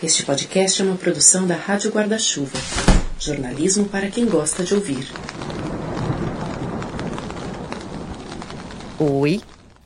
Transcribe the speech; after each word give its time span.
Este 0.00 0.24
podcast 0.24 0.80
é 0.80 0.84
uma 0.84 0.94
produção 0.94 1.44
da 1.44 1.56
Rádio 1.56 1.90
Guarda-Chuva. 1.90 2.56
Jornalismo 3.18 3.88
para 3.88 4.08
quem 4.08 4.26
gosta 4.26 4.62
de 4.62 4.72
ouvir. 4.72 5.08
Oi, 8.96 9.40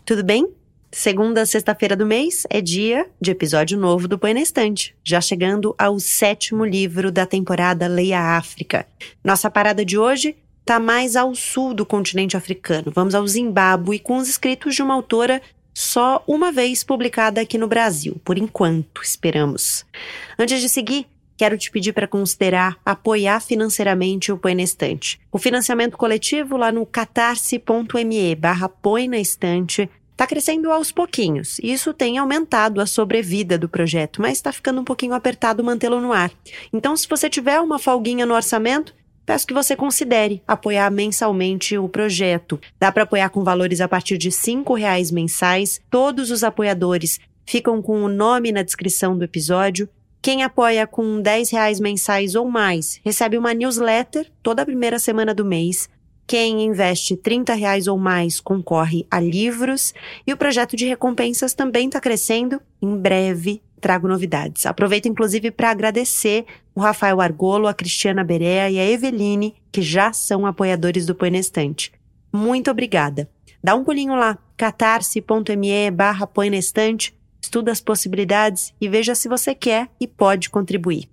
tudo 0.04 0.22
bem? 0.22 0.46
Segunda 0.90 1.46
sexta-feira 1.46 1.96
do 1.96 2.04
mês 2.04 2.42
é 2.50 2.60
dia 2.60 3.08
de 3.18 3.30
episódio 3.30 3.78
novo 3.78 4.06
do 4.06 4.18
Põe 4.18 4.34
na 4.34 4.42
Estante, 4.42 4.94
já 5.02 5.18
chegando 5.18 5.74
ao 5.78 5.98
sétimo 5.98 6.62
livro 6.62 7.10
da 7.10 7.24
temporada 7.24 7.88
Leia 7.88 8.36
África. 8.36 8.86
Nossa 9.24 9.50
parada 9.50 9.82
de 9.82 9.96
hoje 9.96 10.36
está 10.60 10.78
mais 10.78 11.16
ao 11.16 11.34
sul 11.34 11.72
do 11.72 11.86
continente 11.86 12.36
africano. 12.36 12.92
Vamos 12.94 13.14
ao 13.14 13.26
Zimbábue 13.26 13.98
com 13.98 14.18
os 14.18 14.28
escritos 14.28 14.74
de 14.74 14.82
uma 14.82 14.92
autora 14.92 15.40
só 15.74 16.22
uma 16.26 16.52
vez 16.52 16.84
publicada 16.84 17.40
aqui 17.40 17.56
no 17.56 17.66
Brasil, 17.66 18.20
por 18.24 18.36
enquanto, 18.38 19.02
esperamos. 19.02 19.84
Antes 20.38 20.60
de 20.60 20.68
seguir, 20.68 21.06
quero 21.36 21.56
te 21.56 21.70
pedir 21.70 21.92
para 21.92 22.06
considerar 22.06 22.76
apoiar 22.84 23.40
financeiramente 23.40 24.30
o 24.30 24.38
Põe 24.38 24.54
na 24.54 24.62
Estante. 24.62 25.20
O 25.30 25.38
financiamento 25.38 25.96
coletivo 25.96 26.56
lá 26.56 26.70
no 26.70 26.84
catarse.me 26.84 28.34
barra 28.34 28.68
Põe 28.68 29.08
na 29.08 29.18
Estante 29.18 29.88
está 30.12 30.26
crescendo 30.26 30.70
aos 30.70 30.92
pouquinhos. 30.92 31.58
Isso 31.60 31.92
tem 31.92 32.18
aumentado 32.18 32.80
a 32.80 32.86
sobrevida 32.86 33.58
do 33.58 33.68
projeto, 33.68 34.22
mas 34.22 34.34
está 34.34 34.52
ficando 34.52 34.80
um 34.80 34.84
pouquinho 34.84 35.14
apertado 35.14 35.64
mantê-lo 35.64 36.00
no 36.00 36.12
ar. 36.12 36.30
Então, 36.72 36.96
se 36.96 37.08
você 37.08 37.28
tiver 37.28 37.58
uma 37.60 37.78
folguinha 37.78 38.24
no 38.24 38.34
orçamento, 38.34 38.94
peço 39.32 39.46
que 39.46 39.54
você 39.54 39.74
considere 39.74 40.42
apoiar 40.46 40.90
mensalmente 40.90 41.78
o 41.78 41.88
projeto. 41.88 42.60
Dá 42.78 42.92
para 42.92 43.04
apoiar 43.04 43.30
com 43.30 43.42
valores 43.42 43.80
a 43.80 43.88
partir 43.88 44.18
de 44.18 44.28
R$ 44.28 44.62
reais 44.76 45.10
mensais. 45.10 45.80
Todos 45.90 46.30
os 46.30 46.44
apoiadores 46.44 47.18
ficam 47.46 47.80
com 47.80 48.02
o 48.02 48.08
nome 48.08 48.52
na 48.52 48.62
descrição 48.62 49.16
do 49.16 49.24
episódio. 49.24 49.88
Quem 50.20 50.42
apoia 50.42 50.86
com 50.86 51.22
R$ 51.22 51.44
reais 51.50 51.80
mensais 51.80 52.34
ou 52.34 52.46
mais 52.46 53.00
recebe 53.02 53.38
uma 53.38 53.54
newsletter 53.54 54.30
toda 54.42 54.60
a 54.60 54.66
primeira 54.66 54.98
semana 54.98 55.32
do 55.32 55.46
mês. 55.46 55.88
Quem 56.26 56.64
investe 56.64 57.14
R$ 57.14 57.54
reais 57.54 57.86
ou 57.86 57.98
mais 57.98 58.40
concorre 58.40 59.06
a 59.10 59.20
livros 59.20 59.92
e 60.26 60.32
o 60.32 60.36
projeto 60.36 60.76
de 60.76 60.86
recompensas 60.86 61.52
também 61.52 61.86
está 61.86 62.00
crescendo. 62.00 62.60
Em 62.80 62.96
breve 62.96 63.62
trago 63.82 64.06
novidades. 64.06 64.64
Aproveito 64.64 65.06
inclusive 65.06 65.50
para 65.50 65.70
agradecer 65.70 66.46
o 66.74 66.80
Rafael 66.80 67.20
Argolo, 67.20 67.66
a 67.66 67.74
Cristiana 67.74 68.24
Berea 68.24 68.70
e 68.70 68.78
a 68.78 68.88
Eveline, 68.88 69.56
que 69.70 69.82
já 69.82 70.12
são 70.12 70.46
apoiadores 70.46 71.04
do 71.04 71.14
Põe 71.14 71.36
Estante. 71.36 71.92
Muito 72.32 72.70
obrigada. 72.70 73.28
Dá 73.62 73.74
um 73.74 73.84
pulinho 73.84 74.14
lá, 74.14 74.38
catarse.me 74.56 75.90
barra 75.90 76.26
estuda 77.42 77.72
as 77.72 77.80
possibilidades 77.80 78.72
e 78.80 78.88
veja 78.88 79.14
se 79.14 79.28
você 79.28 79.54
quer 79.54 79.88
e 80.00 80.06
pode 80.06 80.48
contribuir. 80.48 81.11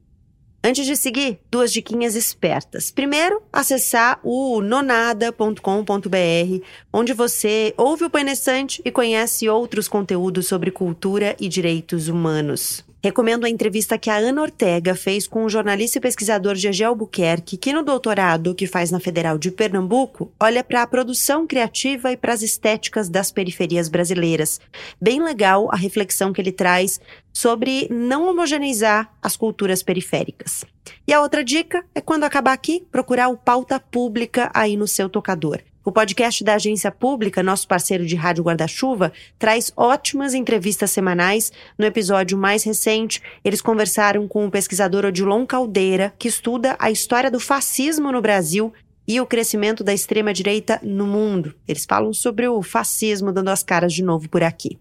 Antes 0.62 0.86
de 0.86 0.96
seguir, 0.96 1.40
duas 1.50 1.72
diquinhas 1.72 2.16
espertas. 2.16 2.92
Primeiro, 2.92 3.42
acessar 3.52 4.20
o 4.24 4.62
nonada.com.br, 4.62 6.66
onde 6.92 7.14
você 7.14 7.74
ouve 7.78 8.04
o 8.04 8.10
Painestante 8.10 8.82
e 8.84 8.92
conhece 8.92 9.48
outros 9.48 9.88
conteúdos 9.88 10.48
sobre 10.48 10.70
cultura 10.70 11.36
e 11.40 11.48
direitos 11.48 12.10
humanos. 12.10 12.84
Recomendo 13.02 13.46
a 13.46 13.50
entrevista 13.50 13.98
que 13.98 14.10
a 14.10 14.18
Ana 14.18 14.42
Ortega 14.42 14.94
fez 14.94 15.26
com 15.26 15.46
o 15.46 15.50
jornalista 15.50 15.98
e 15.98 16.02
pesquisador 16.02 16.56
Gegel 16.56 16.90
Albuquerque, 16.90 17.56
que 17.56 17.72
no 17.72 17.82
doutorado 17.82 18.54
que 18.54 18.68
faz 18.68 18.92
na 18.92 19.00
Federal 19.00 19.38
de 19.38 19.52
Pernambuco, 19.52 20.34
olha 20.38 20.62
para 20.66 20.82
a 20.82 20.88
produção 20.88 21.48
criativa 21.48 22.12
e 22.12 22.18
para 22.18 22.34
as 22.34 22.42
estéticas 22.42 23.08
das 23.08 23.32
periferias 23.32 23.88
brasileiras. 23.88 24.60
Bem 25.02 25.24
legal 25.24 25.70
a 25.72 25.78
reflexão 25.78 26.34
que 26.34 26.42
ele 26.42 26.52
traz 26.52 27.00
sobre 27.32 27.88
não 27.90 28.28
homogeneizar 28.28 29.10
as 29.22 29.38
culturas 29.38 29.82
periféricas. 29.82 30.66
E 31.08 31.14
a 31.14 31.22
outra 31.22 31.42
dica 31.42 31.86
é 31.96 32.02
quando 32.02 32.26
acabar 32.26 32.52
aqui, 32.52 32.86
procurar 32.92 33.30
o 33.30 33.38
pauta 33.38 33.80
pública 33.80 34.52
aí 34.54 34.76
no 34.76 34.88
seu 34.88 35.08
tocador. 35.08 35.62
O 35.84 35.94
podcast 35.94 36.44
da 36.44 36.56
Agência 36.56 36.92
Pública, 36.92 37.42
nosso 37.42 37.66
parceiro 37.66 38.06
de 38.06 38.14
Rádio 38.14 38.44
Guarda-Chuva, 38.44 39.14
traz 39.38 39.72
ótimas 39.78 40.34
entrevistas 40.34 40.92
semanais. 40.92 41.54
No 41.78 41.86
episódio 41.86 42.38
mais 42.38 42.64
recente, 42.64 43.22
eles 43.46 43.62
conversaram 43.62 44.28
com 44.28 44.46
o 44.46 44.52
pesquisador 44.52 45.06
Odilon 45.06 45.46
Caldeira, 45.46 46.14
que 46.20 46.28
estuda 46.28 46.76
a 46.78 46.92
história 46.92 47.32
do 47.32 47.40
fascismo 47.40 48.12
no 48.12 48.22
Brasil 48.22 48.74
e 49.08 49.22
o 49.22 49.26
crescimento 49.26 49.82
da 49.82 49.94
extrema-direita 49.94 50.82
no 50.84 51.08
mundo. 51.08 51.56
Eles 51.66 51.86
falam 51.88 52.14
sobre 52.14 52.46
o 52.48 52.62
fascismo 52.62 53.32
dando 53.32 53.48
as 53.48 53.64
caras 53.64 53.94
de 53.94 54.04
novo 54.04 54.28
por 54.28 54.44
aqui. 54.44 54.78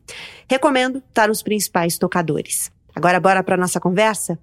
Recomendo, 0.51 1.01
tá 1.15 1.29
nos 1.29 1.43
principais 1.43 1.97
tocadores. 1.97 2.73
Agora 2.93 3.21
bora 3.21 3.45
para 3.45 3.57
nossa 3.57 3.79
conversa? 3.79 4.37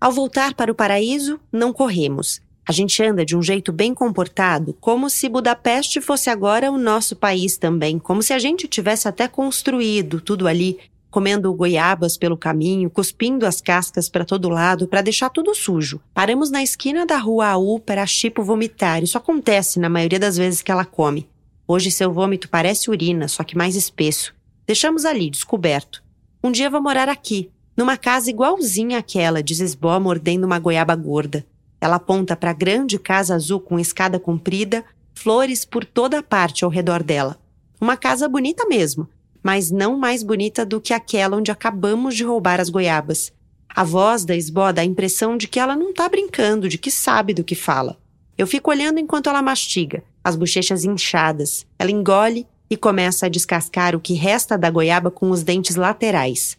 Ao 0.00 0.10
voltar 0.10 0.52
para 0.54 0.72
o 0.72 0.74
paraíso, 0.74 1.40
não 1.52 1.72
corremos. 1.72 2.42
A 2.66 2.72
gente 2.72 3.02
anda 3.02 3.26
de 3.26 3.36
um 3.36 3.42
jeito 3.42 3.70
bem 3.72 3.92
comportado, 3.92 4.74
como 4.80 5.10
se 5.10 5.28
Budapeste 5.28 6.00
fosse 6.00 6.30
agora 6.30 6.70
o 6.70 6.78
nosso 6.78 7.14
país 7.14 7.58
também, 7.58 7.98
como 7.98 8.22
se 8.22 8.32
a 8.32 8.38
gente 8.38 8.66
tivesse 8.66 9.06
até 9.06 9.28
construído 9.28 10.18
tudo 10.18 10.48
ali, 10.48 10.78
comendo 11.10 11.52
goiabas 11.52 12.16
pelo 12.16 12.38
caminho, 12.38 12.88
cuspindo 12.88 13.46
as 13.46 13.60
cascas 13.60 14.08
para 14.08 14.24
todo 14.24 14.48
lado 14.48 14.88
para 14.88 15.02
deixar 15.02 15.28
tudo 15.28 15.54
sujo. 15.54 16.00
Paramos 16.14 16.50
na 16.50 16.62
esquina 16.62 17.04
da 17.04 17.18
rua 17.18 17.48
AU 17.48 17.78
para 17.78 18.02
a 18.02 18.06
Chipo 18.06 18.42
vomitar. 18.42 19.02
Isso 19.04 19.18
acontece 19.18 19.78
na 19.78 19.90
maioria 19.90 20.18
das 20.18 20.36
vezes 20.36 20.62
que 20.62 20.72
ela 20.72 20.86
come. 20.86 21.28
Hoje 21.68 21.90
seu 21.90 22.12
vômito 22.12 22.48
parece 22.48 22.90
urina, 22.90 23.28
só 23.28 23.44
que 23.44 23.56
mais 23.56 23.76
espesso. 23.76 24.34
Deixamos 24.66 25.04
ali, 25.04 25.28
descoberto. 25.28 26.02
Um 26.42 26.50
dia 26.50 26.70
vou 26.70 26.82
morar 26.82 27.08
aqui, 27.08 27.50
numa 27.76 27.96
casa 27.96 28.30
igualzinha 28.30 28.98
àquela, 28.98 29.42
diz 29.42 29.60
Esbó 29.60 30.00
mordendo 30.00 30.44
uma 30.44 30.58
goiaba 30.58 30.96
gorda. 30.96 31.44
Ela 31.84 31.96
aponta 31.96 32.34
para 32.34 32.48
a 32.48 32.54
grande 32.54 32.98
casa 32.98 33.34
azul 33.34 33.60
com 33.60 33.78
escada 33.78 34.18
comprida, 34.18 34.82
flores 35.12 35.66
por 35.66 35.84
toda 35.84 36.22
parte 36.22 36.64
ao 36.64 36.70
redor 36.70 37.02
dela. 37.02 37.38
Uma 37.78 37.94
casa 37.94 38.26
bonita 38.26 38.64
mesmo, 38.64 39.06
mas 39.42 39.70
não 39.70 39.98
mais 39.98 40.22
bonita 40.22 40.64
do 40.64 40.80
que 40.80 40.94
aquela 40.94 41.36
onde 41.36 41.50
acabamos 41.50 42.16
de 42.16 42.24
roubar 42.24 42.58
as 42.58 42.70
goiabas. 42.70 43.34
A 43.68 43.84
voz 43.84 44.24
da 44.24 44.34
Esbó 44.34 44.72
dá 44.72 44.80
a 44.80 44.86
impressão 44.86 45.36
de 45.36 45.46
que 45.46 45.60
ela 45.60 45.76
não 45.76 45.90
está 45.90 46.08
brincando, 46.08 46.70
de 46.70 46.78
que 46.78 46.90
sabe 46.90 47.34
do 47.34 47.44
que 47.44 47.54
fala. 47.54 47.98
Eu 48.38 48.46
fico 48.46 48.70
olhando 48.70 48.98
enquanto 48.98 49.28
ela 49.28 49.42
mastiga, 49.42 50.02
as 50.24 50.36
bochechas 50.36 50.86
inchadas. 50.86 51.66
Ela 51.78 51.90
engole 51.90 52.46
e 52.70 52.78
começa 52.78 53.26
a 53.26 53.28
descascar 53.28 53.94
o 53.94 54.00
que 54.00 54.14
resta 54.14 54.56
da 54.56 54.70
goiaba 54.70 55.10
com 55.10 55.28
os 55.28 55.42
dentes 55.42 55.76
laterais. 55.76 56.56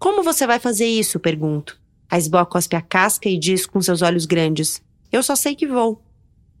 Como 0.00 0.24
você 0.24 0.48
vai 0.48 0.58
fazer 0.58 0.86
isso? 0.86 1.20
pergunto. 1.20 1.83
A 2.10 2.18
esbó 2.18 2.44
cospe 2.44 2.76
a 2.76 2.80
casca 2.80 3.28
e 3.28 3.38
diz 3.38 3.66
com 3.66 3.80
seus 3.80 4.02
olhos 4.02 4.26
grandes: 4.26 4.82
Eu 5.10 5.22
só 5.22 5.34
sei 5.34 5.54
que 5.54 5.66
vou. 5.66 6.00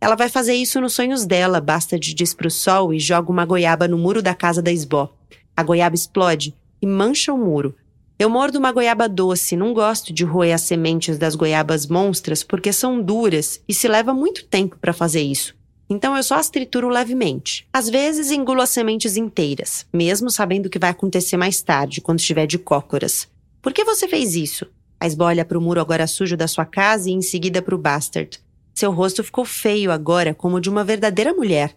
Ela 0.00 0.16
vai 0.16 0.28
fazer 0.28 0.54
isso 0.54 0.80
nos 0.80 0.92
sonhos 0.92 1.24
dela, 1.24 1.60
basta 1.60 1.98
de 1.98 2.12
diz 2.12 2.34
pro 2.34 2.50
sol 2.50 2.92
e 2.92 2.98
joga 2.98 3.30
uma 3.30 3.46
goiaba 3.46 3.88
no 3.88 3.96
muro 3.96 4.22
da 4.22 4.34
casa 4.34 4.60
da 4.60 4.70
esbó. 4.70 5.14
A 5.56 5.62
goiaba 5.62 5.94
explode 5.94 6.54
e 6.82 6.86
mancha 6.86 7.32
o 7.32 7.38
muro. 7.38 7.74
Eu 8.18 8.28
mordo 8.28 8.58
uma 8.58 8.70
goiaba 8.70 9.08
doce, 9.08 9.56
não 9.56 9.72
gosto 9.72 10.12
de 10.12 10.24
roer 10.24 10.54
as 10.54 10.62
sementes 10.62 11.18
das 11.18 11.34
goiabas 11.34 11.86
monstras 11.86 12.44
porque 12.44 12.72
são 12.72 13.00
duras 13.00 13.60
e 13.68 13.74
se 13.74 13.88
leva 13.88 14.14
muito 14.14 14.44
tempo 14.44 14.76
para 14.78 14.92
fazer 14.92 15.22
isso. 15.22 15.54
Então 15.88 16.16
eu 16.16 16.22
só 16.22 16.36
as 16.36 16.48
trituro 16.48 16.88
levemente. 16.88 17.66
Às 17.72 17.88
vezes 17.88 18.30
engulo 18.30 18.60
as 18.60 18.70
sementes 18.70 19.16
inteiras, 19.16 19.86
mesmo 19.92 20.30
sabendo 20.30 20.66
o 20.66 20.70
que 20.70 20.78
vai 20.78 20.90
acontecer 20.90 21.36
mais 21.36 21.60
tarde, 21.62 22.00
quando 22.00 22.20
estiver 22.20 22.46
de 22.46 22.58
cócoras. 22.58 23.28
Por 23.60 23.72
que 23.72 23.84
você 23.84 24.06
fez 24.06 24.34
isso? 24.34 24.66
A 25.00 25.06
esbolha 25.06 25.44
para 25.44 25.58
o 25.58 25.60
muro 25.60 25.80
agora 25.80 26.06
sujo 26.06 26.36
da 26.36 26.46
sua 26.46 26.64
casa 26.64 27.10
e 27.10 27.12
em 27.12 27.22
seguida 27.22 27.60
para 27.60 27.74
o 27.74 27.78
Bastard. 27.78 28.40
Seu 28.74 28.90
rosto 28.90 29.22
ficou 29.22 29.44
feio 29.44 29.92
agora, 29.92 30.34
como 30.34 30.60
de 30.60 30.68
uma 30.68 30.82
verdadeira 30.82 31.32
mulher. 31.32 31.76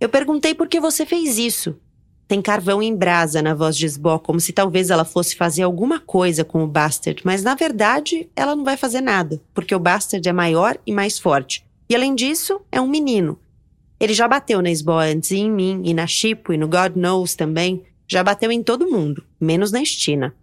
Eu 0.00 0.08
perguntei 0.08 0.54
por 0.54 0.68
que 0.68 0.80
você 0.80 1.06
fez 1.06 1.38
isso. 1.38 1.76
Tem 2.26 2.40
carvão 2.40 2.82
em 2.82 2.94
brasa 2.96 3.42
na 3.42 3.54
voz 3.54 3.76
de 3.76 3.86
Esbó, 3.86 4.18
como 4.18 4.40
se 4.40 4.52
talvez 4.52 4.90
ela 4.90 5.04
fosse 5.04 5.36
fazer 5.36 5.62
alguma 5.62 6.00
coisa 6.00 6.42
com 6.42 6.64
o 6.64 6.66
Bastard, 6.66 7.20
mas 7.24 7.42
na 7.42 7.54
verdade 7.54 8.28
ela 8.34 8.56
não 8.56 8.64
vai 8.64 8.76
fazer 8.76 9.02
nada, 9.02 9.40
porque 9.52 9.74
o 9.74 9.78
Bastard 9.78 10.26
é 10.26 10.32
maior 10.32 10.78
e 10.86 10.92
mais 10.92 11.18
forte. 11.18 11.64
E 11.88 11.94
além 11.94 12.14
disso, 12.14 12.60
é 12.72 12.80
um 12.80 12.88
menino. 12.88 13.38
Ele 14.00 14.14
já 14.14 14.26
bateu 14.26 14.60
na 14.60 14.70
Esbó 14.70 14.98
antes 14.98 15.30
e 15.30 15.36
em 15.36 15.50
mim, 15.50 15.82
e 15.84 15.94
na 15.94 16.06
Chipo, 16.06 16.52
e 16.52 16.56
no 16.56 16.66
God 16.66 16.96
Knows 16.96 17.34
também. 17.34 17.82
Já 18.06 18.22
bateu 18.22 18.50
em 18.50 18.62
todo 18.62 18.90
mundo, 18.90 19.24
menos 19.40 19.70
na 19.70 19.82
Estina. 19.82 20.34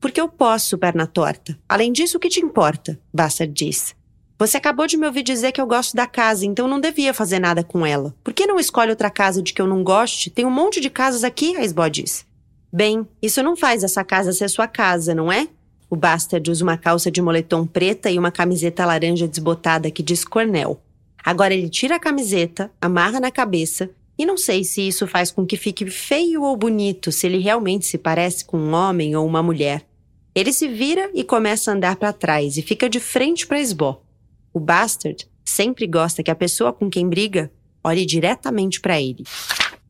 Porque 0.00 0.20
eu 0.20 0.28
posso, 0.28 0.78
perna 0.78 1.06
torta. 1.06 1.58
Além 1.68 1.92
disso, 1.92 2.16
o 2.16 2.20
que 2.20 2.28
te 2.28 2.40
importa? 2.40 2.98
Bastard 3.12 3.52
disse. 3.52 3.94
Você 4.38 4.56
acabou 4.56 4.86
de 4.86 4.96
me 4.96 5.04
ouvir 5.04 5.24
dizer 5.24 5.50
que 5.50 5.60
eu 5.60 5.66
gosto 5.66 5.96
da 5.96 6.06
casa, 6.06 6.46
então 6.46 6.68
não 6.68 6.80
devia 6.80 7.12
fazer 7.12 7.40
nada 7.40 7.64
com 7.64 7.84
ela. 7.84 8.14
Por 8.22 8.32
que 8.32 8.46
não 8.46 8.60
escolhe 8.60 8.90
outra 8.90 9.10
casa 9.10 9.42
de 9.42 9.52
que 9.52 9.60
eu 9.60 9.66
não 9.66 9.82
goste? 9.82 10.30
Tem 10.30 10.44
um 10.46 10.50
monte 10.50 10.80
de 10.80 10.88
casas 10.88 11.24
aqui, 11.24 11.56
a 11.56 11.64
Esbó 11.64 11.88
disse. 11.88 12.24
Bem, 12.72 13.04
isso 13.20 13.42
não 13.42 13.56
faz 13.56 13.82
essa 13.82 14.04
casa 14.04 14.32
ser 14.32 14.48
sua 14.48 14.68
casa, 14.68 15.12
não 15.12 15.32
é? 15.32 15.48
O 15.90 15.96
Bastard 15.96 16.48
usa 16.48 16.62
uma 16.62 16.76
calça 16.76 17.10
de 17.10 17.20
moletom 17.20 17.66
preta 17.66 18.10
e 18.10 18.18
uma 18.18 18.30
camiseta 18.30 18.86
laranja 18.86 19.26
desbotada 19.26 19.90
que 19.90 20.02
diz 20.02 20.24
Cornell. 20.24 20.80
Agora 21.24 21.52
ele 21.52 21.68
tira 21.68 21.96
a 21.96 22.00
camiseta, 22.00 22.70
amarra 22.80 23.18
na 23.18 23.30
cabeça, 23.30 23.90
e 24.18 24.26
não 24.26 24.36
sei 24.36 24.64
se 24.64 24.86
isso 24.86 25.06
faz 25.06 25.30
com 25.30 25.46
que 25.46 25.56
fique 25.56 25.88
feio 25.88 26.42
ou 26.42 26.56
bonito, 26.56 27.12
se 27.12 27.26
ele 27.26 27.38
realmente 27.38 27.86
se 27.86 27.96
parece 27.96 28.44
com 28.44 28.58
um 28.58 28.74
homem 28.74 29.14
ou 29.14 29.24
uma 29.24 29.42
mulher. 29.42 29.86
Ele 30.34 30.52
se 30.52 30.66
vira 30.66 31.10
e 31.14 31.22
começa 31.22 31.70
a 31.70 31.74
andar 31.74 31.96
para 31.96 32.12
trás 32.12 32.56
e 32.56 32.62
fica 32.62 32.88
de 32.88 32.98
frente 32.98 33.46
para 33.46 33.60
Esbó. 33.60 34.02
O 34.52 34.58
Bastard 34.58 35.28
sempre 35.44 35.86
gosta 35.86 36.22
que 36.22 36.30
a 36.30 36.34
pessoa 36.34 36.72
com 36.72 36.90
quem 36.90 37.08
briga 37.08 37.50
olhe 37.82 38.04
diretamente 38.04 38.80
para 38.80 39.00
ele. 39.00 39.24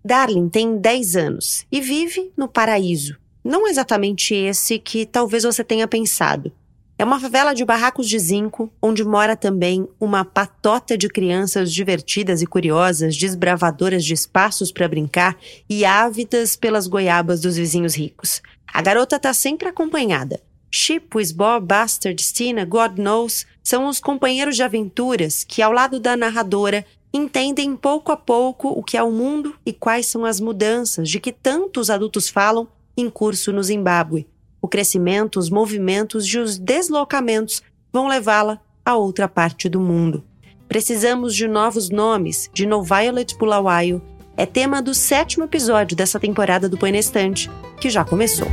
Darling 0.05 0.49
tem 0.49 0.79
10 0.79 1.17
anos 1.17 1.67
e 1.73 1.81
vive 1.81 2.31
no 2.37 2.49
paraíso. 2.49 3.19
Não 3.43 3.67
exatamente 3.67 4.35
esse 4.35 4.79
que 4.79 5.07
talvez 5.07 5.45
você 5.45 5.65
tenha 5.65 5.89
pensado. 5.89 6.53
É 7.01 7.05
uma 7.05 7.21
favela 7.21 7.55
de 7.55 7.65
barracos 7.65 8.09
de 8.09 8.19
zinco, 8.19 8.73
onde 8.83 9.05
mora 9.05 9.37
também 9.37 9.87
uma 10.01 10.25
patota 10.25 10.99
de 10.99 11.09
crianças 11.09 11.73
divertidas 11.73 12.43
e 12.43 12.47
curiosas, 12.47 13.17
desbravadoras 13.17 14.05
de 14.05 14.15
espaços 14.15 14.73
para 14.73 14.89
brincar 14.89 15.39
e 15.71 15.85
ávidas 15.85 16.57
pelas 16.57 16.89
goiabas 16.89 17.41
dos 17.41 17.57
vizinhos 17.57 17.95
ricos. 17.95 18.43
A 18.67 18.83
garota 18.83 19.15
está 19.15 19.33
sempre 19.33 19.69
acompanhada. 19.69 20.41
Chip, 20.73 21.17
Wisbor, 21.17 21.61
Bastard, 21.61 22.21
Stina, 22.21 22.65
God 22.65 22.99
Knows 22.99 23.47
são 23.63 23.87
os 23.87 24.01
companheiros 24.01 24.57
de 24.57 24.65
aventuras 24.65 25.45
que, 25.45 25.63
ao 25.63 25.71
lado 25.71 26.01
da 26.01 26.17
narradora, 26.17 26.85
entendem 27.15 27.77
pouco 27.77 28.11
a 28.11 28.17
pouco 28.17 28.71
o 28.71 28.83
que 28.83 28.97
é 28.97 29.03
o 29.05 29.13
mundo 29.13 29.55
e 29.65 29.73
quais 29.73 30.09
são 30.09 30.25
as 30.25 30.41
mudanças 30.41 31.09
de 31.09 31.21
que 31.21 31.31
tantos 31.31 31.91
adultos 31.91 32.29
falam 32.29 32.67
em 32.97 33.09
curso 33.09 33.53
no 33.53 33.63
Zimbábue 33.63 34.27
o 34.61 34.69
crescimento, 34.69 35.39
os 35.39 35.51
movimentos 35.51 36.27
e 36.27 36.39
os 36.39 36.59
deslocamentos 36.59 37.63
vão 37.93 38.09
levá-la 38.09 38.61
a 38.85 38.97
outra 38.97 39.29
parte 39.29 39.69
do 39.69 39.81
mundo. 39.81 40.25
Precisamos 40.69 41.35
de 41.35 41.49
novos 41.49 41.89
nomes, 41.89 42.51
de 42.53 42.67
No 42.67 42.83
Violet 42.83 43.37
Bulawayo. 43.37 44.03
É 44.37 44.45
tema 44.45 44.83
do 44.83 44.95
sétimo 44.95 45.45
episódio 45.45 45.97
dessa 45.97 46.21
temporada 46.21 46.69
do 46.69 46.77
Põe 46.77 46.97
Estante, 46.97 47.51
que 47.81 47.91
já 47.91 48.05
começou. 48.05 48.47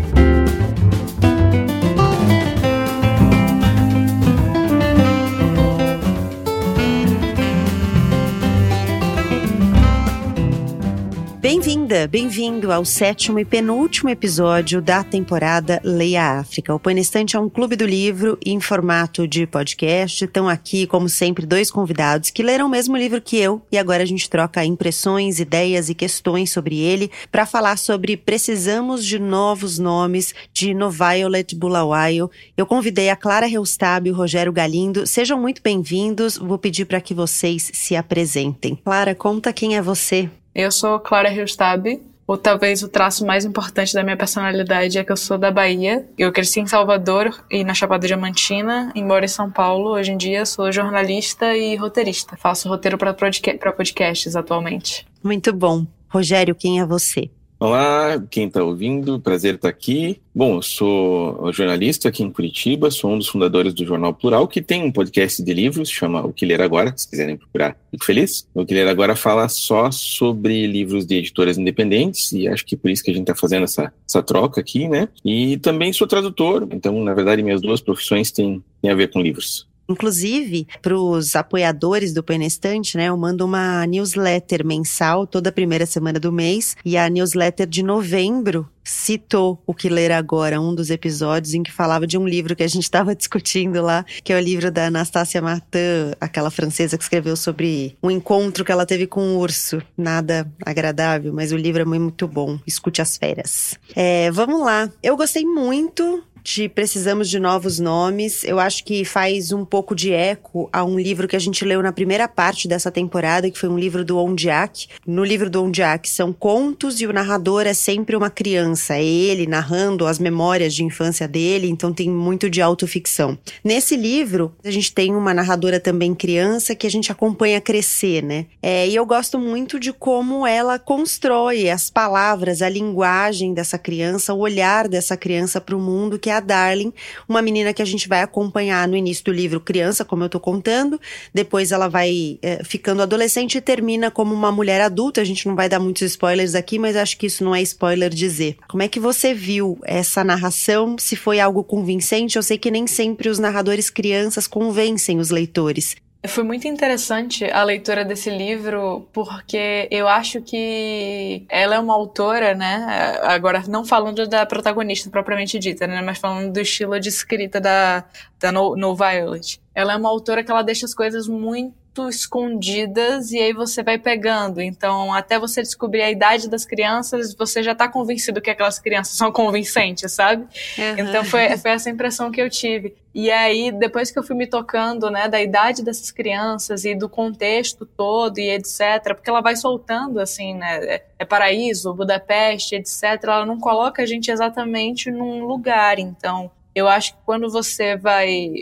Bem-vinda, 11.46 12.08
bem-vindo 12.08 12.72
ao 12.72 12.84
sétimo 12.84 13.38
e 13.38 13.46
penúltimo 13.46 14.10
episódio 14.10 14.82
da 14.82 15.04
temporada 15.04 15.80
Leia 15.84 16.40
África. 16.40 16.74
O 16.74 16.80
Panestante 16.80 17.36
é 17.36 17.40
um 17.40 17.48
clube 17.48 17.76
do 17.76 17.86
livro 17.86 18.36
em 18.44 18.60
formato 18.60 19.28
de 19.28 19.46
podcast. 19.46 20.26
Estão 20.26 20.50
aqui, 20.50 20.88
como 20.88 21.08
sempre, 21.08 21.46
dois 21.46 21.70
convidados 21.70 22.32
que 22.32 22.42
leram 22.42 22.66
o 22.66 22.70
mesmo 22.70 22.98
livro 22.98 23.22
que 23.22 23.38
eu 23.38 23.62
e 23.72 23.78
agora 23.78 24.02
a 24.02 24.08
gente 24.08 24.28
troca 24.28 24.66
impressões, 24.66 25.40
ideias 25.40 25.88
e 25.88 25.94
questões 25.94 26.52
sobre 26.52 26.80
ele 26.80 27.12
para 27.32 27.46
falar 27.46 27.78
sobre 27.78 28.18
Precisamos 28.18 29.06
de 29.06 29.20
Novos 29.20 29.78
Nomes 29.78 30.34
de 30.52 30.74
No 30.74 30.90
Violet 30.90 31.56
Bulawayo. 31.56 32.28
Eu 32.58 32.66
convidei 32.66 33.12
a 33.12 33.16
Clara 33.16 33.46
Reustab 33.46 34.10
e 34.10 34.12
o 34.12 34.16
Rogério 34.16 34.52
Galindo. 34.52 35.06
Sejam 35.06 35.40
muito 35.40 35.62
bem-vindos. 35.62 36.38
Vou 36.38 36.58
pedir 36.58 36.86
para 36.86 37.00
que 37.00 37.14
vocês 37.14 37.70
se 37.72 37.96
apresentem. 37.96 38.80
Clara, 38.84 39.14
conta 39.14 39.54
quem 39.54 39.78
é 39.78 39.82
você. 39.84 40.28
Eu 40.56 40.72
sou 40.72 41.00
Clara 41.00 41.32
Hilstab. 41.32 42.02
Ou 42.28 42.38
talvez 42.38 42.82
o 42.82 42.88
traço 42.88 43.24
mais 43.24 43.46
importante 43.46 43.94
da 43.94 44.04
minha 44.04 44.18
personalidade 44.18 44.98
é 44.98 45.04
que 45.04 45.12
eu 45.12 45.18
sou 45.18 45.38
da 45.38 45.52
Bahia. 45.52 46.08
Eu 46.18 46.32
cresci 46.32 46.60
em 46.60 46.66
Salvador 46.66 47.30
e 47.52 47.64
na 47.64 47.76
Chapada 47.76 48.08
Diamantina, 48.08 48.92
embora 48.96 49.26
em 49.26 49.28
São 49.28 49.52
Paulo. 49.52 49.92
Hoje 49.92 50.12
em 50.12 50.18
dia 50.18 50.44
sou 50.44 50.72
jornalista 50.72 51.56
e 51.56 51.76
roteirista. 51.76 52.36
Faço 52.36 52.68
roteiro 52.68 52.98
para 52.98 53.14
podcasts 53.14 54.36
atualmente. 54.36 55.06
Muito 55.24 55.54
bom. 55.54 55.86
Rogério, 56.10 56.56
quem 56.56 56.80
é 56.80 56.86
você? 56.86 57.30
Olá, 57.58 58.22
quem 58.30 58.48
está 58.48 58.62
ouvindo, 58.62 59.18
prazer 59.18 59.56
estar 59.56 59.70
tá 59.70 59.70
aqui. 59.70 60.22
Bom, 60.36 60.58
eu 60.58 60.62
sou 60.62 61.54
jornalista 61.54 62.10
aqui 62.10 62.22
em 62.22 62.30
Curitiba, 62.30 62.92
sou 62.92 63.12
um 63.12 63.18
dos 63.18 63.30
fundadores 63.30 63.74
do 63.74 63.86
Jornal 63.86 64.14
Plural, 64.14 64.46
que 64.46 64.62
tem 64.62 64.84
um 64.84 64.92
podcast 64.92 65.42
de 65.42 65.54
livros, 65.54 65.90
chama 65.90 66.22
O 66.26 66.34
Que 66.34 66.46
Ler 66.46 66.62
Agora, 66.62 66.94
se 66.98 67.10
quiserem 67.10 67.38
procurar, 67.38 67.78
fico 67.90 68.04
feliz. 68.04 68.46
O 68.54 68.66
Que 68.66 68.74
Ler 68.74 68.90
Agora 68.90 69.16
fala 69.16 69.48
só 69.48 69.90
sobre 69.90 70.68
livros 70.68 71.06
de 71.06 71.16
editoras 71.16 71.58
independentes, 71.58 72.34
e 72.34 72.46
acho 72.46 72.66
que 72.66 72.76
por 72.76 72.92
isso 72.92 73.02
que 73.02 73.12
a 73.12 73.14
gente 73.14 73.24
está 73.24 73.36
fazendo 73.36 73.64
essa, 73.64 73.94
essa 74.06 74.22
troca 74.22 74.60
aqui, 74.60 74.90
né? 74.90 75.08
E 75.24 75.56
também 75.60 75.94
sou 75.94 76.08
tradutor, 76.08 76.68
então, 76.72 77.02
na 77.06 77.14
verdade, 77.14 77.42
minhas 77.42 77.62
duas 77.62 77.80
profissões 77.80 78.34
têm, 78.34 78.62
têm 78.82 78.92
a 78.92 78.96
ver 78.96 79.10
com 79.10 79.22
livros. 79.22 79.66
Inclusive, 79.88 80.68
para 80.82 80.98
os 80.98 81.36
apoiadores 81.36 82.14
do 82.14 82.24
Penestante, 82.24 82.98
né, 82.98 83.10
eu 83.10 83.18
mando 83.18 83.46
uma 83.46 83.86
newsletter 83.86 84.66
mensal 84.66 85.28
toda 85.28 85.52
primeira 85.52 85.86
semana 85.86 86.20
do 86.20 86.32
mês. 86.32 86.76
E 86.84 86.98
a 86.98 87.10
newsletter 87.10 87.68
de 87.68 87.84
novembro 87.84 88.68
citou 88.84 89.62
o 89.66 89.74
que 89.74 89.90
ler 89.90 90.12
agora, 90.12 90.62
um 90.62 90.74
dos 90.74 90.92
episódios 90.92 91.56
em 91.56 91.64
que 91.64 91.72
falava 91.72 92.06
de 92.06 92.18
um 92.18 92.28
livro 92.28 92.56
que 92.56 92.64
a 92.64 92.68
gente 92.68 92.84
estava 92.86 93.16
discutindo 93.16 93.82
lá, 93.82 94.06
que 94.24 94.32
é 94.32 94.38
o 94.38 94.40
livro 94.40 94.72
da 94.72 94.88
Anastasia 94.88 95.42
Martin, 95.42 96.14
aquela 96.22 96.52
francesa 96.52 96.98
que 96.98 97.04
escreveu 97.04 97.36
sobre 97.36 97.98
um 98.02 98.12
encontro 98.12 98.64
que 98.64 98.72
ela 98.72 98.86
teve 98.86 99.08
com 99.08 99.22
um 99.22 99.38
urso. 99.38 99.82
Nada 99.98 100.48
agradável, 100.64 101.34
mas 101.34 101.52
o 101.52 101.58
livro 101.58 101.82
é 101.82 101.86
muito 101.86 102.28
bom. 102.28 102.60
Escute 102.66 103.02
as 103.02 103.18
férias. 103.18 103.76
É, 103.96 104.30
vamos 104.32 104.62
lá. 104.62 104.90
Eu 105.02 105.18
gostei 105.18 105.44
muito 105.44 106.24
de 106.46 106.70
Precisamos 106.70 107.28
de 107.28 107.40
Novos 107.40 107.80
Nomes. 107.80 108.44
Eu 108.44 108.60
acho 108.60 108.84
que 108.84 109.04
faz 109.04 109.52
um 109.52 109.66
pouco 109.66 109.96
de 109.96 110.14
eco 110.14 110.70
a 110.72 110.84
um 110.84 111.00
livro 111.00 111.28
que 111.28 111.36
a 111.36 111.40
gente 111.40 111.66
leu 111.66 111.82
na 111.82 111.92
primeira 111.92 112.28
parte 112.28 112.68
dessa 112.68 112.92
temporada, 112.92 113.50
que 113.50 113.58
foi 113.58 113.68
um 113.68 113.80
livro 113.80 114.06
do 114.06 114.20
Ondiak. 114.20 114.90
No 115.08 115.24
livro 115.24 115.50
do 115.50 115.64
Ondiak 115.64 116.08
são 116.08 116.32
contos 116.32 117.02
e 117.02 117.08
o 117.08 117.12
narrador 117.12 117.66
é 117.66 117.74
sempre 117.74 118.16
uma 118.16 118.30
criança. 118.30 118.94
É 118.94 119.04
ele 119.04 119.48
narrando 119.48 120.06
as 120.06 120.20
memórias 120.20 120.76
de 120.76 120.84
infância 120.84 121.28
dele, 121.28 121.68
então 121.68 121.92
tem 121.92 122.12
muito 122.12 122.48
de 122.48 122.62
autoficção. 122.62 123.36
Nesse 123.64 123.98
livro, 123.98 124.54
a 124.64 124.70
gente 124.70 124.94
tem 124.94 125.16
uma 125.16 125.34
narradora 125.34 125.80
também 125.80 126.14
criança 126.14 126.76
que 126.76 126.86
a 126.86 126.92
gente 126.92 127.12
acompanha 127.12 127.60
crescer, 127.60 128.22
né? 128.22 128.46
É, 128.62 128.88
e 128.88 128.96
eu 128.96 129.06
gosto 129.06 129.40
muito 129.40 129.80
de 129.80 129.92
como 129.92 130.46
ela 130.46 130.78
constrói 130.78 131.72
as 131.72 131.90
palavras, 131.90 132.62
a 132.62 132.70
linguagem 132.70 133.52
dessa 133.52 133.80
criança, 133.80 134.32
o 134.32 134.40
olhar 134.40 134.88
dessa 134.88 135.18
criança 135.18 135.60
para 135.60 135.76
o 135.76 135.82
mundo, 135.82 136.20
que 136.20 136.30
é 136.30 136.35
a 136.38 136.40
Darling, 136.40 136.94
uma 137.28 137.42
menina 137.42 137.74
que 137.74 137.82
a 137.82 137.86
gente 137.86 138.08
vai 138.08 138.22
acompanhar 138.22 138.88
no 138.88 138.96
início 138.96 139.24
do 139.26 139.32
livro 139.32 139.60
criança, 139.60 140.06
como 140.06 140.24
eu 140.24 140.30
tô 140.30 140.40
contando, 140.40 141.00
depois 141.34 141.72
ela 141.72 141.88
vai 141.88 142.38
é, 142.42 142.64
ficando 142.64 143.02
adolescente 143.02 143.58
e 143.58 143.62
termina 143.62 144.12
como 144.12 144.34
uma 144.34 144.52
mulher 144.52 144.82
adulta. 144.82 145.22
A 145.22 145.26
gente 145.26 145.48
não 145.48 145.56
vai 145.56 145.68
dar 145.68 145.80
muitos 145.80 146.04
spoilers 146.04 146.56
aqui, 146.56 146.78
mas 146.80 146.96
acho 146.96 147.18
que 147.18 147.28
isso 147.28 147.44
não 147.44 147.56
é 147.56 147.62
spoiler 147.62 148.10
dizer. 148.10 148.58
Como 148.68 148.84
é 148.84 148.88
que 148.88 149.00
você 149.00 149.34
viu 149.34 149.80
essa 149.84 150.24
narração? 150.24 150.98
Se 150.98 151.16
foi 151.16 151.40
algo 151.40 151.64
convincente? 151.64 152.36
Eu 152.36 152.44
sei 152.44 152.58
que 152.58 152.72
nem 152.72 152.88
sempre 152.88 153.30
os 153.30 153.40
narradores 153.40 153.90
crianças 153.90 154.48
convencem 154.48 155.20
os 155.20 155.30
leitores. 155.30 155.96
Foi 156.28 156.44
muito 156.44 156.68
interessante 156.68 157.46
a 157.46 157.64
leitura 157.64 158.06
desse 158.06 158.30
livro, 158.30 159.08
porque 159.12 159.88
eu 159.92 160.08
acho 160.08 160.42
que 160.42 161.46
ela 161.50 161.76
é 161.76 161.80
uma 161.80 161.94
autora, 161.94 162.54
né? 162.54 163.20
Agora, 163.24 163.64
não 163.68 163.86
falando 163.86 164.28
da 164.28 164.46
protagonista 164.46 165.10
propriamente 165.10 165.60
dita, 165.60 165.88
né? 165.88 166.02
Mas 166.02 166.18
falando 166.18 166.52
do 166.52 166.60
estilo 166.60 167.00
de 167.00 167.10
escrita 167.10 167.60
da, 167.60 168.04
da 168.40 168.52
no, 168.52 168.76
no 168.76 168.96
Violet. 168.96 169.60
Ela 169.74 169.94
é 169.94 169.96
uma 169.96 170.10
autora 170.10 170.44
que 170.44 170.52
ela 170.52 170.62
deixa 170.62 170.86
as 170.86 170.94
coisas 170.94 171.28
muito 171.28 171.85
muito 171.96 172.10
escondidas 172.10 173.32
e 173.32 173.40
aí 173.40 173.54
você 173.54 173.82
vai 173.82 173.98
pegando. 173.98 174.62
Então, 174.62 175.14
até 175.14 175.40
você 175.40 175.62
descobrir 175.62 176.02
a 176.02 176.12
idade 176.12 176.50
das 176.50 176.66
crianças, 176.66 177.34
você 177.34 177.64
já 177.64 177.72
está 177.72 177.88
convencido 177.88 178.42
que 178.42 178.50
aquelas 178.50 178.78
crianças 178.80 179.16
são 179.16 179.32
convincentes, 179.32 180.12
sabe? 180.12 180.44
Uhum. 180.78 181.00
Então, 181.00 181.24
foi, 181.24 181.56
foi 181.58 181.72
essa 181.72 181.90
impressão 181.90 182.30
que 182.32 182.42
eu 182.42 182.50
tive. 182.50 182.96
E 183.14 183.32
aí, 183.32 183.72
depois 183.72 184.12
que 184.12 184.20
eu 184.20 184.24
fui 184.24 184.36
me 184.36 184.46
tocando, 184.46 185.10
né, 185.10 185.30
da 185.30 185.42
idade 185.42 185.82
dessas 185.82 186.12
crianças 186.12 186.84
e 186.84 186.94
do 186.94 187.08
contexto 187.08 187.86
todo 187.86 188.38
e 188.40 188.50
etc, 188.50 189.14
porque 189.16 189.30
ela 189.30 189.42
vai 189.42 189.56
soltando, 189.56 190.20
assim, 190.20 190.54
né, 190.54 190.80
é, 190.84 191.06
é 191.20 191.26
Paraíso, 191.26 191.94
Budapeste, 191.94 192.76
etc, 192.76 193.24
ela 193.24 193.46
não 193.46 193.58
coloca 193.58 194.04
a 194.04 194.06
gente 194.06 194.30
exatamente 194.30 195.10
num 195.10 195.46
lugar, 195.46 195.98
então 195.98 196.52
eu 196.76 196.90
acho 196.90 197.14
que 197.14 197.20
quando 197.26 197.50
você 197.50 197.96
vai, 197.96 198.54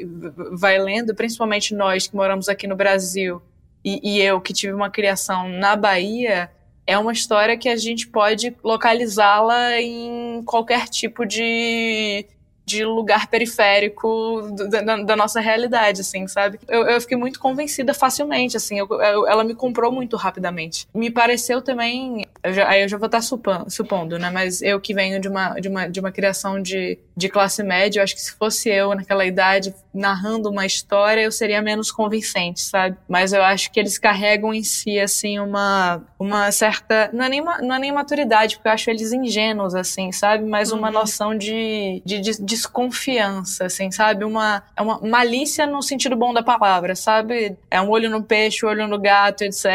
vai 0.52 0.78
lendo, 0.78 1.16
principalmente 1.16 1.74
nós 1.74 2.06
que 2.06 2.16
moramos 2.16 2.48
aqui 2.48 2.68
no 2.68 2.76
Brasil, 2.76 3.42
e, 3.84 4.00
e 4.04 4.22
eu 4.22 4.40
que 4.40 4.54
tive 4.54 4.72
uma 4.72 4.90
criação 4.90 5.50
na 5.50 5.76
Bahia, 5.76 6.50
é 6.86 6.98
uma 6.98 7.12
história 7.12 7.58
que 7.58 7.68
a 7.68 7.76
gente 7.76 8.08
pode 8.08 8.56
localizá-la 8.64 9.82
em 9.82 10.44
qualquer 10.46 10.88
tipo 10.88 11.26
de, 11.26 12.26
de 12.66 12.86
lugar 12.86 13.28
periférico 13.28 14.42
da, 14.70 14.98
da, 14.98 15.16
nossa 15.16 15.40
realidade, 15.40 16.02
assim, 16.02 16.28
sabe? 16.28 16.60
Eu, 16.68 16.84
eu, 16.84 17.02
fiquei 17.02 17.18
muito 17.18 17.40
convencida 17.40 17.94
facilmente, 17.94 18.56
assim, 18.56 18.78
eu, 18.78 18.88
eu, 18.90 19.28
ela 19.28 19.44
me 19.44 19.56
comprou 19.56 19.92
muito 19.92 20.16
rapidamente. 20.18 20.88
Me 20.94 21.10
pareceu 21.10 21.62
também 21.62 22.26
eu 22.44 22.54
já, 22.54 22.68
aí 22.68 22.82
eu 22.82 22.90
já 22.90 22.98
vou 22.98 23.06
estar 23.06 23.22
supondo, 23.22 23.70
supondo, 23.72 24.20
né? 24.20 24.30
Mas 24.30 24.62
eu 24.62 24.80
que 24.80 24.94
venho 24.94 25.20
de 25.20 25.30
uma, 25.30 25.54
de 25.60 25.70
uma, 25.70 25.88
de 25.88 26.00
uma 26.00 26.12
criação 26.12 26.62
de, 26.62 27.00
de 27.16 27.30
classe 27.30 27.64
média, 27.64 28.00
eu 28.00 28.04
acho 28.04 28.16
que 28.16 28.22
se 28.22 28.34
fosse 28.34 28.70
eu 28.70 28.94
naquela 28.94 29.26
idade 29.26 29.74
narrando 29.94 30.50
uma 30.50 30.66
história, 30.66 31.22
eu 31.22 31.32
seria 31.32 31.62
menos 31.62 31.92
convincente, 31.92 32.60
sabe? 32.60 32.98
Mas 33.08 33.32
eu 33.32 33.42
acho 33.44 33.72
que 33.72 33.80
eles 33.80 33.98
carregam 33.98 34.54
em 34.54 34.64
si, 34.64 35.00
assim, 35.00 35.40
uma, 35.40 36.02
uma 36.20 36.52
certa. 36.52 37.10
Não 37.14 37.24
é, 37.24 37.30
nem, 37.30 37.42
não 37.42 37.76
é 37.76 37.80
nem 37.80 37.92
maturidade, 37.92 38.56
porque 38.56 38.68
eu 38.68 38.74
acho 38.74 38.90
eles 38.90 39.14
ingênuos, 39.14 39.74
assim, 39.74 40.12
sabe? 40.12 40.44
Mas 40.44 40.72
uma 40.72 40.88
uhum. 40.88 40.94
noção 40.94 41.38
de, 41.38 42.02
de, 42.06 42.20
de, 42.20 42.42
desconfiança, 42.42 43.68
assim, 43.68 43.90
sabe? 43.90 44.26
Uma, 44.26 44.64
é 44.76 44.82
uma 44.82 45.00
malícia 45.00 45.66
no 45.66 45.82
sentido 45.82 46.16
bom 46.16 46.34
da 46.34 46.44
palavra, 46.44 46.96
sabe? 46.96 47.56
É 47.72 47.80
um 47.80 47.90
olho 47.90 48.10
no 48.10 48.22
peixe, 48.22 48.66
olho 48.66 48.88
no 48.88 49.00
gato, 49.00 49.44
etc. 49.44 49.66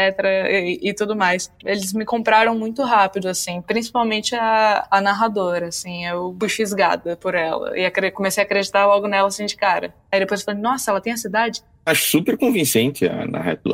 E, 0.49 0.79
e 0.89 0.93
tudo 0.93 1.15
mais. 1.15 1.51
Eles 1.65 1.93
me 1.93 2.05
compraram 2.05 2.58
muito 2.59 2.83
rápido, 2.83 3.27
assim, 3.27 3.61
principalmente 3.61 4.35
a, 4.35 4.85
a 4.91 5.01
narradora, 5.01 5.67
assim. 5.67 6.05
Eu 6.05 6.35
fui 6.39 6.49
fisgada 6.49 7.15
por 7.15 7.33
ela. 7.33 7.71
E 7.77 8.11
comecei 8.11 8.43
a 8.43 8.45
acreditar 8.45 8.85
logo 8.85 9.07
nela, 9.07 9.27
assim, 9.29 9.45
de 9.45 9.55
cara. 9.55 9.93
Aí 10.11 10.19
depois 10.19 10.41
eu 10.41 10.45
falei, 10.45 10.61
nossa, 10.61 10.91
ela 10.91 11.01
tem 11.01 11.13
a 11.13 11.17
cidade? 11.17 11.63
Acho 11.85 12.03
super 12.03 12.37
convincente 12.37 13.07
a, 13.07 13.25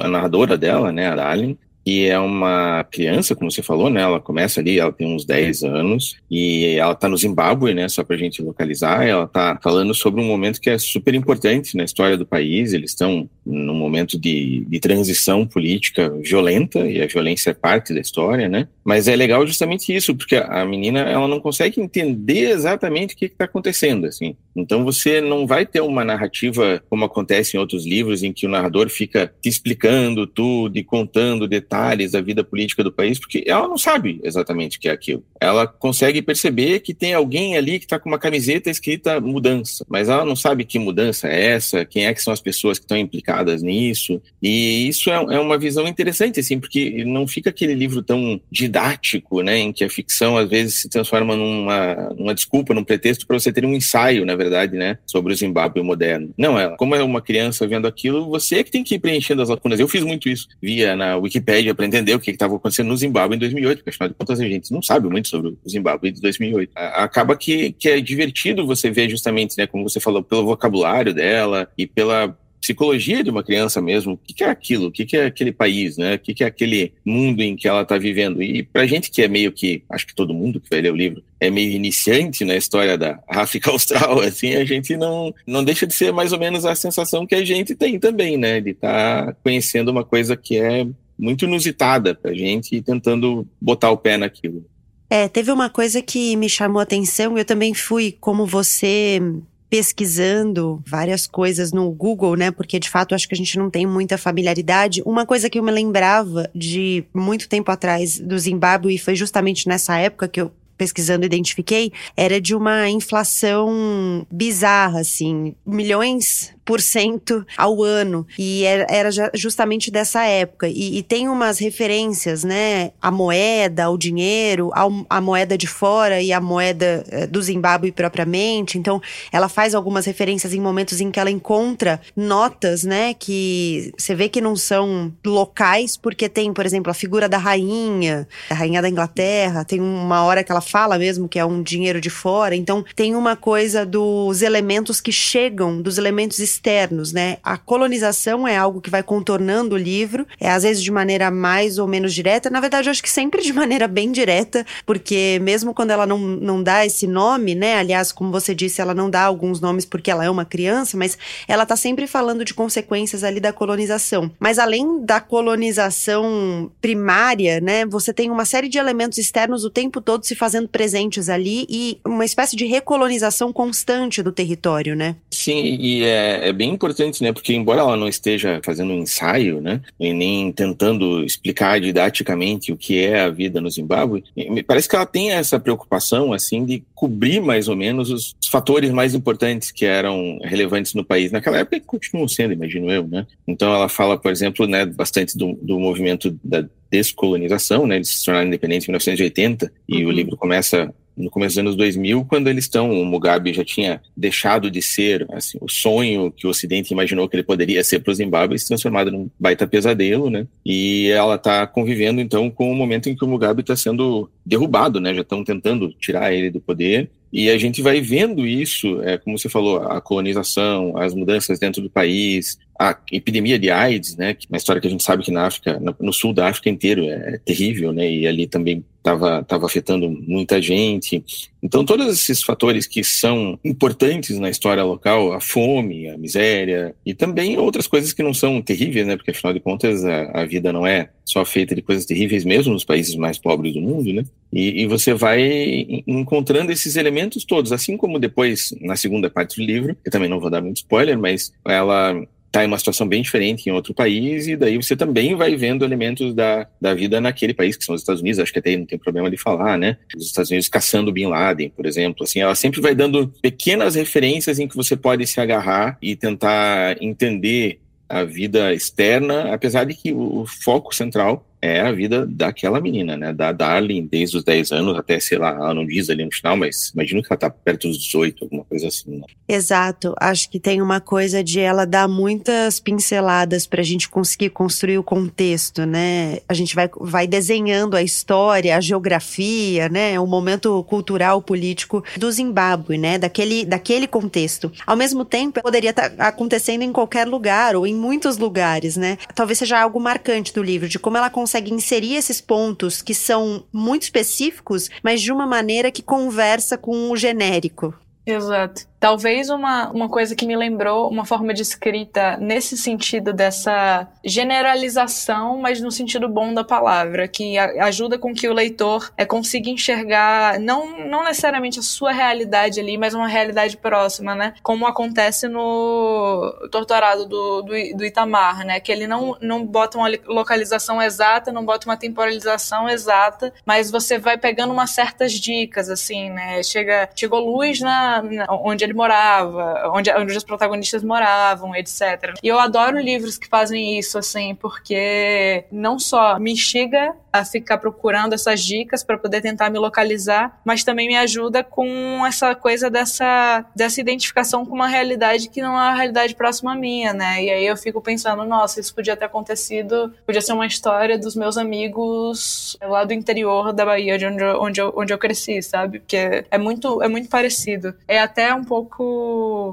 narradora 0.08 0.58
dela, 0.58 0.92
né, 0.92 1.08
a 1.08 1.16
Darlene 1.16 1.60
e 1.86 2.06
é 2.06 2.18
uma 2.18 2.84
criança, 2.86 3.36
como 3.36 3.52
você 3.52 3.62
falou, 3.62 3.92
né? 3.92 4.02
Ela 4.02 4.20
começa 4.20 4.60
ali, 4.60 4.80
ela 4.80 4.92
tem 4.92 5.06
uns 5.06 5.24
10 5.24 5.64
anos 5.64 6.16
e 6.32 6.78
ela 6.80 6.94
está 6.94 7.08
no 7.08 7.16
Zimbábue, 7.16 7.76
né? 7.76 7.88
Só 7.88 8.04
para 8.04 8.16
a 8.16 8.20
gente 8.20 8.42
localizar. 8.42 9.06
Ela 9.06 9.26
está 9.26 9.60
falando 9.62 9.94
sobre 9.94 10.20
um 10.20 10.26
momento 10.26 10.60
que 10.60 10.72
é 10.72 10.80
super 10.80 11.14
importante 11.14 11.78
na 11.78 11.84
história 11.84 12.18
do 12.18 12.26
país. 12.26 12.74
Eles 12.74 12.90
estão 12.90 13.30
num 13.46 13.76
momento 13.76 14.18
de, 14.18 14.66
de 14.68 14.80
transição 14.80 15.46
política 15.46 16.10
violenta 16.24 16.80
e 16.80 17.00
a 17.00 17.06
violência 17.06 17.52
é 17.52 17.54
parte 17.54 17.94
da 17.94 18.00
história, 18.00 18.50
né? 18.50 18.68
Mas 18.84 19.08
é 19.08 19.16
legal 19.16 19.46
justamente 19.46 19.96
isso, 19.96 20.16
porque 20.16 20.38
a 20.38 20.66
menina 20.66 21.02
ela 21.02 21.28
não 21.28 21.40
consegue 21.40 21.80
entender 21.80 22.50
exatamente 22.50 23.14
o 23.14 23.18
que 23.18 23.26
está 23.26 23.46
acontecendo, 23.46 24.08
assim. 24.08 24.36
Então 24.56 24.84
você 24.84 25.22
não 25.22 25.46
vai 25.46 25.68
ter 25.68 25.82
uma 25.82 26.04
narrativa 26.04 26.82
como 26.90 27.06
acontece 27.06 27.56
em 27.56 27.60
outros 27.60 27.86
livros, 27.86 28.24
em 28.24 28.34
que 28.34 28.48
o 28.48 28.50
narrador 28.50 28.90
fica 28.90 29.32
te 29.40 29.50
explicando 29.50 30.26
tudo 30.26 30.78
e 30.78 30.84
contando 30.84 31.48
detalhes 31.48 31.75
detalhes 31.76 32.12
da 32.12 32.22
vida 32.22 32.44
política 32.44 32.84
do 32.84 32.92
país, 32.92 33.20
porque 33.20 33.44
ela 33.46 33.68
não 33.68 33.78
sabe 33.78 34.20
exatamente 34.24 34.78
o 34.78 34.80
que 34.80 34.88
é 34.88 34.92
aquilo. 34.92 35.24
Ela 35.40 35.68
consegue 35.68 36.22
perceber 36.22 36.80
que 36.80 36.94
tem 36.94 37.14
alguém 37.14 37.58
ali 37.58 37.80
que 37.80 37.86
está 37.86 38.00
com 38.00 38.10
uma 38.10 38.20
camiseta 38.20 38.70
escrita 38.70 39.20
mudança, 39.20 39.86
mas 39.90 40.10
ela 40.10 40.26
não 40.26 40.36
sabe 40.36 40.66
que 40.66 40.80
mudança 40.80 41.28
é 41.28 41.52
essa, 41.52 41.86
quem 41.86 42.06
é 42.06 42.14
que 42.14 42.22
são 42.22 42.34
as 42.34 42.42
pessoas 42.42 42.80
que 42.80 42.86
estão 42.86 42.98
implicadas 42.98 43.62
nisso. 43.62 44.22
E 44.42 44.88
isso 44.88 45.10
é, 45.10 45.16
é 45.16 45.40
uma 45.40 45.58
visão 45.58 45.88
interessante, 45.88 46.40
assim, 46.40 46.60
porque 46.60 47.04
não 47.06 47.28
fica 47.28 47.50
aquele 47.50 47.74
livro 47.74 48.02
tão 48.02 48.40
didático, 48.50 49.42
né, 49.42 49.58
em 49.58 49.74
que 49.74 49.84
a 49.84 49.90
ficção 49.90 50.38
às 50.38 50.50
vezes 50.50 50.82
se 50.82 50.90
transforma 50.90 51.36
numa, 51.36 52.14
numa 52.18 52.34
desculpa, 52.34 52.74
num 52.74 52.84
pretexto 52.84 53.28
para 53.28 53.38
você 53.38 53.52
ter 53.52 53.66
um 53.66 53.74
ensaio, 53.74 54.26
na 54.26 54.36
verdade, 54.36 54.78
né, 54.78 54.98
sobre 55.06 55.34
o 55.34 55.36
Zimbábue 55.36 55.82
moderno. 55.84 56.34
Não, 56.38 56.58
ela, 56.60 56.76
como 56.78 56.96
é 56.96 57.04
uma 57.04 57.22
criança 57.22 57.68
vendo 57.68 57.88
aquilo, 57.88 58.30
você 58.30 58.58
é 58.58 58.64
que 58.64 58.72
tem 58.72 58.84
que 58.84 58.96
ir 58.96 59.00
preenchendo 59.00 59.42
as 59.42 59.50
lacunas. 59.50 59.80
Eu 59.80 59.88
fiz 59.88 60.04
muito 60.04 60.30
isso, 60.30 60.48
via 60.62 60.96
na 60.96 61.18
Wikipedia 61.18 61.65
para 61.74 61.86
entender 61.86 62.14
o 62.14 62.20
que 62.20 62.32
estava 62.32 62.56
acontecendo 62.56 62.88
no 62.88 62.98
Zimbábue 62.98 63.36
em 63.36 63.40
2008, 63.40 63.78
porque 63.80 63.90
afinal 63.90 64.10
de 64.10 64.16
contas 64.16 64.40
a 64.40 64.46
gente 64.46 64.72
não 64.72 64.82
sabe 64.82 65.10
muito 65.10 65.28
sobre 65.28 65.50
o 65.50 65.70
Zimbábue 65.70 66.12
de 66.12 66.22
2008. 66.22 66.72
Acaba 66.76 67.36
que, 67.36 67.72
que 67.74 67.90
é 67.90 68.02
divertido 68.02 68.66
você 68.66 68.92
ver 68.92 69.10
justamente, 69.10 69.58
né, 69.58 69.66
como 69.66 69.88
você 69.88 70.00
falou, 70.00 70.22
pelo 70.22 70.46
vocabulário 70.46 71.14
dela 71.14 71.68
e 71.78 71.88
pela 71.88 72.38
psicologia 72.66 73.24
de 73.24 73.30
uma 73.30 73.44
criança 73.44 73.80
mesmo, 73.80 74.14
o 74.14 74.18
que, 74.18 74.44
é 74.44 74.50
aquilo, 74.50 74.88
o 74.88 74.92
que, 74.92 75.16
é 75.16 75.26
aquele 75.26 75.52
país, 75.52 75.98
né? 75.98 76.16
O 76.16 76.20
que, 76.20 76.44
é 76.44 76.48
aquele 76.48 76.94
mundo 77.06 77.42
em 77.42 77.56
que 77.56 77.68
ela 77.68 77.84
está 77.84 77.96
vivendo. 77.96 78.42
E 78.42 78.64
para 78.64 78.88
gente 78.88 79.12
que 79.12 79.22
é 79.22 79.28
meio 79.28 79.52
que, 79.52 79.84
acho 79.88 80.08
que 80.08 80.16
todo 80.16 80.34
mundo 80.34 80.60
que 80.60 80.70
vai 80.70 80.82
ler 80.82 80.92
o 80.92 80.96
livro 80.96 81.24
é 81.40 81.52
meio 81.52 81.72
iniciante 81.72 82.44
na 82.44 82.56
história 82.56 82.98
da 82.98 83.20
África 83.28 83.70
Austral, 83.70 84.20
assim, 84.26 84.56
a 84.56 84.66
gente 84.66 84.98
não, 84.98 85.32
não 85.46 85.64
deixa 85.64 85.86
de 85.86 85.94
ser 85.94 86.12
mais 86.12 86.34
ou 86.34 86.40
menos 86.40 86.66
a 86.66 86.74
sensação 86.74 87.28
que 87.28 87.36
a 87.36 87.46
gente 87.46 87.76
tem 87.76 88.00
também, 88.00 88.36
né? 88.36 88.60
De 88.60 88.72
estar 88.72 89.28
tá 89.28 89.34
conhecendo 89.44 89.92
uma 89.92 90.04
coisa 90.04 90.36
que 90.36 90.58
é 90.58 90.88
muito 91.18 91.46
inusitada 91.46 92.14
para 92.14 92.32
a 92.32 92.36
gente 92.36 92.76
e 92.76 92.82
tentando 92.82 93.48
botar 93.60 93.92
o 93.92 93.98
pé 93.98 94.18
naquilo. 94.18 94.66
É, 95.10 95.28
teve 95.28 95.52
uma 95.52 95.70
coisa 95.70 96.02
que 96.02 96.36
me 96.36 96.50
chamou 96.50 96.80
a 96.80 96.84
atenção, 96.84 97.38
eu 97.38 97.46
também 97.46 97.74
fui, 97.74 98.16
como 98.20 98.46
você, 98.46 99.22
pesquisando 99.70 100.82
várias 100.86 101.28
coisas 101.28 101.72
no 101.72 101.90
Google, 101.92 102.36
né? 102.36 102.50
Porque 102.52 102.80
de 102.80 102.90
fato 102.90 103.14
acho 103.14 103.28
que 103.28 103.36
a 103.36 103.38
gente 103.38 103.58
não 103.58 103.70
tem 103.70 103.86
muita 103.86 104.18
familiaridade. 104.18 105.02
Uma 105.06 105.26
coisa 105.26 105.50
que 105.50 105.60
eu 105.60 105.64
me 105.64 105.72
lembrava 105.72 106.50
de 106.56 107.04
muito 107.14 107.48
tempo 107.48 107.70
atrás 107.72 108.20
do 108.20 108.38
Zimbábue, 108.38 108.96
e 108.96 108.98
foi 108.98 109.16
justamente 109.16 109.68
nessa 109.68 109.98
época 109.98 110.28
que 110.28 110.42
eu 110.42 110.52
pesquisando 110.78 111.26
identifiquei, 111.26 111.92
era 112.18 112.40
de 112.42 112.54
uma 112.54 112.90
inflação 112.90 114.26
bizarra, 114.30 115.00
assim, 115.00 115.56
milhões 115.66 116.55
por 116.66 116.82
cento 116.82 117.46
ao 117.56 117.84
ano. 117.84 118.26
E 118.38 118.64
era, 118.64 119.12
justamente 119.34 119.92
dessa 119.92 120.26
época. 120.26 120.68
E, 120.68 120.98
e, 120.98 121.04
tem 121.04 121.30
umas 121.30 121.60
referências, 121.60 122.44
né? 122.44 122.92
A 123.00 123.12
moeda, 123.12 123.86
ao 123.86 123.98
dinheiro, 123.98 124.72
a 125.10 125.22
moeda 125.22 125.58
de 125.58 125.68
fora 125.68 126.22
e 126.22 126.34
a 126.34 126.42
moeda 126.42 127.06
eh, 127.10 127.28
do 127.28 127.42
Zimbábue 127.42 127.92
propriamente. 127.92 128.78
Então, 128.78 129.00
ela 129.32 129.48
faz 129.48 129.76
algumas 129.76 130.06
referências 130.06 130.54
em 130.54 130.60
momentos 130.60 131.00
em 131.00 131.12
que 131.12 131.20
ela 131.20 131.30
encontra 131.30 132.02
notas, 132.16 132.84
né? 132.84 133.14
Que 133.14 133.94
você 133.98 134.16
vê 134.16 134.28
que 134.28 134.42
não 134.42 134.56
são 134.56 135.14
locais, 135.26 135.96
porque 135.96 136.28
tem, 136.28 136.52
por 136.52 136.66
exemplo, 136.66 136.90
a 136.90 136.94
figura 136.94 137.30
da 137.30 137.38
rainha, 137.38 138.28
a 138.50 138.56
rainha 138.56 138.82
da 138.82 138.90
Inglaterra. 138.90 139.64
Tem 139.64 139.80
uma 139.80 140.24
hora 140.24 140.44
que 140.44 140.52
ela 140.52 140.62
fala 140.62 140.98
mesmo 140.98 141.30
que 141.30 141.38
é 141.38 141.46
um 141.46 141.62
dinheiro 141.62 142.02
de 142.02 142.10
fora. 142.10 142.56
Então, 142.56 142.84
tem 142.96 143.16
uma 143.16 143.36
coisa 143.36 143.86
dos 143.86 144.42
elementos 144.42 145.00
que 145.00 145.12
chegam, 145.12 145.82
dos 145.82 145.98
elementos 145.98 146.40
externos, 146.56 147.12
né? 147.12 147.38
A 147.44 147.58
colonização 147.58 148.48
é 148.48 148.58
algo 148.58 148.82
que 148.82 148.90
vai 148.90 149.04
contornando 149.04 149.76
o 149.76 149.78
livro, 149.78 150.26
é 150.40 150.50
às 150.50 150.64
vezes 150.64 150.82
de 150.82 150.92
maneira 150.92 151.30
mais 151.30 151.78
ou 151.78 151.88
menos 151.88 152.14
direta. 152.14 152.50
Na 152.50 152.60
verdade, 152.60 152.88
eu 152.88 152.92
acho 152.92 153.04
que 153.04 153.10
sempre 153.10 153.42
de 153.42 153.52
maneira 153.54 153.88
bem 153.88 154.12
direta, 154.12 154.66
porque 154.86 155.40
mesmo 155.42 155.74
quando 155.74 155.92
ela 155.92 156.06
não, 156.06 156.18
não 156.18 156.64
dá 156.64 156.86
esse 156.86 157.06
nome, 157.06 157.54
né? 157.54 157.78
Aliás, 157.78 158.12
como 158.12 158.32
você 158.32 158.56
disse, 158.56 158.82
ela 158.82 158.94
não 158.94 159.10
dá 159.10 159.24
alguns 159.24 159.60
nomes 159.60 159.86
porque 159.86 160.10
ela 160.10 160.26
é 160.26 160.30
uma 160.30 160.46
criança, 160.46 160.98
mas 160.98 161.18
ela 161.48 161.66
tá 161.66 161.76
sempre 161.76 162.08
falando 162.08 162.46
de 162.46 162.54
consequências 162.54 163.24
ali 163.24 163.40
da 163.40 163.52
colonização. 163.52 164.32
Mas 164.40 164.58
além 164.58 165.04
da 165.04 165.20
colonização 165.20 166.72
primária, 166.82 167.60
né? 167.60 167.86
Você 167.86 168.14
tem 168.14 168.32
uma 168.32 168.46
série 168.46 168.70
de 168.70 168.78
elementos 168.78 169.18
externos 169.18 169.66
o 169.66 169.70
tempo 169.70 170.00
todo 170.02 170.26
se 170.26 170.36
fazendo 170.36 170.68
presentes 170.68 171.30
ali 171.30 171.66
e 171.70 172.00
uma 172.06 172.26
espécie 172.26 172.56
de 172.56 172.66
recolonização 172.66 173.52
constante 173.52 174.24
do 174.24 174.32
território, 174.32 174.96
né? 174.96 175.16
Sim, 175.30 175.78
e 175.80 176.04
é, 176.04 176.45
é 176.46 176.54
bem 176.54 176.72
importante, 176.72 177.24
né? 177.24 177.34
Porque 177.34 177.54
embora 177.54 177.82
ela 177.82 177.98
não 177.98 178.08
esteja 178.08 178.62
fazendo 178.64 178.94
um 178.94 179.00
ensaio, 179.00 179.62
né? 179.62 179.82
E 180.00 180.14
nem 180.14 180.52
tentando 180.52 181.24
explicar 181.24 181.80
didaticamente 181.80 182.72
o 182.72 182.78
que 182.78 183.00
é 183.00 183.22
a 183.22 183.30
vida 183.30 183.60
no 183.60 183.70
Zimbábue, 183.70 184.24
me 184.36 184.64
parece 184.64 184.88
que 184.88 184.96
ela 184.96 185.06
tem 185.06 185.32
essa 185.32 185.60
preocupação, 185.60 186.34
assim, 186.34 186.64
de 186.66 186.84
cobrir 186.94 187.42
mais 187.42 187.68
ou 187.68 187.76
menos 187.76 188.10
os 188.12 188.36
fatores 188.50 188.92
mais 188.92 189.14
importantes 189.14 189.72
que 189.72 189.86
eram 189.86 190.40
relevantes 190.44 190.94
no 190.94 191.04
país 191.04 191.32
naquela 191.32 191.60
época 191.60 191.78
e 191.78 191.82
continuam 191.82 192.28
sendo, 192.28 192.54
imagino 192.54 192.92
eu, 192.92 193.08
né? 193.08 193.26
Então 193.48 193.74
ela 193.74 193.90
fala, 193.90 194.18
por 194.18 194.32
exemplo, 194.32 194.68
né, 194.68 194.86
bastante 194.86 195.38
do, 195.38 195.54
do 195.62 195.80
movimento 195.80 196.38
da 196.44 196.66
descolonização, 196.92 197.88
né? 197.88 197.96
Eles 197.96 198.10
se 198.10 198.26
tornaram 198.26 198.48
independentes 198.48 198.88
em 198.88 198.92
1980 198.92 199.72
e 199.88 200.04
uhum. 200.04 200.10
o 200.10 200.12
livro 200.12 200.38
começa 200.38 200.94
no 201.18 201.30
começo 201.30 201.56
dos 201.56 201.60
anos 201.60 201.76
2000, 201.76 202.26
quando 202.26 202.48
eles 202.48 202.66
estão, 202.66 202.92
o 202.92 203.06
Mugabe 203.06 203.54
já 203.54 203.64
tinha 203.64 204.02
deixado 204.16 204.70
de 204.70 204.82
ser 204.82 205.26
assim, 205.32 205.58
o 205.62 205.70
sonho 205.70 206.32
que 206.32 206.46
o 206.46 206.50
Ocidente 206.50 206.94
imaginou 206.94 207.28
que 207.30 207.36
ele 207.36 207.44
poderia 207.44 207.84
ser 207.84 208.00
para 208.00 208.12
o 208.12 208.16
Zimbábue, 208.16 208.60
se 208.60 208.68
transformado 208.68 209.12
num 209.12 209.30
baita 209.40 209.68
pesadelo, 209.68 210.30
né? 210.30 210.48
E 210.66 211.10
ela 211.10 211.36
está 211.36 211.66
convivendo 211.66 212.20
então 212.20 212.50
com 212.50 212.72
o 212.72 212.76
momento 212.76 213.10
em 213.10 213.16
que 213.16 213.24
o 213.24 213.28
Mugabe 213.28 213.62
está 213.62 213.76
sendo 213.76 214.30
derrubado, 214.46 215.00
né? 215.00 215.14
Já 215.14 215.22
estão 215.22 215.44
tentando 215.44 215.94
tirar 215.94 216.34
ele 216.34 216.50
do 216.50 216.60
poder. 216.60 217.10
E 217.32 217.50
a 217.50 217.58
gente 217.58 217.82
vai 217.82 218.00
vendo 218.00 218.46
isso, 218.46 219.02
é, 219.02 219.18
como 219.18 219.38
você 219.38 219.50
falou, 219.50 219.78
a 219.80 220.00
colonização, 220.00 220.98
as 220.98 221.14
mudanças 221.14 221.60
dentro 221.60 221.82
do 221.82 221.90
país, 221.90 222.58
a 222.80 222.98
epidemia 223.12 223.60
de 223.60 223.70
AIDS, 223.70 224.16
né, 224.16 224.32
é 224.32 224.38
uma 224.50 224.58
história 224.58 224.82
que 224.82 224.88
a 224.88 224.90
gente 224.90 225.04
sabe 225.04 225.22
que 225.22 225.32
na 225.32 225.46
África, 225.46 225.78
no 226.00 226.14
sul 226.14 226.34
da 226.34 226.48
África 226.48 226.70
inteiro 226.70 227.04
é 227.04 227.38
terrível, 227.44 227.92
né, 227.92 228.10
e 228.10 228.26
ali 228.26 228.48
também 228.48 228.86
estava 229.06 229.44
tava 229.44 229.66
afetando 229.68 230.10
muita 230.10 230.60
gente. 230.62 231.24
Então, 231.62 231.86
todos 231.86 232.08
esses 232.08 232.44
fatores 232.44 232.86
que 232.86 233.04
são 233.04 233.60
importantes 233.64 234.38
na 234.40 234.50
história 234.50 234.84
local, 234.84 235.34
a 235.34 235.40
fome, 235.40 236.10
a 236.10 236.18
miséria, 236.18 236.96
e 237.06 237.14
também 237.14 237.58
outras 237.58 237.88
coisas 237.88 238.14
que 238.14 238.22
não 238.22 238.34
são 238.34 238.62
terríveis, 238.62 239.08
né, 239.08 239.16
porque 239.16 239.32
afinal 239.32 239.54
de 239.54 239.60
contas 239.60 240.04
a, 240.06 240.42
a 240.42 240.46
vida 240.46 240.72
não 240.72 240.86
é 240.86 241.10
só 241.24 241.44
feita 241.44 241.74
de 241.74 241.82
coisas 241.82 242.06
terríveis 242.06 242.46
mesmo 242.46 242.74
nos 242.74 242.86
países 242.86 243.16
mais 243.16 243.40
pobres 243.40 243.74
do 243.74 243.82
mundo, 243.82 244.14
né, 244.14 244.24
e, 244.54 244.84
e 244.84 244.88
você 244.88 245.14
vai 245.14 246.04
encontrando 246.06 246.72
esses 246.72 246.96
elementos 246.96 247.44
todos, 247.44 247.72
assim 247.72 247.98
como 247.98 248.20
depois, 248.20 248.74
na 248.82 248.96
segunda 248.96 249.30
parte 249.30 249.58
do 249.58 249.66
livro, 249.66 249.98
eu 250.06 250.12
também 250.12 250.30
não 250.30 250.40
vou 250.40 250.50
dar 250.50 250.62
muito 250.62 250.78
spoiler, 250.78 251.18
mas 251.18 251.52
ela 251.66 252.16
está 252.56 252.64
em 252.64 252.68
uma 252.68 252.80
situação 252.80 253.08
bem 253.08 253.22
diferente 253.22 253.68
em 253.68 253.74
outro 253.74 253.94
país, 253.94 254.48
e 254.48 254.56
daí 254.56 254.78
você 254.78 254.96
também 254.96 255.36
vai 255.36 255.56
vendo 255.56 255.84
elementos 255.84 256.34
da, 256.34 256.68
da 256.80 256.94
vida 256.94 257.20
naquele 257.20 257.54
país, 257.54 257.76
que 257.76 257.84
são 257.84 257.94
os 257.94 258.02
Estados 258.02 258.22
Unidos, 258.22 258.40
acho 258.40 258.54
que 258.54 258.60
até 258.60 258.76
não 258.78 258.86
tem 258.86 258.98
problema 258.98 259.30
de 259.30 259.38
falar, 259.38 259.78
né? 259.78 259.98
Os 260.16 260.28
Estados 260.28 260.50
Unidos 260.50 260.70
caçando 260.70 261.12
Bin 261.12 261.28
Laden, 261.28 261.70
por 261.70 261.86
exemplo, 261.86 262.24
assim, 262.24 262.40
ela 262.40 262.56
sempre 262.56 262.80
vai 262.80 262.96
dando 262.96 263.28
pequenas 263.42 263.96
referências 263.96 264.58
em 264.58 264.68
que 264.68 264.76
você 264.76 264.96
pode 264.96 265.28
se 265.28 265.40
agarrar 265.42 265.98
e 266.02 266.16
tentar 266.16 266.96
entender 267.02 267.80
a 268.08 268.24
vida 268.24 268.74
externa, 268.74 269.54
apesar 269.54 269.84
de 269.84 269.96
que 269.96 270.14
o 270.14 270.46
foco 270.46 270.96
central 270.96 271.46
é 271.62 271.82
a 271.82 271.92
vida 271.92 272.26
daquela 272.26 272.80
menina, 272.80 273.18
né? 273.18 273.34
Da 273.34 273.52
Darlene, 273.52 274.08
desde 274.08 274.38
os 274.38 274.44
10 274.44 274.72
anos 274.72 274.98
até, 274.98 275.20
sei 275.20 275.38
lá, 275.38 275.50
ela 275.50 275.74
não 275.74 275.86
diz 275.86 276.10
ali 276.10 276.24
no 276.24 276.32
final, 276.32 276.56
mas 276.56 276.92
imagino 276.94 277.22
que 277.22 277.28
ela 277.32 277.40
tá 277.40 277.50
perto 277.50 277.88
dos 277.88 277.98
18, 277.98 278.44
alguma 278.44 278.64
coisa 278.64 278.88
assim, 278.88 279.18
né? 279.18 279.26
Exato. 279.48 280.14
Acho 280.20 280.50
que 280.50 280.60
tem 280.60 280.82
uma 280.82 281.00
coisa 281.00 281.44
de 281.44 281.60
ela 281.60 281.86
dar 281.86 282.08
muitas 282.08 282.80
pinceladas 282.80 283.66
pra 283.66 283.84
gente 283.84 284.10
conseguir 284.10 284.50
construir 284.50 284.98
o 284.98 285.04
contexto, 285.04 285.86
né? 285.86 286.40
A 286.48 286.54
gente 286.54 286.76
vai, 286.76 286.90
vai 287.00 287.28
desenhando 287.28 287.96
a 287.96 288.04
história, 288.04 288.76
a 288.76 288.82
geografia, 288.82 289.90
né? 289.90 290.20
O 290.20 290.28
momento 290.28 290.84
cultural, 290.84 291.42
político 291.42 292.04
do 292.18 292.32
Zimbábue, 292.32 292.98
né? 292.98 293.18
Daquele, 293.18 293.66
daquele 293.66 294.08
contexto. 294.08 294.72
Ao 294.86 294.96
mesmo 294.96 295.26
tempo, 295.26 295.62
poderia 295.62 295.90
estar 295.92 296.10
tá 296.10 296.28
acontecendo 296.28 296.82
em 296.82 296.92
qualquer 296.92 297.28
lugar 297.28 297.76
ou 297.76 297.88
em 297.88 297.96
muitos 297.96 298.38
lugares, 298.38 298.98
né? 298.98 299.18
Talvez 299.34 299.60
seja 299.60 299.82
algo 299.82 300.00
marcante 300.00 300.54
do 300.54 300.62
livro, 300.62 300.88
de 300.88 301.00
como 301.00 301.18
ela 301.18 301.30
consegue 301.46 301.72
inserir 301.72 302.16
esses 302.16 302.42
pontos 302.42 303.04
que 303.04 303.14
são 303.14 303.66
muito 303.72 304.02
específicos, 304.02 304.90
mas 305.04 305.22
de 305.22 305.32
uma 305.32 305.46
maneira 305.46 305.92
que 305.92 306.02
conversa 306.02 306.76
com 306.76 307.12
o 307.12 307.16
genérico. 307.16 307.94
Exato. 308.26 308.88
Talvez 309.06 309.52
uma, 309.52 309.92
uma 309.92 310.10
coisa 310.10 310.36
que 310.36 310.48
me 310.48 310.56
lembrou 310.56 311.08
uma 311.08 311.24
forma 311.24 311.54
de 311.54 311.62
escrita 311.62 312.38
nesse 312.38 312.76
sentido 312.76 313.32
dessa 313.32 314.08
generalização, 314.24 315.60
mas 315.60 315.80
no 315.80 315.92
sentido 315.92 316.28
bom 316.28 316.52
da 316.52 316.64
palavra, 316.64 317.28
que 317.28 317.56
a, 317.56 317.86
ajuda 317.86 318.18
com 318.18 318.34
que 318.34 318.50
o 318.50 318.54
leitor 318.54 319.14
é, 319.16 319.24
consiga 319.24 319.70
enxergar 319.70 320.60
não, 320.60 321.06
não 321.08 321.24
necessariamente 321.24 321.78
a 321.78 321.84
sua 321.84 322.12
realidade 322.12 322.80
ali, 322.80 322.98
mas 322.98 323.14
uma 323.14 323.28
realidade 323.28 323.78
próxima, 323.78 324.34
né? 324.34 324.56
Como 324.64 324.88
acontece 324.88 325.48
no 325.48 326.52
Torturado 326.72 327.28
do, 327.28 327.62
do, 327.62 327.74
do 327.98 328.06
Itamar, 328.06 328.66
né? 328.66 328.80
Que 328.80 328.92
ele 328.92 329.06
não, 329.06 329.38
não 329.40 329.64
bota 329.64 330.00
uma 330.00 330.10
localização 330.26 331.00
exata, 331.00 331.52
não 331.52 331.64
bota 331.64 331.88
uma 331.88 331.96
temporalização 331.96 332.90
exata, 332.90 333.54
mas 333.68 333.92
você 333.92 334.18
vai 334.18 334.36
pegando 334.36 334.74
umas 334.74 334.90
certas 334.90 335.34
dicas, 335.34 335.92
assim, 335.92 336.32
né? 336.32 336.64
Chega, 336.64 337.08
chegou 337.16 337.40
luz 337.40 337.80
na, 337.82 338.24
na 338.24 338.48
onde 338.50 338.84
ele 338.84 338.95
morava, 338.96 339.92
onde, 339.94 340.12
onde 340.12 340.36
os 340.36 340.44
protagonistas 340.44 341.04
moravam, 341.04 341.76
etc. 341.76 342.34
E 342.42 342.48
eu 342.48 342.60
adoro 342.60 343.00
livros 343.00 343.38
que 343.38 343.48
fazem 343.48 343.98
isso, 343.98 344.18
assim, 344.18 344.56
porque 344.56 345.66
não 345.72 346.00
só 346.00 346.40
me 346.40 346.52
instiga 346.52 347.14
a 347.40 347.44
ficar 347.44 347.78
procurando 347.78 348.34
essas 348.34 348.62
dicas 348.64 349.04
para 349.04 349.18
poder 349.18 349.42
tentar 349.42 349.70
me 349.70 349.78
localizar, 349.78 350.58
mas 350.64 350.84
também 350.84 351.08
me 351.08 351.18
ajuda 351.18 351.64
com 351.64 352.26
essa 352.26 352.56
coisa 352.56 352.90
dessa, 352.90 353.66
dessa 353.76 354.00
identificação 354.00 354.66
com 354.66 354.74
uma 354.74 354.88
realidade 354.88 355.50
que 355.50 355.62
não 355.62 355.74
é 355.74 355.90
uma 355.90 355.96
realidade 355.96 356.34
próxima 356.34 356.72
à 356.72 356.76
minha, 356.76 357.14
né? 357.14 357.44
E 357.44 357.50
aí 357.50 357.66
eu 357.66 357.76
fico 357.76 358.02
pensando, 358.02 358.46
nossa, 358.46 358.80
isso 358.80 358.96
podia 358.96 359.18
ter 359.18 359.26
acontecido, 359.26 360.14
podia 360.26 360.42
ser 360.42 360.54
uma 360.54 360.66
história 360.66 361.20
dos 361.20 361.36
meus 361.36 361.58
amigos 361.58 362.78
lá 362.82 363.04
do 363.04 363.14
interior 363.14 363.74
da 363.74 363.86
Bahia, 363.86 364.18
de 364.18 364.26
onde 364.26 364.44
eu, 364.44 364.62
onde 364.62 364.82
eu, 364.82 364.94
onde 364.96 365.14
eu 365.14 365.18
cresci, 365.18 365.62
sabe? 365.62 366.00
Porque 366.00 366.46
é 366.50 366.58
muito, 366.58 367.04
é 367.04 367.08
muito 367.08 367.30
parecido. 367.30 367.94
É 368.08 368.20
até 368.20 368.54
um 368.54 368.64
pouco 368.64 368.75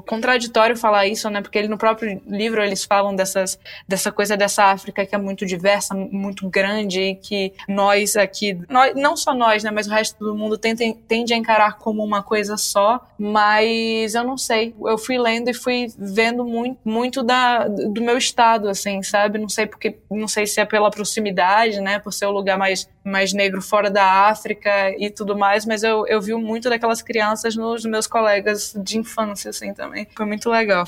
contraditório 0.05 0.77
falar 0.77 1.07
isso, 1.07 1.29
né? 1.29 1.41
Porque 1.41 1.57
ele, 1.57 1.67
no 1.67 1.77
próprio 1.77 2.21
livro 2.27 2.63
eles 2.63 2.83
falam 2.83 3.15
dessas, 3.15 3.59
dessa 3.87 4.11
coisa 4.11 4.37
dessa 4.37 4.65
África 4.65 5.05
que 5.05 5.15
é 5.15 5.17
muito 5.17 5.45
diversa, 5.45 5.93
muito 5.93 6.47
grande 6.49 7.01
e 7.01 7.15
que 7.15 7.53
nós 7.67 8.15
aqui, 8.15 8.57
nós, 8.69 8.95
não 8.95 9.17
só 9.17 9.33
nós, 9.33 9.63
né, 9.63 9.71
mas 9.71 9.87
o 9.87 9.89
resto 9.89 10.19
do 10.19 10.35
mundo 10.35 10.57
tende, 10.57 10.93
tende 11.07 11.33
a 11.33 11.37
encarar 11.37 11.77
como 11.77 12.03
uma 12.03 12.21
coisa 12.21 12.57
só, 12.57 13.05
mas 13.17 14.15
eu 14.15 14.23
não 14.23 14.37
sei, 14.37 14.73
eu 14.85 14.97
fui 14.97 15.17
lendo 15.17 15.49
e 15.49 15.53
fui 15.53 15.87
vendo 15.97 16.45
muito, 16.45 16.77
muito 16.85 17.23
da, 17.23 17.67
do 17.67 18.01
meu 18.01 18.17
estado, 18.17 18.69
assim, 18.69 19.01
sabe? 19.01 19.39
Não 19.39 19.49
sei 19.49 19.65
porque, 19.65 19.97
não 20.09 20.27
sei 20.27 20.45
se 20.45 20.59
é 20.59 20.65
pela 20.65 20.91
proximidade, 20.91 21.79
né, 21.81 21.99
por 21.99 22.13
ser 22.13 22.25
o 22.25 22.31
lugar 22.31 22.57
mais, 22.57 22.89
mais 23.03 23.33
negro 23.33 23.61
fora 23.61 23.89
da 23.89 24.27
África 24.27 24.93
e 24.97 25.09
tudo 25.09 25.37
mais, 25.37 25.65
mas 25.65 25.83
eu, 25.83 26.05
eu 26.07 26.21
vi 26.21 26.33
muito 26.33 26.69
daquelas 26.69 27.01
crianças 27.01 27.55
nos 27.55 27.85
meus 27.85 28.07
colegas 28.07 28.73
de 28.77 28.92
infância, 28.97 29.49
assim, 29.49 29.73
também. 29.73 30.07
Foi 30.15 30.25
muito 30.25 30.49
legal. 30.49 30.87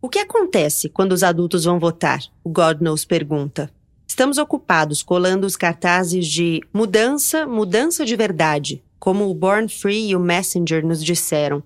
O 0.00 0.08
que 0.08 0.18
acontece 0.18 0.88
quando 0.88 1.12
os 1.12 1.22
adultos 1.22 1.64
vão 1.64 1.78
votar? 1.78 2.20
O 2.44 2.50
God 2.50 2.80
Knows 2.80 3.04
pergunta. 3.04 3.70
Estamos 4.06 4.38
ocupados 4.38 5.02
colando 5.02 5.46
os 5.46 5.56
cartazes 5.56 6.26
de 6.26 6.60
mudança, 6.72 7.46
mudança 7.46 8.04
de 8.04 8.14
verdade, 8.14 8.82
como 8.98 9.28
o 9.28 9.34
Born 9.34 9.68
Free 9.68 10.10
e 10.10 10.16
o 10.16 10.20
Messenger 10.20 10.84
nos 10.86 11.04
disseram. 11.04 11.62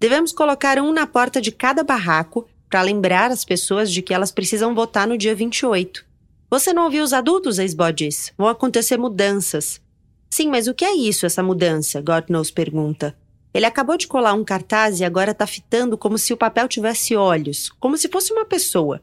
Devemos 0.00 0.32
colocar 0.32 0.78
um 0.78 0.92
na 0.92 1.06
porta 1.06 1.40
de 1.40 1.52
cada 1.52 1.84
barraco 1.84 2.46
para 2.68 2.82
lembrar 2.82 3.30
as 3.30 3.44
pessoas 3.44 3.90
de 3.92 4.02
que 4.02 4.12
elas 4.12 4.32
precisam 4.32 4.74
votar 4.74 5.06
no 5.06 5.16
dia 5.16 5.34
28. 5.34 6.04
Você 6.50 6.72
não 6.72 6.84
ouviu 6.84 7.02
os 7.04 7.12
adultos, 7.12 7.58
Esbó 7.58 7.90
diz. 7.90 8.32
Vão 8.36 8.48
acontecer 8.48 8.96
mudanças. 8.96 9.80
Sim, 10.28 10.48
mas 10.48 10.66
o 10.66 10.74
que 10.74 10.84
é 10.84 10.94
isso, 10.94 11.24
essa 11.24 11.42
mudança? 11.42 12.00
God 12.00 12.24
knows 12.28 12.50
pergunta. 12.50 13.16
Ele 13.54 13.66
acabou 13.66 13.96
de 13.96 14.08
colar 14.08 14.34
um 14.34 14.42
cartaz 14.42 14.98
e 14.98 15.04
agora 15.04 15.30
está 15.30 15.46
fitando 15.46 15.96
como 15.96 16.18
se 16.18 16.32
o 16.32 16.36
papel 16.36 16.66
tivesse 16.66 17.14
olhos, 17.14 17.70
como 17.78 17.96
se 17.96 18.08
fosse 18.08 18.32
uma 18.32 18.44
pessoa. 18.44 19.00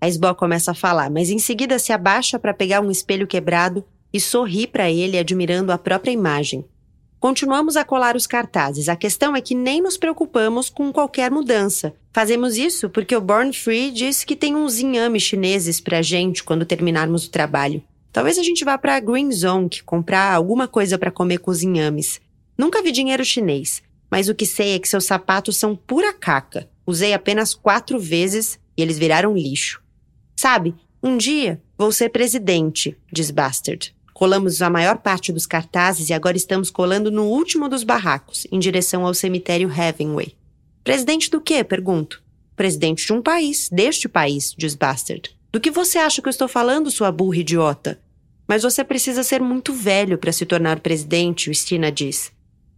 A 0.00 0.08
Esbó 0.08 0.34
começa 0.34 0.72
a 0.72 0.74
falar, 0.74 1.08
mas 1.08 1.30
em 1.30 1.38
seguida 1.38 1.78
se 1.78 1.92
abaixa 1.92 2.36
para 2.36 2.52
pegar 2.52 2.80
um 2.80 2.90
espelho 2.90 3.28
quebrado 3.28 3.84
e 4.12 4.20
sorri 4.20 4.66
para 4.66 4.90
ele, 4.90 5.16
admirando 5.16 5.70
a 5.70 5.78
própria 5.78 6.10
imagem. 6.10 6.64
Continuamos 7.20 7.76
a 7.76 7.84
colar 7.84 8.16
os 8.16 8.26
cartazes. 8.26 8.88
A 8.88 8.96
questão 8.96 9.36
é 9.36 9.40
que 9.40 9.54
nem 9.54 9.80
nos 9.80 9.96
preocupamos 9.96 10.68
com 10.68 10.92
qualquer 10.92 11.30
mudança. 11.30 11.94
Fazemos 12.12 12.56
isso 12.56 12.90
porque 12.90 13.14
o 13.14 13.20
Born 13.20 13.52
Free 13.52 13.92
disse 13.92 14.26
que 14.26 14.34
tem 14.34 14.56
uns 14.56 14.80
inhames 14.80 15.22
chineses 15.22 15.80
pra 15.80 16.02
gente 16.02 16.42
quando 16.42 16.66
terminarmos 16.66 17.26
o 17.26 17.30
trabalho. 17.30 17.80
Talvez 18.12 18.36
a 18.36 18.42
gente 18.42 18.64
vá 18.64 18.76
para 18.76 18.98
Green 18.98 19.30
Zone 19.30 19.70
comprar 19.86 20.34
alguma 20.34 20.66
coisa 20.66 20.98
para 20.98 21.12
comer 21.12 21.38
com 21.38 21.52
os 21.52 21.62
inhames. 21.62 22.20
Nunca 22.58 22.82
vi 22.82 22.90
dinheiro 22.90 23.24
chinês, 23.24 23.80
mas 24.12 24.28
o 24.28 24.34
que 24.34 24.44
sei 24.44 24.74
é 24.74 24.78
que 24.78 24.86
seus 24.86 25.06
sapatos 25.06 25.56
são 25.56 25.74
pura 25.74 26.12
caca. 26.12 26.68
Usei 26.86 27.14
apenas 27.14 27.54
quatro 27.54 27.98
vezes 27.98 28.60
e 28.76 28.82
eles 28.82 28.98
viraram 28.98 29.34
lixo. 29.34 29.82
Sabe, 30.36 30.74
um 31.02 31.16
dia 31.16 31.62
vou 31.78 31.90
ser 31.90 32.10
presidente, 32.10 32.94
diz 33.10 33.30
Bastard. 33.30 33.94
Colamos 34.12 34.60
a 34.60 34.68
maior 34.68 34.98
parte 34.98 35.32
dos 35.32 35.46
cartazes 35.46 36.10
e 36.10 36.12
agora 36.12 36.36
estamos 36.36 36.68
colando 36.68 37.10
no 37.10 37.24
último 37.24 37.70
dos 37.70 37.84
barracos, 37.84 38.46
em 38.52 38.58
direção 38.58 39.06
ao 39.06 39.14
cemitério 39.14 39.72
Heavenway. 39.72 40.36
Presidente 40.84 41.30
do 41.30 41.40
quê? 41.40 41.64
pergunto. 41.64 42.22
Presidente 42.54 43.06
de 43.06 43.14
um 43.14 43.22
país, 43.22 43.70
deste 43.72 44.10
país, 44.10 44.54
diz 44.58 44.74
Bastard. 44.74 45.34
Do 45.50 45.58
que 45.58 45.70
você 45.70 45.96
acha 45.96 46.20
que 46.20 46.28
eu 46.28 46.30
estou 46.30 46.48
falando, 46.48 46.90
sua 46.90 47.10
burra 47.10 47.38
idiota? 47.38 47.98
Mas 48.46 48.62
você 48.62 48.84
precisa 48.84 49.22
ser 49.22 49.40
muito 49.40 49.72
velho 49.72 50.18
para 50.18 50.32
se 50.32 50.44
tornar 50.44 50.80
presidente, 50.80 51.48
o 51.48 51.54
Stina 51.54 51.90
diz. 51.90 52.30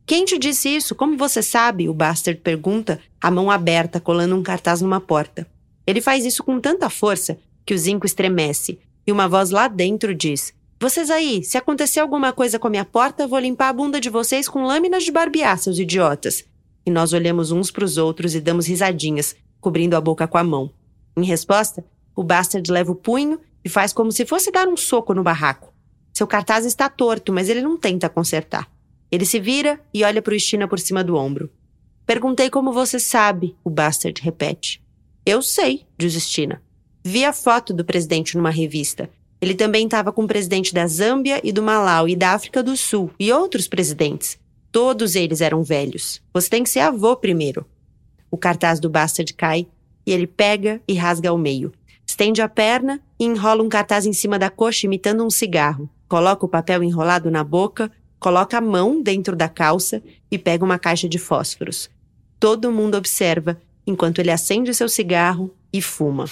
Quem 0.06 0.26
te 0.26 0.38
disse 0.38 0.68
isso? 0.68 0.94
Como 0.94 1.16
você 1.16 1.42
sabe? 1.42 1.88
O 1.88 1.94
Bastard 1.94 2.38
pergunta, 2.40 3.00
a 3.18 3.30
mão 3.30 3.50
aberta, 3.50 3.98
colando 3.98 4.36
um 4.36 4.42
cartaz 4.42 4.82
numa 4.82 5.00
porta. 5.00 5.46
Ele 5.86 6.00
faz 6.00 6.26
isso 6.26 6.42
com 6.44 6.60
tanta 6.60 6.90
força 6.90 7.38
que 7.64 7.72
o 7.72 7.78
zinco 7.78 8.04
estremece, 8.04 8.78
e 9.06 9.12
uma 9.12 9.26
voz 9.26 9.50
lá 9.50 9.66
dentro 9.66 10.14
diz: 10.14 10.52
Vocês 10.78 11.10
aí, 11.10 11.42
se 11.42 11.56
acontecer 11.56 12.00
alguma 12.00 12.34
coisa 12.34 12.58
com 12.58 12.66
a 12.66 12.70
minha 12.70 12.84
porta, 12.84 13.26
vou 13.26 13.38
limpar 13.38 13.70
a 13.70 13.72
bunda 13.72 13.98
de 13.98 14.10
vocês 14.10 14.46
com 14.46 14.64
lâminas 14.64 15.04
de 15.04 15.12
barbear, 15.12 15.56
seus 15.58 15.78
idiotas. 15.78 16.44
E 16.84 16.90
nós 16.90 17.14
olhamos 17.14 17.50
uns 17.50 17.70
para 17.70 17.84
os 17.84 17.96
outros 17.96 18.34
e 18.34 18.40
damos 18.40 18.66
risadinhas, 18.66 19.34
cobrindo 19.58 19.96
a 19.96 20.00
boca 20.02 20.28
com 20.28 20.36
a 20.36 20.44
mão. 20.44 20.70
Em 21.16 21.24
resposta, 21.24 21.82
o 22.14 22.22
Bastard 22.22 22.70
leva 22.70 22.92
o 22.92 22.96
punho 22.96 23.40
e 23.64 23.70
faz 23.70 23.90
como 23.92 24.12
se 24.12 24.26
fosse 24.26 24.50
dar 24.50 24.68
um 24.68 24.76
soco 24.76 25.14
no 25.14 25.22
barraco. 25.22 25.72
Seu 26.12 26.26
cartaz 26.26 26.66
está 26.66 26.90
torto, 26.90 27.32
mas 27.32 27.48
ele 27.48 27.62
não 27.62 27.78
tenta 27.78 28.10
consertar. 28.10 28.73
Ele 29.10 29.24
se 29.24 29.38
vira 29.38 29.80
e 29.92 30.04
olha 30.04 30.20
para 30.20 30.32
o 30.32 30.36
Estina 30.36 30.66
por 30.66 30.78
cima 30.78 31.04
do 31.04 31.16
ombro. 31.16 31.50
Perguntei 32.06 32.50
como 32.50 32.72
você 32.72 32.98
sabe, 32.98 33.56
o 33.64 33.70
Bastard 33.70 34.20
repete. 34.20 34.82
Eu 35.24 35.40
sei, 35.40 35.86
diz 35.96 36.14
Estina. 36.14 36.62
Vi 37.02 37.24
a 37.24 37.32
foto 37.32 37.72
do 37.72 37.84
presidente 37.84 38.36
numa 38.36 38.50
revista. 38.50 39.08
Ele 39.40 39.54
também 39.54 39.84
estava 39.84 40.12
com 40.12 40.24
o 40.24 40.26
presidente 40.26 40.72
da 40.72 40.86
Zâmbia 40.86 41.40
e 41.44 41.52
do 41.52 41.62
Malau 41.62 42.08
e 42.08 42.16
da 42.16 42.30
África 42.30 42.62
do 42.62 42.76
Sul 42.76 43.10
e 43.18 43.32
outros 43.32 43.68
presidentes. 43.68 44.38
Todos 44.72 45.14
eles 45.14 45.40
eram 45.40 45.62
velhos. 45.62 46.22
Você 46.32 46.48
tem 46.48 46.62
que 46.62 46.70
ser 46.70 46.80
avô 46.80 47.16
primeiro. 47.16 47.66
O 48.30 48.36
cartaz 48.36 48.80
do 48.80 48.90
Bastard 48.90 49.32
cai 49.34 49.66
e 50.06 50.12
ele 50.12 50.26
pega 50.26 50.80
e 50.88 50.94
rasga 50.94 51.30
ao 51.30 51.38
meio. 51.38 51.72
Estende 52.06 52.42
a 52.42 52.48
perna 52.48 53.00
e 53.18 53.24
enrola 53.24 53.62
um 53.62 53.68
cartaz 53.68 54.06
em 54.06 54.12
cima 54.12 54.38
da 54.38 54.50
coxa 54.50 54.86
imitando 54.86 55.24
um 55.24 55.30
cigarro. 55.30 55.88
Coloca 56.08 56.44
o 56.44 56.48
papel 56.48 56.82
enrolado 56.82 57.30
na 57.30 57.42
boca, 57.42 57.90
coloca 58.24 58.56
a 58.56 58.60
mão 58.62 59.02
dentro 59.02 59.36
da 59.36 59.50
calça 59.50 60.02
e 60.30 60.38
pega 60.38 60.64
uma 60.64 60.78
caixa 60.78 61.06
de 61.06 61.18
fósforos. 61.18 61.90
Todo 62.40 62.72
mundo 62.72 62.96
observa 62.96 63.60
enquanto 63.86 64.18
ele 64.18 64.30
acende 64.30 64.72
seu 64.72 64.88
cigarro 64.88 65.54
e 65.70 65.82
fuma. 65.82 66.24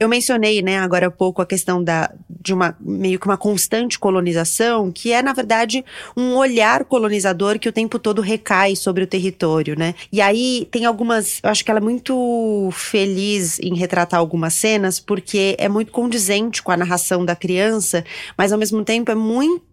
Eu 0.00 0.08
mencionei, 0.08 0.62
né, 0.62 0.78
agora 0.78 1.08
há 1.08 1.10
pouco 1.10 1.42
a 1.42 1.46
questão 1.46 1.84
da, 1.84 2.10
de 2.30 2.54
uma 2.54 2.74
meio 2.80 3.18
que 3.18 3.26
uma 3.26 3.36
constante 3.36 3.98
colonização, 3.98 4.90
que 4.90 5.12
é, 5.12 5.20
na 5.20 5.34
verdade, 5.34 5.84
um 6.16 6.34
olhar 6.34 6.84
colonizador 6.86 7.58
que 7.58 7.68
o 7.68 7.72
tempo 7.72 7.98
todo 7.98 8.22
recai 8.22 8.74
sobre 8.74 9.04
o 9.04 9.06
território, 9.06 9.78
né? 9.78 9.94
E 10.10 10.22
aí 10.22 10.66
tem 10.70 10.86
algumas. 10.86 11.40
Eu 11.42 11.50
acho 11.50 11.62
que 11.62 11.70
ela 11.70 11.80
é 11.80 11.82
muito 11.82 12.70
feliz 12.72 13.58
em 13.58 13.74
retratar 13.74 14.18
algumas 14.18 14.54
cenas, 14.54 14.98
porque 14.98 15.56
é 15.58 15.68
muito 15.68 15.92
condizente 15.92 16.62
com 16.62 16.72
a 16.72 16.76
narração 16.76 17.22
da 17.22 17.36
criança, 17.36 18.02
mas 18.34 18.50
ao 18.50 18.58
mesmo 18.58 18.82
tempo 18.82 19.10
é 19.10 19.14
muito 19.14 19.67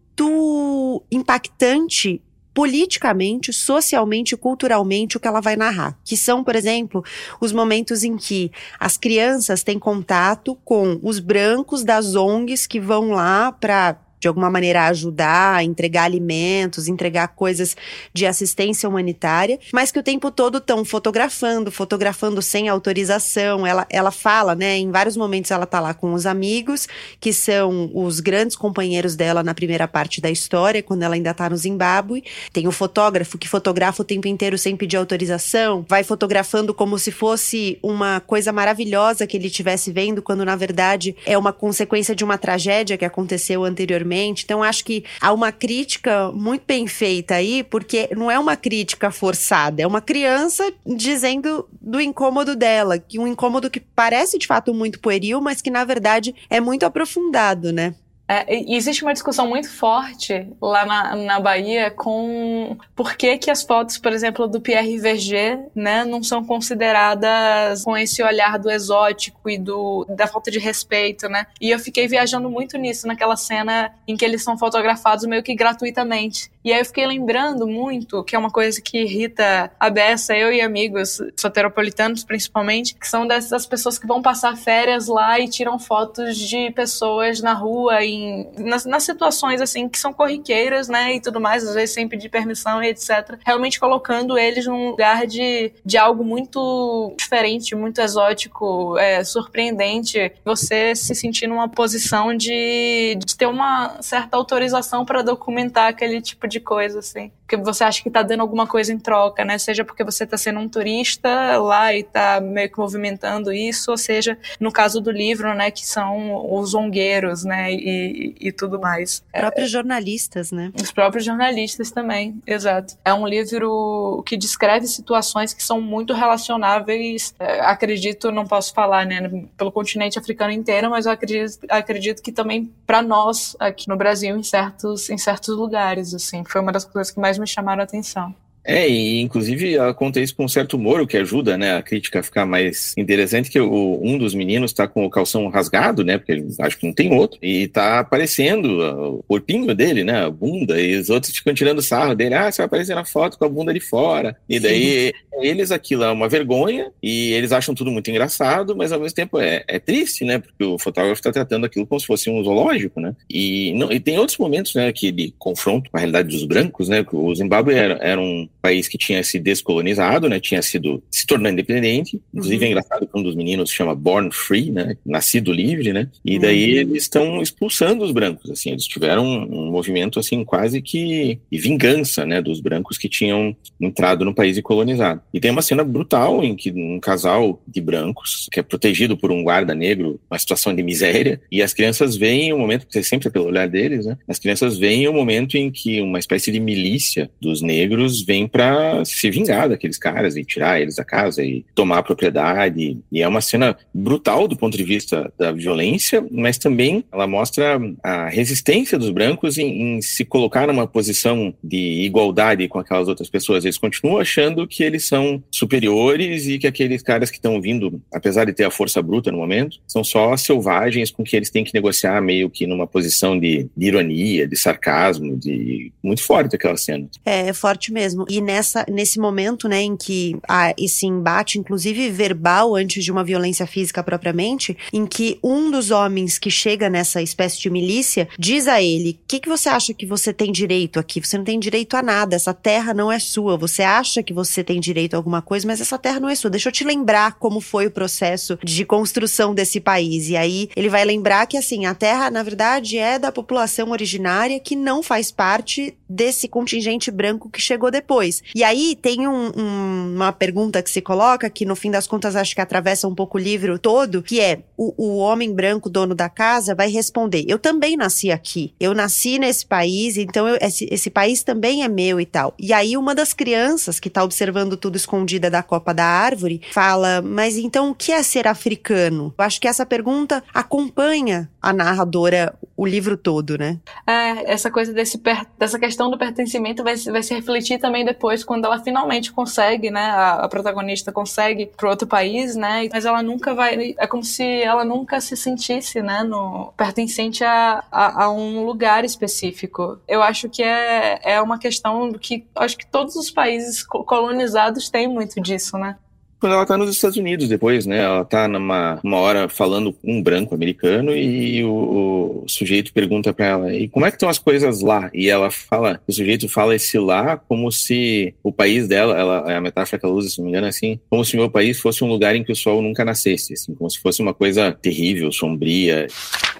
impactante 1.12 2.22
politicamente, 2.56 3.52
socialmente, 3.52 4.38
culturalmente 4.38 5.18
o 5.18 5.20
que 5.20 5.28
ela 5.28 5.42
vai 5.42 5.58
narrar. 5.58 6.00
Que 6.06 6.16
são, 6.16 6.42
por 6.42 6.56
exemplo, 6.56 7.04
os 7.42 7.52
momentos 7.52 8.02
em 8.02 8.16
que 8.16 8.50
as 8.80 8.96
crianças 8.96 9.62
têm 9.62 9.78
contato 9.78 10.56
com 10.64 10.98
os 11.04 11.20
brancos 11.20 11.84
das 11.84 12.16
ONGs 12.16 12.66
que 12.66 12.80
vão 12.80 13.12
lá 13.12 13.52
para 13.52 13.98
de 14.26 14.28
alguma 14.28 14.50
maneira 14.50 14.88
ajudar, 14.88 15.64
entregar 15.64 16.06
alimentos, 16.06 16.88
entregar 16.88 17.28
coisas 17.28 17.78
de 18.12 18.26
assistência 18.26 18.90
humanitária, 18.90 19.60
mas 19.72 19.92
que 19.92 20.00
o 20.00 20.04
tempo 20.04 20.32
todo 20.32 20.58
estão 20.58 20.84
fotografando, 20.84 21.72
fotografando 21.72 22.42
sem 22.42 22.68
autorização. 22.68 23.68
Ela, 23.68 23.86
ela 23.88 24.10
fala, 24.10 24.56
né? 24.56 24.78
Em 24.78 24.90
vários 24.90 25.16
momentos 25.16 25.52
ela 25.52 25.68
tá 25.68 25.80
lá 25.80 25.94
com 25.94 26.12
os 26.12 26.26
amigos, 26.26 26.88
que 27.20 27.32
são 27.32 27.92
os 27.94 28.20
grandes 28.20 28.56
companheiros 28.56 29.16
dela 29.16 29.44
na 29.44 29.54
primeira 29.54 29.88
parte 29.88 30.20
da 30.20 30.32
história, 30.32 30.82
quando 30.82 31.04
ela 31.04 31.14
ainda 31.14 31.32
tá 31.32 31.48
no 31.48 31.56
Zimbábue. 31.56 32.24
Tem 32.52 32.68
o 32.68 32.72
fotógrafo 32.72 33.38
que 33.38 33.48
fotografa 33.48 34.02
o 34.02 34.06
tempo 34.06 34.28
inteiro 34.28 34.58
sem 34.58 34.76
pedir 34.76 34.98
autorização, 34.98 35.86
vai 35.88 36.04
fotografando 36.04 36.74
como 36.74 36.98
se 36.98 37.12
fosse 37.12 37.78
uma 37.84 38.20
coisa 38.22 38.52
maravilhosa 38.52 39.28
que 39.28 39.38
ele 39.38 39.48
estivesse 39.48 39.92
vendo, 39.92 40.24
quando 40.24 40.44
na 40.44 40.56
verdade 40.56 41.16
é 41.28 41.38
uma 41.38 41.54
consequência 41.54 42.16
de 42.16 42.24
uma 42.24 42.40
tragédia 42.40 42.98
que 42.98 43.06
aconteceu 43.06 43.64
anteriormente 43.64 44.15
então, 44.24 44.64
acho 44.64 44.86
que 44.86 45.04
há 45.20 45.32
uma 45.34 45.52
crítica 45.52 46.32
muito 46.32 46.64
bem 46.66 46.88
feita 46.88 47.36
aí, 47.36 47.64
porque 47.64 48.10
não 48.16 48.30
é 48.30 48.38
uma 48.38 48.56
crítica 48.56 49.12
forçada, 49.12 49.82
é 49.82 49.88
uma 49.88 50.02
criança 50.02 50.72
dizendo 50.86 51.68
do 51.82 52.00
incômodo 52.00 52.56
dela, 52.56 52.98
que 52.98 53.20
um 53.20 53.28
incômodo 53.28 53.70
que 53.70 53.80
parece 53.80 54.38
de 54.38 54.48
fato 54.48 54.74
muito 54.74 55.00
pueril, 55.00 55.42
mas 55.42 55.62
que 55.62 55.70
na 55.70 55.84
verdade 55.84 56.36
é 56.50 56.60
muito 56.60 56.86
aprofundado, 56.86 57.72
né? 57.72 57.96
É, 58.28 58.74
existe 58.74 59.04
uma 59.04 59.14
discussão 59.14 59.48
muito 59.48 59.70
forte 59.70 60.48
lá 60.60 60.86
na, 60.86 61.16
na 61.16 61.40
Bahia 61.40 61.92
com 61.92 62.76
por 62.96 63.16
que, 63.16 63.38
que 63.38 63.52
as 63.52 63.62
fotos, 63.62 64.00
por 64.00 64.12
exemplo, 64.12 64.48
do 64.48 64.60
Pierre 64.60 64.98
Verger, 64.98 65.68
né, 65.76 66.04
não 66.04 66.24
são 66.24 66.44
consideradas 66.44 67.84
com 67.84 67.96
esse 67.96 68.24
olhar 68.24 68.58
do 68.58 68.72
exótico 68.72 69.48
e 69.48 69.60
do, 69.60 70.06
da 70.10 70.26
falta 70.26 70.50
de 70.50 70.58
respeito, 70.58 71.30
né? 71.30 71.46
E 71.62 71.70
eu 71.70 71.78
fiquei 71.78 72.08
viajando 72.08 72.50
muito 72.50 72.78
nisso, 72.78 73.06
naquela 73.06 73.36
cena 73.36 73.94
em 74.08 74.18
que 74.18 74.26
eles 74.26 74.44
são 74.44 74.58
fotografados 74.58 75.26
meio 75.26 75.44
que 75.44 75.54
gratuitamente. 75.54 76.50
E 76.66 76.74
aí 76.74 76.80
eu 76.80 76.86
fiquei 76.86 77.06
lembrando 77.06 77.68
muito, 77.68 78.24
que 78.24 78.36
é 78.36 78.40
uma 78.40 78.50
coisa 78.50 78.82
que 78.82 78.98
irrita 78.98 79.72
a 79.80 79.88
beça, 79.88 80.36
eu 80.36 80.52
e 80.52 80.62
amigos 80.62 81.22
soteropolitanos 81.38 82.24
principalmente, 82.24 82.96
que 82.96 83.08
são 83.08 83.28
dessas 83.28 83.68
pessoas 83.68 84.00
que 84.00 84.08
vão 84.08 84.20
passar 84.20 84.58
férias 84.58 85.08
lá 85.08 85.40
e 85.40 85.48
tiram 85.48 85.78
fotos 85.78 86.36
de 86.36 86.72
pessoas 86.72 87.40
na 87.40 87.54
rua 87.54 88.04
em, 88.04 88.50
nas, 88.58 88.84
nas, 88.84 89.04
situações 89.04 89.62
assim 89.62 89.88
que 89.88 90.00
são 90.00 90.12
corriqueiras, 90.12 90.90
né, 90.90 91.16
e 91.16 91.22
tudo 91.22 91.40
mais, 91.40 91.64
às 91.64 91.76
vezes 91.76 91.94
sem 91.94 92.08
pedir 92.08 92.30
permissão 92.30 92.82
e 92.82 92.88
etc. 92.88 93.38
Realmente 93.46 93.80
colocando 93.80 94.36
eles 94.36 94.66
num 94.66 94.90
lugar 94.90 95.28
de, 95.28 95.72
de 95.86 95.98
algo 96.00 96.24
muito 96.24 97.14
diferente, 97.16 97.76
muito 97.76 98.02
exótico, 98.02 98.98
é, 98.98 99.24
surpreendente. 99.24 100.32
Você 100.44 100.96
se 100.96 101.14
sentir 101.14 101.46
numa 101.46 101.70
posição 101.70 102.36
de, 102.36 103.20
de 103.24 103.38
ter 103.38 103.46
uma 103.46 104.02
certa 104.02 104.36
autorização 104.36 105.06
para 105.06 105.22
documentar 105.22 105.90
aquele 105.90 106.20
tipo 106.20 106.48
de 106.48 106.55
coisa, 106.60 107.00
assim. 107.00 107.32
Porque 107.46 107.58
você 107.58 107.84
acha 107.84 108.02
que 108.02 108.10
está 108.10 108.24
dando 108.24 108.42
alguma 108.42 108.66
coisa 108.66 108.92
em 108.92 108.98
troca, 108.98 109.46
né? 109.46 109.58
Seja 109.60 109.86
porque 109.86 110.04
você 110.04 110.24
está 110.24 110.36
sendo 110.36 110.60
um 110.60 110.68
turista 110.68 111.58
lá 111.58 111.94
e 111.94 112.00
está 112.00 112.42
meio 112.42 112.70
que 112.70 112.80
movimentando 112.80 113.54
isso, 113.54 113.92
ou 113.92 113.98
seja, 113.98 114.38
no 114.60 114.72
caso 114.72 115.00
do 115.00 115.12
livro, 115.12 115.54
né, 115.54 115.70
que 115.70 115.86
são 115.86 116.52
os 116.54 116.72
zongueiros, 116.72 117.44
né, 117.44 117.72
e, 117.72 118.36
e, 118.40 118.52
tudo 118.52 118.80
mais. 118.80 119.24
Os 119.34 119.40
próprios 119.40 119.68
é, 119.68 119.72
jornalistas, 119.72 120.52
né? 120.52 120.72
Os 120.82 120.92
próprios 120.92 121.26
jornalistas 121.26 121.92
também, 121.92 122.42
exato. 122.48 122.96
É 123.06 123.14
um 123.14 123.28
livro 123.28 124.24
que 124.26 124.36
descreve 124.36 124.88
situações 124.88 125.54
que 125.54 125.64
são 125.64 125.80
muito 125.80 126.14
relacionáveis, 126.14 127.34
é, 127.40 127.60
acredito, 127.62 128.32
não 128.32 128.46
posso 128.46 128.74
falar, 128.74 129.06
né, 129.06 129.30
pelo 129.58 129.72
continente 129.72 130.18
africano 130.18 130.52
inteiro, 130.52 130.90
mas 130.90 131.06
eu 131.06 131.12
acredito, 131.12 131.60
acredito 131.70 132.22
que 132.22 132.32
também 132.32 132.72
para 132.86 133.02
nós 133.02 133.56
aqui 133.60 133.88
no 133.88 133.96
Brasil, 133.96 134.36
em 134.36 134.44
certos, 134.44 135.10
em 135.10 135.18
certos 135.18 135.56
lugares, 135.56 136.14
assim, 136.14 136.44
foi 136.46 136.62
uma 136.62 136.72
das 136.72 136.86
coisas 136.86 137.12
que 137.12 137.20
mais 137.20 137.35
me 137.38 137.48
chamaram 137.48 137.82
a 137.82 137.84
atenção. 137.84 138.36
É, 138.66 138.90
e 138.90 139.22
inclusive 139.22 139.76
conta 139.96 140.20
isso 140.20 140.36
com 140.36 140.46
um 140.46 140.50
certo 140.50 140.76
humor, 140.76 141.00
o 141.00 141.08
que 141.08 141.18
ajuda, 141.18 141.56
né, 141.56 141.76
a 141.76 141.84
crítica 141.84 142.20
a 142.20 142.24
ficar 142.24 142.46
mais 142.46 142.94
interessante, 142.98 143.50
que 143.50 143.60
o, 143.60 144.00
um 144.02 144.18
dos 144.18 144.34
meninos 144.34 144.74
tá 144.74 144.88
com 144.88 145.06
o 145.06 145.10
calção 145.10 145.48
rasgado, 145.50 146.04
né, 146.04 146.18
porque 146.18 146.44
acho 146.60 146.78
que 146.78 146.88
não 146.88 146.94
tem 146.94 147.14
outro, 147.14 147.38
e 147.42 147.68
tá 147.68 148.00
aparecendo 148.00 149.20
o 149.20 149.24
corpinho 149.28 149.74
dele, 149.76 150.04
né, 150.04 150.24
a 150.26 150.30
bunda, 150.30 150.82
e 150.82 150.98
os 150.98 151.10
outros 151.10 151.38
ficam 151.38 151.54
tirando 151.54 151.82
sarro 151.82 152.16
dele, 152.16 152.34
ah, 152.34 152.52
você 152.52 152.58
vai 152.58 152.66
aparecer 152.66 152.96
na 152.96 153.06
foto 153.06 153.38
com 153.38 153.46
a 153.46 153.50
bunda 153.50 153.72
de 153.72 153.80
fora, 153.80 154.36
e 154.50 154.60
daí 154.60 155.08
Sim. 155.08 155.14
eles 155.42 155.72
aquilo 155.72 156.04
é 156.04 156.12
uma 156.12 156.28
vergonha, 156.28 156.92
e 157.04 157.34
eles 157.34 157.52
acham 157.52 157.76
tudo 157.76 157.92
muito 157.92 158.10
engraçado, 158.10 158.76
mas 158.76 158.92
ao 158.92 159.00
mesmo 159.00 159.16
tempo 159.16 159.40
é, 159.40 159.64
é 159.68 159.78
triste, 159.78 160.26
né, 160.26 160.40
porque 160.40 160.64
o 160.64 160.80
fotógrafo 160.80 161.22
tá 161.22 161.32
tratando 161.32 161.66
aquilo 161.66 161.86
como 161.86 162.00
se 162.00 162.08
fosse 162.08 162.32
um 162.32 162.44
zoológico, 162.44 163.00
né, 163.00 163.16
e, 163.30 163.74
não, 163.76 163.92
e 163.92 164.00
tem 164.00 164.18
outros 164.18 164.40
momentos, 164.40 164.74
né, 164.74 164.92
que 164.92 165.12
de 165.12 165.32
confronto 165.38 165.92
com 165.92 165.98
a 165.98 166.00
realidade 166.00 166.30
dos 166.30 166.46
brancos, 166.46 166.90
né, 166.90 167.04
que 167.04 167.16
o 167.16 167.36
Zimbábue 167.36 167.76
era, 167.76 168.00
era 168.02 168.20
um 168.20 168.50
país 168.66 168.88
que 168.88 168.98
tinha 168.98 169.24
se 169.24 169.38
descolonizado, 169.40 170.28
né, 170.28 170.40
tinha 170.40 170.60
sido 170.60 171.04
se 171.12 171.28
tornando 171.28 171.54
independente. 171.54 172.20
Inclusive 172.34 172.58
uhum. 172.58 172.64
é 172.64 172.72
engraçado 172.72 173.06
que 173.06 173.20
um 173.20 173.22
dos 173.22 173.36
meninos 173.36 173.70
chama 173.70 173.94
Born 173.94 174.32
Free, 174.32 174.72
né, 174.72 174.98
nascido 175.06 175.52
livre, 175.52 175.94
né, 175.94 176.10
e 176.26 176.40
daí 176.40 176.74
uhum. 176.74 176.80
eles 176.80 177.04
estão 177.04 177.42
expulsando 177.44 178.04
os 178.04 178.12
brancos, 178.12 178.50
assim, 178.50 178.72
eles 178.72 178.88
tiveram 178.88 179.24
um, 179.24 179.68
um 179.68 179.72
movimento 179.72 180.20
assim 180.20 180.44
quase 180.44 180.82
que 180.82 181.40
de 181.52 181.60
vingança, 181.60 182.26
né, 182.26 182.42
dos 182.42 182.60
brancos 182.60 182.98
que 182.98 183.08
tinham 183.08 183.56
entrado 183.80 184.26
no 184.26 184.34
país 184.34 184.58
e 184.58 184.64
colonizado. 184.64 185.22
E 185.32 185.40
tem 185.40 185.52
uma 185.52 185.62
cena 185.62 185.84
brutal 185.84 186.44
em 186.44 186.56
que 186.56 186.72
um 186.72 187.00
casal 187.00 187.62
de 187.68 187.82
brancos 187.82 188.48
que 188.52 188.60
é 188.60 188.64
protegido 188.64 189.16
por 189.16 189.32
um 189.32 189.44
guarda 189.44 189.76
negro, 189.76 190.20
uma 190.30 190.40
situação 190.40 190.76
de 190.76 190.82
miséria, 190.82 191.40
e 191.52 191.62
as 191.62 191.72
crianças 191.72 192.16
veem 192.16 192.52
o 192.52 192.58
momento, 192.58 192.88
que 192.88 193.04
sempre 193.04 193.28
é 193.28 193.32
pelo 193.32 193.46
olhar 193.46 193.68
deles, 193.68 194.08
né, 194.08 194.18
as 194.28 194.40
crianças 194.40 194.76
veem 194.80 195.08
o 195.08 195.14
momento 195.14 195.56
em 195.56 195.70
que 195.70 196.02
uma 196.02 196.18
espécie 196.18 196.52
de 196.52 196.60
milícia 196.60 197.30
dos 197.40 197.62
negros 197.62 198.24
vem 198.24 198.48
para 198.56 199.04
se 199.04 199.30
vingar 199.30 199.68
daqueles 199.68 199.98
caras 199.98 200.38
e 200.38 200.46
tirar 200.46 200.80
eles 200.80 200.96
da 200.96 201.04
casa 201.04 201.44
e 201.44 201.66
tomar 201.76 201.98
a 201.98 202.04
propriedade. 202.04 202.98
E 203.12 203.22
é 203.22 203.28
uma 203.28 203.42
cena 203.42 203.76
brutal 203.94 204.48
do 204.48 204.56
ponto 204.56 204.78
de 204.78 204.84
vista 204.86 205.30
da 205.38 205.52
violência, 205.52 206.26
mas 206.32 206.58
também 206.58 207.04
ela 207.12 207.28
mostra 207.28 207.78
a 208.02 208.30
resistência 208.30 208.98
dos 208.98 209.10
brancos 209.10 209.58
em, 209.58 209.98
em 209.98 210.02
se 210.02 210.24
colocar 210.24 210.68
numa 210.68 210.88
posição 210.88 211.54
de 211.62 212.06
igualdade 212.06 212.66
com 212.70 212.80
aquelas 212.80 213.10
outras 213.10 213.30
pessoas. 213.30 213.66
Eles 213.66 213.78
continuam 213.78 214.20
achando 214.20 214.66
que 214.66 214.84
eles 214.84 215.06
são 215.06 215.44
superiores 215.52 216.48
e 216.48 216.58
que 216.58 216.66
aqueles 216.66 217.04
caras 217.04 217.30
que 217.30 217.36
estão 217.36 217.60
vindo, 217.60 218.02
apesar 218.14 218.46
de 218.46 218.54
ter 218.54 218.64
a 218.64 218.72
força 218.72 219.02
bruta 219.02 219.34
no 219.34 219.38
momento, 219.38 219.80
são 219.86 220.02
só 220.02 220.38
selvagens 220.38 221.12
com 221.12 221.26
que 221.26 221.36
eles 221.36 221.50
têm 221.50 221.66
que 221.66 221.74
negociar 221.74 222.22
meio 222.22 222.50
que 222.50 222.66
numa 222.66 222.88
posição 222.88 223.38
de, 223.38 223.70
de 223.76 223.88
ironia, 223.88 224.48
de 224.48 224.56
sarcasmo, 224.56 225.36
de 225.36 225.92
muito 226.02 226.24
forte 226.24 226.56
aquela 226.56 226.78
cena. 226.78 227.10
É, 227.26 227.50
é 227.50 227.54
forte 227.54 227.92
mesmo. 227.92 228.26
E 228.30 228.35
nessa, 228.42 228.86
nesse 228.90 229.20
momento, 229.20 229.68
né, 229.68 229.82
em 229.82 229.96
que 229.96 230.38
há 230.48 230.74
esse 230.78 231.06
embate, 231.06 231.60
inclusive 231.60 232.10
verbal, 232.10 232.76
antes 232.76 233.04
de 233.04 233.12
uma 233.12 233.24
violência 233.24 233.66
física 233.68 234.04
propriamente, 234.04 234.78
em 234.92 235.06
que 235.06 235.40
um 235.44 235.70
dos 235.72 235.92
homens 235.92 236.38
que 236.38 236.50
chega 236.50 236.90
nessa 236.90 237.22
espécie 237.22 237.60
de 237.60 237.70
milícia 237.70 238.28
diz 238.38 238.68
a 238.68 238.82
ele: 238.82 239.20
O 239.24 239.28
que, 239.28 239.40
que 239.40 239.50
você 239.50 239.70
acha 239.70 239.94
que 239.94 240.06
você 240.06 240.34
tem 240.34 240.52
direito 240.52 241.00
aqui? 241.00 241.20
Você 241.20 241.38
não 241.38 241.46
tem 241.46 241.60
direito 241.60 241.96
a 241.96 242.04
nada, 242.04 242.36
essa 242.36 242.54
terra 242.54 242.94
não 242.94 243.12
é 243.12 243.20
sua. 243.20 243.58
Você 243.58 243.84
acha 243.84 244.24
que 244.24 244.34
você 244.34 244.64
tem 244.64 244.80
direito 244.80 245.14
a 245.14 245.18
alguma 245.18 245.42
coisa, 245.42 245.68
mas 245.68 245.82
essa 245.82 245.98
terra 245.98 246.20
não 246.20 246.30
é 246.30 246.36
sua. 246.36 246.50
Deixa 246.50 246.70
eu 246.70 246.74
te 246.74 246.84
lembrar 246.84 247.34
como 247.34 247.62
foi 247.62 247.88
o 247.88 247.92
processo 247.92 248.58
de 248.64 248.86
construção 248.86 249.54
desse 249.54 249.80
país. 249.80 250.30
E 250.30 250.38
aí 250.38 250.70
ele 250.76 250.90
vai 250.90 251.04
lembrar 251.06 251.46
que, 251.48 251.58
assim, 251.58 251.86
a 251.86 251.94
terra, 251.94 252.30
na 252.30 252.44
verdade, 252.44 252.98
é 252.98 253.18
da 253.20 253.32
população 253.32 253.92
originária 253.92 254.60
que 254.60 254.76
não 254.76 255.02
faz 255.02 255.32
parte 255.32 255.96
desse 256.08 256.48
contingente 256.48 257.10
branco 257.12 257.50
que 257.50 257.62
chegou 257.62 257.90
depois. 257.90 258.25
E 258.54 258.64
aí 258.64 258.98
tem 259.00 259.28
um, 259.28 259.52
um, 259.56 260.14
uma 260.16 260.32
pergunta 260.32 260.82
que 260.82 260.90
se 260.90 261.02
coloca, 261.02 261.50
que 261.50 261.66
no 261.66 261.76
fim 261.76 261.92
das 261.92 262.08
contas 262.08 262.36
acho 262.36 262.56
que 262.56 262.62
atravessa 262.62 263.08
um 263.08 263.16
pouco 263.16 263.38
o 263.38 263.42
livro 263.42 263.78
todo, 263.78 264.22
que 264.22 264.40
é: 264.40 264.60
o, 264.78 264.94
o 264.98 265.18
homem 265.18 265.54
branco, 265.54 265.90
dono 265.90 266.16
da 266.16 266.30
casa, 266.30 266.76
vai 266.76 266.90
responder: 266.90 267.46
Eu 267.48 267.60
também 267.60 267.96
nasci 267.96 268.32
aqui. 268.32 268.74
Eu 268.80 268.94
nasci 268.94 269.40
nesse 269.40 269.66
país, 269.66 270.18
então 270.18 270.48
eu, 270.48 270.58
esse, 270.62 270.88
esse 270.92 271.10
país 271.10 271.44
também 271.44 271.84
é 271.84 271.88
meu 271.88 272.20
e 272.20 272.26
tal. 272.26 272.54
E 272.60 272.74
aí 272.74 272.98
uma 272.98 273.14
das 273.14 273.34
crianças 273.34 274.00
que 274.00 274.10
tá 274.10 274.24
observando 274.24 274.78
tudo 274.78 274.96
escondida 274.96 275.50
da 275.50 275.64
copa 275.64 275.94
da 275.94 276.06
árvore 276.06 276.62
fala: 276.72 277.22
Mas 277.22 277.58
então 277.58 277.90
o 277.90 277.96
que 277.96 278.12
é 278.12 278.22
ser 278.24 278.48
africano? 278.48 279.34
Eu 279.38 279.46
acho 279.46 279.60
que 279.60 279.68
essa 279.68 279.86
pergunta 279.86 280.44
acompanha 280.54 281.50
a 281.62 281.74
narradora 281.74 282.54
o 282.78 282.86
livro 282.86 283.16
todo, 283.16 283.58
né? 283.58 283.80
É, 284.06 284.52
essa 284.54 284.70
coisa 284.70 284.92
desse, 284.94 285.22
dessa 285.58 285.80
questão 285.80 286.10
do 286.12 286.18
pertencimento 286.18 286.84
vai, 286.84 286.96
vai 286.96 287.24
se 287.24 287.34
refletir 287.34 287.80
também 287.80 288.06
depois 288.16 288.44
quando 288.44 288.66
ela 288.66 288.80
finalmente 288.80 289.32
consegue, 289.32 289.92
né? 289.92 290.06
A, 290.06 290.46
a 290.46 290.48
protagonista 290.48 291.12
consegue 291.12 291.66
para 291.66 291.90
outro 291.90 292.08
país, 292.08 292.56
né? 292.56 292.88
Mas 292.92 293.06
ela 293.06 293.22
nunca 293.22 293.54
vai. 293.54 293.94
É 293.98 294.08
como 294.08 294.24
se 294.24 294.44
ela 294.64 294.86
nunca 294.86 295.20
se 295.20 295.36
sentisse, 295.36 296.02
né? 296.02 296.24
No, 296.24 296.74
pertencente 296.78 297.44
a, 297.44 297.84
a, 297.92 298.24
a 298.24 298.32
um 298.32 298.66
lugar 298.66 299.04
específico. 299.04 300.00
Eu 300.08 300.24
acho 300.24 300.50
que 300.50 300.64
é, 300.64 301.20
é 301.22 301.42
uma 301.42 301.60
questão 301.60 302.12
que 302.14 302.46
acho 302.56 302.78
que 302.78 302.88
todos 302.88 303.16
os 303.16 303.30
países 303.30 303.84
colonizados 303.84 304.90
têm 304.90 305.08
muito 305.08 305.42
disso, 305.42 305.78
né? 305.78 305.98
Quando 306.40 306.54
ela 306.54 306.66
tá 306.66 306.78
nos 306.78 306.90
Estados 306.90 307.18
Unidos 307.18 307.48
depois, 307.48 307.86
né? 307.86 308.04
Ela 308.04 308.26
tá 308.26 308.48
numa 308.48 309.00
uma 309.04 309.18
hora 309.18 309.50
falando 309.50 309.94
com 309.94 310.12
um 310.12 310.22
branco 310.22 310.54
americano 310.54 311.16
e 311.16 311.64
o, 311.64 312.44
o 312.44 312.46
sujeito 312.48 312.94
pergunta 312.94 313.34
para 313.34 313.46
ela: 313.46 313.74
"E 313.74 313.88
como 313.88 314.06
é 314.06 314.12
que 314.12 314.16
estão 314.16 314.30
as 314.30 314.40
coisas 314.40 314.82
lá?" 314.82 315.10
E 315.14 315.30
ela 315.30 315.50
fala, 315.50 316.02
o 316.08 316.12
sujeito 316.12 316.48
fala 316.50 316.76
esse 316.76 316.98
lá 316.98 317.38
como 317.38 317.72
se 317.72 318.34
o 318.44 318.52
país 318.52 318.88
dela, 318.88 319.18
ela 319.18 319.52
é 319.52 319.56
a 319.56 319.62
metáfora 319.62 320.00
que 320.00 320.06
ela 320.06 320.16
usa, 320.16 320.30
se 320.30 320.38
não 320.38 320.46
me 320.46 320.52
engano, 320.52 320.68
é 320.68 320.70
assim, 320.70 321.00
como 321.10 321.24
se 321.24 321.36
o 321.36 321.40
meu 321.40 321.50
país 321.50 321.80
fosse 321.80 322.04
um 322.04 322.08
lugar 322.08 322.36
em 322.36 322.44
que 322.44 322.52
o 322.52 322.56
sol 322.56 322.82
nunca 322.82 323.06
nascesse, 323.06 323.54
assim, 323.54 323.74
como 323.74 323.90
se 323.90 324.00
fosse 324.00 324.22
uma 324.22 324.34
coisa 324.34 324.72
terrível, 324.72 325.32
sombria. 325.32 326.08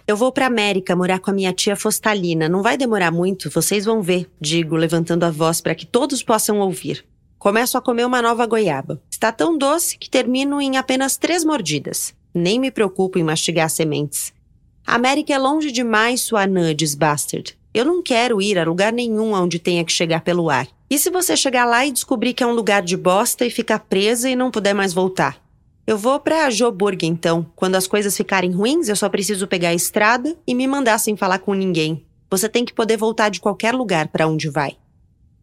Eu 0.08 0.16
vou 0.16 0.32
pra 0.32 0.46
América 0.46 0.96
morar 0.96 1.20
com 1.20 1.32
a 1.32 1.34
minha 1.34 1.52
tia 1.52 1.76
Fostalina. 1.76 2.48
Não 2.48 2.62
vai 2.62 2.78
demorar 2.78 3.10
muito, 3.10 3.50
vocês 3.50 3.86
vão 3.86 4.04
ver, 4.04 4.28
digo, 4.40 4.76
levantando 4.76 5.24
a 5.24 5.32
voz 5.32 5.62
para 5.62 5.74
que 5.74 5.86
todos 5.86 6.22
possam 6.22 6.60
ouvir. 6.60 7.04
Começo 7.46 7.78
a 7.78 7.82
comer 7.82 8.08
uma 8.08 8.24
nova 8.24 8.44
goiaba. 8.48 9.00
Está 9.08 9.32
tão 9.32 9.56
doce 9.56 10.00
que 10.00 10.10
termino 10.10 10.60
em 10.60 10.78
apenas 10.78 11.16
três 11.16 11.46
mordidas. 11.46 12.12
Nem 12.34 12.60
me 12.60 12.72
preocupo 12.72 13.20
em 13.20 13.24
mastigar 13.24 13.70
sementes. 13.70 14.34
A 14.84 14.96
América 14.96 15.32
é 15.32 15.38
longe 15.38 15.72
demais, 15.72 16.22
sua 16.22 16.48
diz 16.76 16.96
Bastard. 16.96 17.56
Eu 17.72 17.86
não 17.86 18.02
quero 18.02 18.42
ir 18.42 18.58
a 18.58 18.64
lugar 18.64 18.92
nenhum 18.92 19.34
onde 19.34 19.60
tenha 19.60 19.86
que 19.86 19.92
chegar 19.92 20.22
pelo 20.22 20.50
ar. 20.50 20.68
E 20.90 20.98
se 20.98 21.12
você 21.12 21.38
chegar 21.38 21.66
lá 21.66 21.86
e 21.86 21.92
descobrir 21.92 22.34
que 22.34 22.44
é 22.44 22.48
um 22.48 22.52
lugar 22.52 22.82
de 22.82 22.98
bosta 22.98 23.46
e 23.46 23.52
ficar 23.52 23.78
presa 23.78 24.28
e 24.28 24.36
não 24.36 24.50
puder 24.50 24.74
mais 24.74 24.92
voltar? 24.92 25.40
Eu 25.86 26.00
vou 26.00 26.20
pra 26.20 26.50
Joburg 26.50 27.06
então. 27.06 27.46
Quando 27.56 27.76
as 27.76 27.86
coisas 27.86 28.18
ficarem 28.18 28.54
ruins, 28.54 28.90
eu 28.90 28.96
só 28.96 29.08
preciso 29.08 29.48
pegar 29.48 29.70
a 29.70 29.76
estrada 29.76 30.36
e 30.48 30.56
me 30.56 30.66
mandar 30.66 30.98
sem 30.98 31.16
falar 31.16 31.38
com 31.38 31.54
ninguém. 31.54 32.04
Você 32.28 32.50
tem 32.50 32.66
que 32.66 32.74
poder 32.74 32.98
voltar 32.98 33.30
de 33.30 33.40
qualquer 33.40 33.76
lugar 33.76 34.08
para 34.08 34.28
onde 34.28 34.50
vai. 34.50 34.76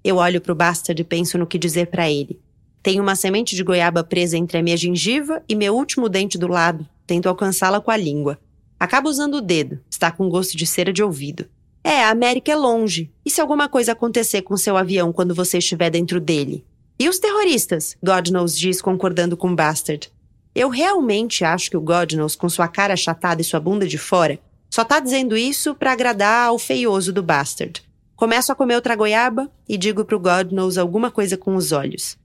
Eu 0.04 0.16
olho 0.16 0.40
para 0.40 0.52
o 0.52 0.56
Bastard 0.56 1.00
e 1.00 1.04
penso 1.04 1.38
no 1.38 1.46
que 1.46 1.58
dizer 1.58 1.86
para 1.86 2.10
ele. 2.10 2.40
Tenho 2.82 3.02
uma 3.02 3.14
semente 3.14 3.54
de 3.54 3.62
goiaba 3.62 4.02
presa 4.02 4.36
entre 4.36 4.58
a 4.58 4.62
minha 4.62 4.76
gengiva 4.76 5.42
e 5.48 5.54
meu 5.54 5.74
último 5.76 6.08
dente 6.08 6.36
do 6.36 6.48
lado. 6.48 6.86
Tento 7.06 7.28
alcançá-la 7.28 7.80
com 7.80 7.90
a 7.90 7.96
língua. 7.96 8.38
Acabo 8.78 9.08
usando 9.08 9.34
o 9.34 9.40
dedo. 9.40 9.78
Está 9.88 10.10
com 10.10 10.28
gosto 10.28 10.56
de 10.56 10.66
cera 10.66 10.92
de 10.92 11.02
ouvido. 11.02 11.46
É, 11.84 12.02
a 12.02 12.10
América 12.10 12.50
é 12.50 12.56
longe. 12.56 13.12
E 13.24 13.30
se 13.30 13.40
alguma 13.40 13.68
coisa 13.68 13.92
acontecer 13.92 14.42
com 14.42 14.56
seu 14.56 14.76
avião 14.76 15.12
quando 15.12 15.34
você 15.34 15.58
estiver 15.58 15.90
dentro 15.90 16.20
dele? 16.20 16.64
E 16.98 17.08
os 17.08 17.20
terroristas? 17.20 17.96
God 18.02 18.30
knows 18.30 18.56
diz, 18.56 18.82
concordando 18.82 19.36
com 19.36 19.54
Bastard. 19.54 20.10
Eu 20.54 20.68
realmente 20.68 21.44
acho 21.44 21.70
que 21.70 21.76
o 21.76 21.80
God 21.80 22.12
knows, 22.12 22.34
com 22.34 22.48
sua 22.48 22.68
cara 22.68 22.94
achatada 22.94 23.40
e 23.40 23.44
sua 23.44 23.60
bunda 23.60 23.86
de 23.86 23.98
fora, 23.98 24.38
só 24.68 24.84
tá 24.84 25.00
dizendo 25.00 25.36
isso 25.36 25.74
para 25.74 25.92
agradar 25.92 26.48
ao 26.48 26.58
feioso 26.58 27.12
do 27.12 27.22
Bastard. 27.22 27.82
Começo 28.22 28.52
a 28.52 28.54
comer 28.54 28.76
outra 28.76 28.94
goiaba 28.94 29.50
e 29.68 29.76
digo 29.76 30.04
pro 30.04 30.20
God 30.20 30.52
knows 30.52 30.78
alguma 30.78 31.10
coisa 31.10 31.36
com 31.36 31.56
os 31.56 31.72
olhos. 31.72 32.16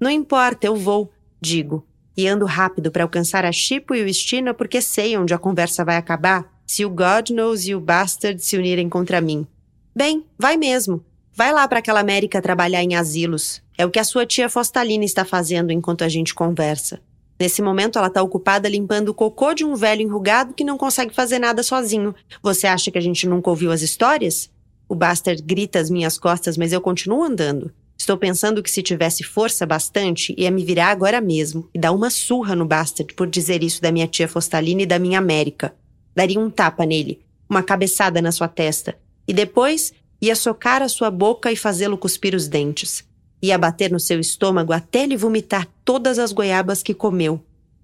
Não 0.00 0.10
importa, 0.10 0.66
eu 0.66 0.74
vou, 0.74 1.08
digo, 1.40 1.86
e 2.16 2.26
ando 2.26 2.44
rápido 2.44 2.90
para 2.90 3.04
alcançar 3.04 3.44
a 3.44 3.52
Chipo 3.52 3.94
e 3.94 4.02
o 4.02 4.08
Estina 4.08 4.52
porque 4.52 4.80
sei 4.80 5.16
onde 5.16 5.32
a 5.32 5.38
conversa 5.38 5.84
vai 5.84 5.98
acabar 5.98 6.52
se 6.66 6.84
o 6.84 6.90
God 6.90 7.30
knows 7.30 7.64
e 7.64 7.76
o 7.76 7.80
Bastard 7.80 8.42
se 8.42 8.56
unirem 8.56 8.88
contra 8.88 9.20
mim. 9.20 9.46
Bem, 9.94 10.24
vai 10.36 10.56
mesmo. 10.56 11.04
Vai 11.32 11.52
lá 11.52 11.68
para 11.68 11.78
aquela 11.78 12.00
América 12.00 12.42
trabalhar 12.42 12.82
em 12.82 12.96
asilos. 12.96 13.62
É 13.78 13.86
o 13.86 13.90
que 13.90 14.00
a 14.00 14.04
sua 14.04 14.26
tia 14.26 14.48
Fostalina 14.48 15.04
está 15.04 15.24
fazendo 15.24 15.70
enquanto 15.70 16.02
a 16.02 16.08
gente 16.08 16.34
conversa. 16.34 17.00
Nesse 17.38 17.62
momento, 17.62 18.00
ela 18.00 18.08
está 18.08 18.20
ocupada 18.20 18.68
limpando 18.68 19.10
o 19.10 19.14
cocô 19.14 19.54
de 19.54 19.64
um 19.64 19.76
velho 19.76 20.02
enrugado 20.02 20.54
que 20.54 20.64
não 20.64 20.76
consegue 20.76 21.14
fazer 21.14 21.38
nada 21.38 21.62
sozinho. 21.62 22.16
Você 22.42 22.66
acha 22.66 22.90
que 22.90 22.98
a 22.98 23.00
gente 23.00 23.28
nunca 23.28 23.48
ouviu 23.48 23.70
as 23.70 23.82
histórias? 23.82 24.50
O 24.88 24.94
Bastard 24.94 25.42
grita 25.42 25.80
às 25.80 25.90
minhas 25.90 26.18
costas, 26.18 26.56
mas 26.56 26.72
eu 26.72 26.80
continuo 26.80 27.22
andando. 27.22 27.72
Estou 27.98 28.16
pensando 28.16 28.62
que 28.62 28.70
se 28.70 28.82
tivesse 28.82 29.24
força 29.24 29.66
bastante, 29.66 30.34
ia 30.36 30.50
me 30.50 30.64
virar 30.64 30.88
agora 30.90 31.20
mesmo 31.20 31.68
e 31.74 31.78
dar 31.78 31.92
uma 31.92 32.10
surra 32.10 32.54
no 32.54 32.66
Bastard 32.66 33.14
por 33.14 33.26
dizer 33.26 33.64
isso 33.64 33.82
da 33.82 33.90
minha 33.90 34.06
tia 34.06 34.28
Fostalina 34.28 34.82
e 34.82 34.86
da 34.86 34.98
minha 34.98 35.18
América. 35.18 35.74
Daria 36.14 36.38
um 36.38 36.50
tapa 36.50 36.86
nele, 36.86 37.20
uma 37.48 37.62
cabeçada 37.62 38.22
na 38.22 38.30
sua 38.30 38.48
testa, 38.48 38.96
e 39.26 39.32
depois 39.32 39.92
ia 40.20 40.36
socar 40.36 40.82
a 40.82 40.88
sua 40.88 41.10
boca 41.10 41.50
e 41.50 41.56
fazê-lo 41.56 41.98
cuspir 41.98 42.34
os 42.34 42.46
dentes. 42.46 43.04
Ia 43.42 43.58
bater 43.58 43.90
no 43.90 44.00
seu 44.00 44.20
estômago 44.20 44.72
até 44.72 45.02
ele 45.02 45.16
vomitar 45.16 45.66
todas 45.84 46.18
as 46.18 46.32
goiabas 46.32 46.82
que 46.82 46.94
comeu. 46.94 47.42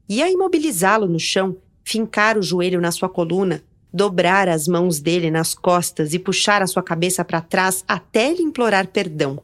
Ia 0.08 0.30
imobilizá-lo 0.30 1.06
no 1.06 1.18
chão, 1.18 1.56
fincar 1.84 2.38
o 2.38 2.42
joelho 2.42 2.80
na 2.80 2.90
sua 2.90 3.08
coluna, 3.08 3.62
dobrar 3.92 4.48
as 4.48 4.66
mãos 4.66 4.98
dele 5.00 5.30
nas 5.30 5.54
costas 5.54 6.14
e 6.14 6.18
puxar 6.18 6.62
a 6.62 6.66
sua 6.66 6.82
cabeça 6.82 7.24
para 7.24 7.40
trás 7.40 7.84
até 7.86 8.32
lhe 8.32 8.42
implorar 8.42 8.88
perdão. 8.88 9.42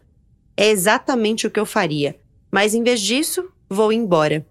É 0.57 0.69
exatamente 0.69 1.47
o 1.47 1.51
que 1.51 1.61
eu 1.61 1.67
faria, 1.67 2.17
mas 2.51 2.75
em 2.75 2.83
vez 2.83 3.01
disso, 3.01 3.49
vou 3.69 3.93
embora. 3.93 4.47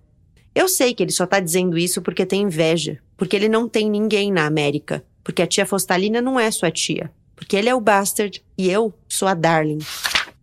Eu 0.53 0.67
sei 0.67 0.93
que 0.93 1.03
ele 1.03 1.12
só 1.12 1.25
tá 1.25 1.39
dizendo 1.39 1.77
isso 1.77 2.01
porque 2.01 2.25
tem 2.25 2.43
inveja, 2.43 2.99
porque 3.15 3.36
ele 3.36 3.49
não 3.49 3.67
tem 3.67 3.89
ninguém 3.89 4.31
na 4.31 4.45
América, 4.45 5.03
porque 5.23 5.41
a 5.41 5.47
tia 5.47 5.65
Fostalina 5.65 6.21
não 6.21 6.39
é 6.39 6.49
sua 6.51 6.71
tia, 6.71 7.12
porque 7.36 7.55
ele 7.55 7.69
é 7.69 7.75
o 7.75 7.81
Bastard 7.81 8.43
e 8.57 8.69
eu 8.69 8.93
sou 9.07 9.27
a 9.27 9.33
Darling. 9.33 9.79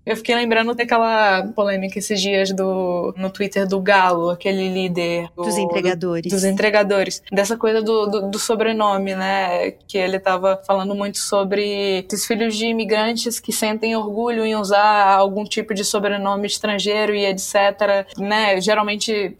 Eu 0.06 0.16
fiquei 0.16 0.34
lembrando 0.34 0.74
daquela 0.74 1.42
polêmica 1.54 1.98
esses 1.98 2.20
dias 2.20 2.52
do, 2.52 3.14
no 3.16 3.30
Twitter 3.30 3.66
do 3.66 3.80
Galo, 3.80 4.30
aquele 4.30 4.68
líder. 4.68 5.28
Do, 5.34 5.44
dos 5.44 5.56
entregadores. 5.56 6.30
Do, 6.30 6.36
dos 6.36 6.44
entregadores. 6.44 7.22
Dessa 7.32 7.56
coisa 7.56 7.80
do, 7.80 8.06
do, 8.06 8.30
do, 8.30 8.38
sobrenome, 8.38 9.14
né? 9.14 9.70
Que 9.88 9.96
ele 9.96 10.18
tava 10.18 10.60
falando 10.66 10.94
muito 10.94 11.18
sobre 11.18 12.04
esses 12.06 12.26
filhos 12.26 12.54
de 12.54 12.66
imigrantes 12.66 13.40
que 13.40 13.52
sentem 13.52 13.96
orgulho 13.96 14.44
em 14.44 14.54
usar 14.54 15.14
algum 15.14 15.44
tipo 15.44 15.72
de 15.72 15.84
sobrenome 15.84 16.46
estrangeiro 16.46 17.14
e 17.14 17.24
etc. 17.24 18.06
Né? 18.18 18.60
Geralmente 18.60 19.34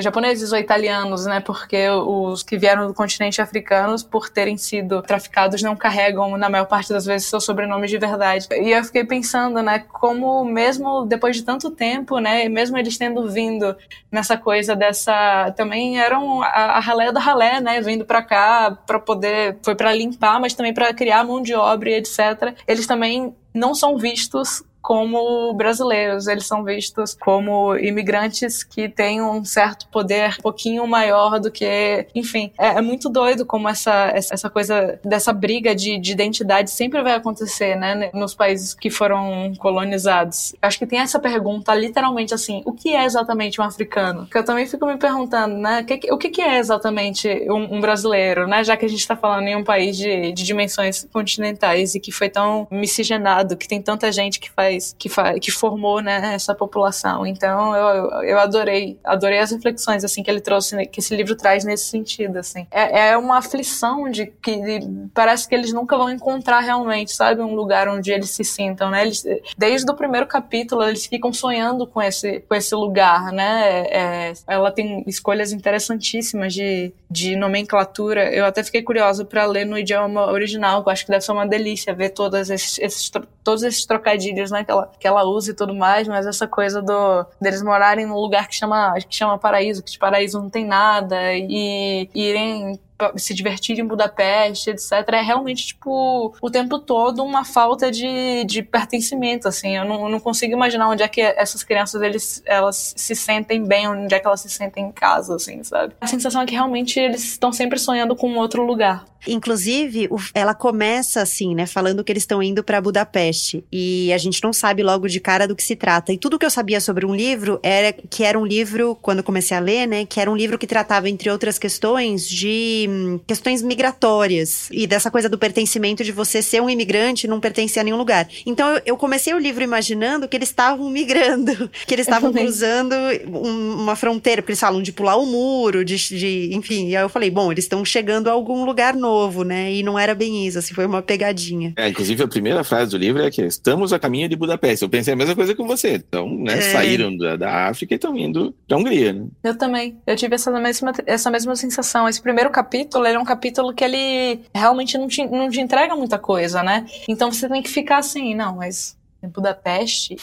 japoneses 0.00 0.52
ou 0.52 0.58
italianos, 0.58 1.24
né? 1.24 1.40
Porque 1.40 1.88
os 1.88 2.42
que 2.42 2.58
vieram 2.58 2.86
do 2.86 2.94
continente 2.94 3.40
africano, 3.40 3.96
por 4.04 4.28
terem 4.28 4.58
sido 4.58 5.00
traficados, 5.02 5.62
não 5.62 5.74
carregam, 5.74 6.36
na 6.36 6.50
maior 6.50 6.66
parte 6.66 6.92
das 6.92 7.06
vezes, 7.06 7.28
seus 7.28 7.44
sobrenomes 7.44 7.90
de 7.90 7.96
verdade. 7.96 8.46
E 8.50 8.70
eu 8.70 8.84
fiquei 8.84 9.04
pensando, 9.04 9.62
né? 9.62 9.84
Como 10.10 10.44
mesmo 10.44 11.04
depois 11.06 11.36
de 11.36 11.44
tanto 11.44 11.70
tempo, 11.70 12.18
né, 12.18 12.48
mesmo 12.48 12.76
eles 12.76 12.98
tendo 12.98 13.30
vindo 13.30 13.76
nessa 14.10 14.36
coisa 14.36 14.74
dessa, 14.74 15.52
também 15.56 16.00
eram 16.00 16.42
a, 16.42 16.48
a 16.48 16.80
ralé 16.80 17.12
da 17.12 17.20
ralé, 17.20 17.60
né, 17.60 17.80
vindo 17.80 18.04
para 18.04 18.20
cá 18.20 18.76
para 18.84 18.98
poder, 18.98 19.58
foi 19.62 19.76
para 19.76 19.94
limpar, 19.94 20.40
mas 20.40 20.52
também 20.52 20.74
para 20.74 20.92
criar 20.92 21.22
mão 21.24 21.40
de 21.40 21.54
obra 21.54 21.90
e 21.90 21.94
etc. 21.94 22.56
Eles 22.66 22.88
também 22.88 23.32
não 23.54 23.72
são 23.72 23.96
vistos 23.96 24.64
como 24.80 25.52
brasileiros, 25.54 26.26
eles 26.26 26.46
são 26.46 26.64
vistos 26.64 27.14
como 27.14 27.76
imigrantes 27.76 28.62
que 28.62 28.88
têm 28.88 29.22
um 29.22 29.44
certo 29.44 29.86
poder 29.88 30.36
um 30.38 30.42
pouquinho 30.42 30.86
maior 30.86 31.38
do 31.38 31.50
que, 31.50 32.06
enfim, 32.14 32.52
é, 32.58 32.68
é 32.68 32.80
muito 32.80 33.08
doido 33.08 33.44
como 33.44 33.68
essa, 33.68 34.10
essa 34.14 34.48
coisa 34.48 34.98
dessa 35.04 35.32
briga 35.32 35.74
de, 35.74 35.98
de, 35.98 36.12
identidade 36.12 36.70
sempre 36.70 37.02
vai 37.02 37.14
acontecer, 37.14 37.76
né, 37.76 38.10
nos 38.14 38.34
países 38.34 38.74
que 38.74 38.90
foram 38.90 39.52
colonizados. 39.58 40.54
Acho 40.60 40.78
que 40.78 40.86
tem 40.86 40.98
essa 40.98 41.18
pergunta 41.18 41.74
literalmente 41.74 42.34
assim, 42.34 42.62
o 42.64 42.72
que 42.72 42.94
é 42.94 43.04
exatamente 43.04 43.60
um 43.60 43.64
africano? 43.64 44.26
Que 44.26 44.38
eu 44.38 44.44
também 44.44 44.66
fico 44.66 44.86
me 44.86 44.96
perguntando, 44.96 45.56
né, 45.56 45.84
o 46.10 46.18
que, 46.18 46.30
que 46.30 46.40
é 46.40 46.58
exatamente 46.58 47.28
um, 47.50 47.76
um, 47.76 47.80
brasileiro, 47.80 48.46
né, 48.46 48.64
já 48.64 48.76
que 48.76 48.84
a 48.84 48.88
gente 48.88 49.00
está 49.00 49.16
falando 49.16 49.46
em 49.46 49.56
um 49.56 49.64
país 49.64 49.96
de, 49.96 50.32
de 50.32 50.42
dimensões 50.42 51.06
continentais 51.12 51.94
e 51.94 52.00
que 52.00 52.10
foi 52.10 52.28
tão 52.28 52.66
miscigenado, 52.70 53.56
que 53.56 53.68
tem 53.68 53.80
tanta 53.80 54.10
gente 54.10 54.40
que 54.40 54.50
faz 54.50 54.69
faz, 54.70 54.94
que, 54.98 55.08
fa, 55.08 55.34
que 55.34 55.50
formou 55.50 56.00
né, 56.00 56.34
essa 56.34 56.54
população. 56.54 57.26
Então 57.26 57.74
eu, 57.74 58.22
eu 58.22 58.38
adorei, 58.38 58.98
adorei 59.04 59.38
as 59.38 59.50
reflexões 59.50 60.04
assim 60.04 60.22
que 60.22 60.30
ele 60.30 60.40
trouxe, 60.40 60.86
que 60.86 61.00
esse 61.00 61.14
livro 61.14 61.36
traz 61.36 61.64
nesse 61.64 61.86
sentido. 61.86 62.38
Assim. 62.38 62.66
É, 62.70 63.10
é 63.10 63.16
uma 63.16 63.38
aflição 63.38 64.10
de 64.10 64.26
que 64.26 64.56
de, 64.56 65.08
parece 65.12 65.48
que 65.48 65.54
eles 65.54 65.72
nunca 65.72 65.96
vão 65.96 66.10
encontrar 66.10 66.60
realmente, 66.60 67.12
sabe, 67.12 67.40
um 67.40 67.54
lugar 67.54 67.88
onde 67.88 68.12
eles 68.12 68.30
se 68.30 68.44
sintam, 68.44 68.90
né? 68.90 69.02
Eles, 69.02 69.24
desde 69.56 69.90
o 69.90 69.94
primeiro 69.94 70.26
capítulo 70.26 70.82
eles 70.82 71.06
ficam 71.06 71.32
sonhando 71.32 71.86
com 71.86 72.00
esse, 72.00 72.40
com 72.40 72.54
esse 72.54 72.74
lugar, 72.74 73.32
né? 73.32 73.86
É, 73.90 74.32
ela 74.46 74.70
tem 74.70 75.02
escolhas 75.06 75.52
interessantíssimas 75.52 76.54
de, 76.54 76.92
de 77.10 77.36
nomenclatura. 77.36 78.32
Eu 78.32 78.44
até 78.44 78.62
fiquei 78.62 78.82
curiosa 78.82 79.24
para 79.24 79.44
ler 79.46 79.64
no 79.64 79.78
idioma 79.78 80.30
original, 80.30 80.82
eu 80.84 80.92
acho 80.92 81.04
que 81.04 81.10
deve 81.10 81.24
ser 81.24 81.32
uma 81.32 81.46
delícia 81.46 81.94
ver 81.94 82.10
todos 82.10 82.50
esses, 82.50 82.78
esses, 82.78 83.10
todos 83.42 83.62
esses 83.62 83.84
trocadilhos, 83.84 84.50
né, 84.50 84.59
que 84.64 84.70
ela, 84.70 84.90
que 84.98 85.06
ela 85.06 85.24
usa 85.24 85.50
e 85.50 85.54
tudo 85.54 85.74
mais, 85.74 86.06
mas 86.08 86.26
essa 86.26 86.46
coisa 86.46 86.82
do 86.82 87.26
deles 87.40 87.62
morarem 87.62 88.06
num 88.06 88.16
lugar 88.16 88.48
que 88.48 88.54
chama, 88.54 88.94
que 88.94 89.14
chama 89.14 89.38
paraíso, 89.38 89.82
que 89.82 89.90
de 89.90 89.98
paraíso 89.98 90.40
não 90.40 90.50
tem 90.50 90.64
nada, 90.64 91.34
e 91.34 92.08
irem 92.14 92.78
se 93.16 93.34
divertir 93.34 93.78
em 93.78 93.86
Budapeste, 93.86 94.70
etc. 94.70 94.92
É 95.12 95.22
realmente, 95.22 95.68
tipo, 95.68 96.34
o 96.40 96.50
tempo 96.50 96.78
todo 96.78 97.22
uma 97.22 97.44
falta 97.44 97.90
de, 97.90 98.44
de 98.44 98.62
pertencimento, 98.62 99.48
assim. 99.48 99.76
Eu 99.76 99.84
não, 99.84 100.04
eu 100.04 100.08
não 100.08 100.20
consigo 100.20 100.52
imaginar 100.52 100.88
onde 100.88 101.02
é 101.02 101.08
que 101.08 101.20
essas 101.20 101.62
crianças, 101.62 102.02
eles, 102.02 102.42
elas 102.46 102.94
se 102.96 103.14
sentem 103.14 103.62
bem, 103.64 103.88
onde 103.88 104.14
é 104.14 104.18
que 104.18 104.26
elas 104.26 104.40
se 104.40 104.48
sentem 104.48 104.86
em 104.86 104.92
casa, 104.92 105.36
assim, 105.36 105.62
sabe? 105.62 105.94
A 106.00 106.06
sensação 106.06 106.42
é 106.42 106.46
que 106.46 106.54
realmente 106.54 106.98
eles 106.98 107.24
estão 107.24 107.52
sempre 107.52 107.78
sonhando 107.78 108.16
com 108.16 108.36
outro 108.36 108.64
lugar. 108.64 109.04
Inclusive, 109.26 110.08
ela 110.34 110.54
começa 110.54 111.20
assim, 111.20 111.54
né, 111.54 111.66
falando 111.66 112.02
que 112.02 112.10
eles 112.10 112.22
estão 112.22 112.42
indo 112.42 112.64
para 112.64 112.80
Budapeste 112.80 113.64
e 113.70 114.12
a 114.12 114.18
gente 114.18 114.42
não 114.42 114.52
sabe 114.52 114.82
logo 114.82 115.08
de 115.08 115.20
cara 115.20 115.46
do 115.46 115.54
que 115.54 115.62
se 115.62 115.76
trata. 115.76 116.12
E 116.12 116.18
tudo 116.18 116.38
que 116.38 116.46
eu 116.46 116.50
sabia 116.50 116.80
sobre 116.80 117.04
um 117.04 117.14
livro 117.14 117.60
era 117.62 117.92
que 117.92 118.24
era 118.24 118.38
um 118.38 118.46
livro, 118.46 118.96
quando 119.02 119.22
comecei 119.22 119.56
a 119.56 119.60
ler, 119.60 119.86
né, 119.86 120.06
que 120.06 120.20
era 120.20 120.30
um 120.30 120.36
livro 120.36 120.58
que 120.58 120.66
tratava 120.66 121.08
entre 121.08 121.30
outras 121.30 121.58
questões 121.58 122.26
de 122.26 122.86
questões 123.26 123.62
migratórias 123.62 124.68
e 124.70 124.86
dessa 124.86 125.10
coisa 125.10 125.28
do 125.28 125.38
pertencimento 125.38 126.04
de 126.04 126.12
você 126.12 126.42
ser 126.42 126.60
um 126.60 126.70
imigrante 126.70 127.26
e 127.26 127.30
não 127.30 127.40
pertencer 127.40 127.80
a 127.80 127.84
nenhum 127.84 127.96
lugar. 127.96 128.28
Então 128.44 128.68
eu, 128.74 128.82
eu 128.86 128.96
comecei 128.96 129.32
o 129.34 129.38
livro 129.38 129.62
imaginando 129.62 130.28
que 130.28 130.36
eles 130.36 130.48
estavam 130.48 130.88
migrando, 130.90 131.70
que 131.86 131.94
eles 131.94 132.06
estavam 132.06 132.32
cruzando 132.32 132.94
um, 133.26 133.82
uma 133.82 133.96
fronteira, 133.96 134.42
porque 134.42 134.52
eles 134.52 134.60
falam 134.60 134.82
de 134.82 134.92
pular 134.92 135.16
o 135.16 135.26
muro, 135.26 135.84
de, 135.84 135.96
de 135.96 136.50
enfim. 136.52 136.88
E 136.88 136.96
aí 136.96 137.02
eu 137.02 137.08
falei, 137.08 137.30
bom, 137.30 137.52
eles 137.52 137.64
estão 137.64 137.84
chegando 137.84 138.28
a 138.28 138.32
algum 138.32 138.64
lugar 138.64 138.94
novo 138.94 139.10
novo, 139.10 139.44
né? 139.44 139.72
E 139.72 139.82
não 139.82 139.98
era 139.98 140.14
bem 140.14 140.46
isso, 140.46 140.58
assim, 140.58 140.74
foi 140.74 140.86
uma 140.86 141.02
pegadinha. 141.02 141.72
É, 141.76 141.88
inclusive 141.88 142.22
a 142.22 142.28
primeira 142.28 142.64
frase 142.64 142.90
do 142.90 142.96
livro 142.96 143.22
é 143.22 143.30
que 143.30 143.42
estamos 143.42 143.92
a 143.92 143.98
caminho 143.98 144.28
de 144.28 144.36
Budapeste. 144.36 144.84
Eu 144.84 144.88
pensei 144.88 145.14
a 145.14 145.16
mesma 145.16 145.34
coisa 145.34 145.54
com 145.54 145.66
você. 145.66 145.94
Então, 145.94 146.28
né, 146.36 146.58
é... 146.58 146.60
saíram 146.60 147.16
da, 147.16 147.36
da, 147.36 147.68
África 147.68 147.94
e 147.94 147.96
estão 147.96 148.16
indo 148.16 148.54
pra 148.66 148.76
Hungria, 148.76 149.12
né? 149.12 149.26
Eu 149.42 149.56
também. 149.56 149.96
Eu 150.06 150.16
tive 150.16 150.34
essa 150.34 150.50
mesma, 150.50 150.92
essa 151.06 151.30
mesma 151.30 151.54
sensação. 151.56 152.08
Esse 152.08 152.22
primeiro 152.22 152.50
capítulo, 152.50 152.79
ele 153.06 153.16
é 153.16 153.18
um 153.18 153.24
capítulo 153.24 153.72
que 153.74 153.84
ele 153.84 154.40
realmente 154.54 154.96
não 154.98 155.08
te, 155.08 155.26
não 155.26 155.48
te 155.48 155.60
entrega 155.60 155.94
muita 155.96 156.18
coisa, 156.18 156.62
né? 156.62 156.86
Então 157.08 157.32
você 157.32 157.48
tem 157.48 157.62
que 157.62 157.70
ficar 157.70 157.98
assim, 157.98 158.34
não, 158.34 158.56
mas 158.56 158.96
em 159.22 159.28
Budapeste... 159.28 160.16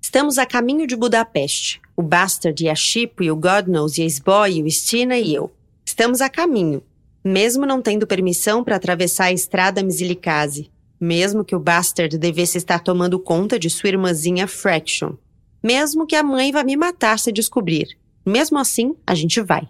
Estamos 0.00 0.36
a 0.36 0.44
caminho 0.44 0.86
de 0.86 0.94
Budapeste. 0.94 1.80
O 1.96 2.02
Bastard 2.02 2.62
e 2.62 2.68
a 2.68 2.74
Chipo 2.74 3.22
e 3.22 3.30
o 3.30 3.36
God 3.36 3.66
Knows 3.66 3.96
e 3.96 4.02
a 4.02 4.06
Sboy 4.06 4.58
e 4.58 4.62
o 4.62 4.70
Stina 4.70 5.16
e 5.16 5.34
eu. 5.34 5.50
Estamos 5.86 6.20
a 6.20 6.28
caminho 6.28 6.82
mesmo 7.24 7.64
não 7.64 7.80
tendo 7.80 8.06
permissão 8.06 8.64
para 8.64 8.76
atravessar 8.76 9.26
a 9.26 9.32
estrada 9.32 9.82
Misilicase, 9.82 10.70
mesmo 11.00 11.44
que 11.44 11.54
o 11.54 11.60
Bastard 11.60 12.18
devesse 12.18 12.58
estar 12.58 12.80
tomando 12.80 13.18
conta 13.18 13.58
de 13.58 13.70
sua 13.70 13.90
irmãzinha 13.90 14.46
Fraction, 14.46 15.14
mesmo 15.62 16.06
que 16.06 16.16
a 16.16 16.22
mãe 16.22 16.50
vá 16.50 16.64
me 16.64 16.76
matar 16.76 17.18
se 17.18 17.32
descobrir. 17.32 17.96
Mesmo 18.24 18.58
assim, 18.58 18.94
a 19.06 19.14
gente 19.14 19.40
vai. 19.40 19.68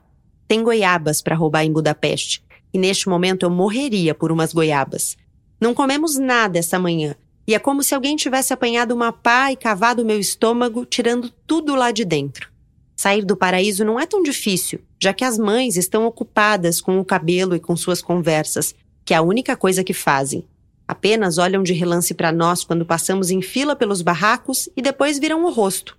Tem 0.52 0.62
goiabas 0.62 1.22
para 1.22 1.34
roubar 1.34 1.64
em 1.64 1.72
Budapeste, 1.72 2.44
e 2.74 2.78
neste 2.78 3.08
momento 3.08 3.44
eu 3.44 3.48
morreria 3.48 4.14
por 4.14 4.30
umas 4.30 4.52
goiabas. 4.52 5.16
Não 5.58 5.72
comemos 5.72 6.18
nada 6.18 6.58
essa 6.58 6.78
manhã, 6.78 7.16
e 7.46 7.54
é 7.54 7.58
como 7.58 7.82
se 7.82 7.94
alguém 7.94 8.16
tivesse 8.16 8.52
apanhado 8.52 8.94
uma 8.94 9.14
pá 9.14 9.50
e 9.50 9.56
cavado 9.56 10.04
meu 10.04 10.20
estômago, 10.20 10.84
tirando 10.84 11.30
tudo 11.46 11.74
lá 11.74 11.90
de 11.90 12.04
dentro. 12.04 12.50
Sair 12.94 13.24
do 13.24 13.34
paraíso 13.34 13.82
não 13.82 13.98
é 13.98 14.04
tão 14.04 14.22
difícil, 14.22 14.80
já 15.00 15.14
que 15.14 15.24
as 15.24 15.38
mães 15.38 15.78
estão 15.78 16.04
ocupadas 16.04 16.82
com 16.82 17.00
o 17.00 17.04
cabelo 17.04 17.56
e 17.56 17.58
com 17.58 17.74
suas 17.74 18.02
conversas, 18.02 18.74
que 19.06 19.14
é 19.14 19.16
a 19.16 19.22
única 19.22 19.56
coisa 19.56 19.82
que 19.82 19.94
fazem. 19.94 20.46
Apenas 20.86 21.38
olham 21.38 21.62
de 21.62 21.72
relance 21.72 22.12
para 22.12 22.30
nós 22.30 22.62
quando 22.62 22.84
passamos 22.84 23.30
em 23.30 23.40
fila 23.40 23.74
pelos 23.74 24.02
barracos 24.02 24.68
e 24.76 24.82
depois 24.82 25.18
viram 25.18 25.46
o 25.46 25.50
rosto. 25.50 25.96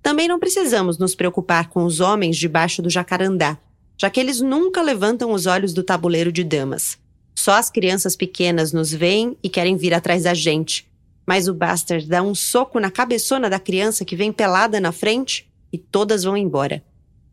Também 0.00 0.28
não 0.28 0.38
precisamos 0.38 0.96
nos 0.96 1.16
preocupar 1.16 1.70
com 1.70 1.82
os 1.82 1.98
homens 1.98 2.36
debaixo 2.36 2.80
do 2.80 2.88
jacarandá, 2.88 3.58
já 3.96 4.10
que 4.10 4.20
eles 4.20 4.40
nunca 4.40 4.82
levantam 4.82 5.32
os 5.32 5.46
olhos 5.46 5.72
do 5.72 5.82
tabuleiro 5.82 6.30
de 6.30 6.44
damas. 6.44 6.98
Só 7.34 7.52
as 7.52 7.70
crianças 7.70 8.16
pequenas 8.16 8.72
nos 8.72 8.92
veem 8.92 9.36
e 9.42 9.48
querem 9.48 9.76
vir 9.76 9.94
atrás 9.94 10.24
da 10.24 10.34
gente. 10.34 10.88
Mas 11.26 11.48
o 11.48 11.54
Bastard 11.54 12.06
dá 12.06 12.22
um 12.22 12.34
soco 12.34 12.78
na 12.78 12.90
cabeçona 12.90 13.50
da 13.50 13.58
criança 13.58 14.04
que 14.04 14.16
vem 14.16 14.32
pelada 14.32 14.80
na 14.80 14.92
frente 14.92 15.48
e 15.72 15.78
todas 15.78 16.24
vão 16.24 16.36
embora. 16.36 16.82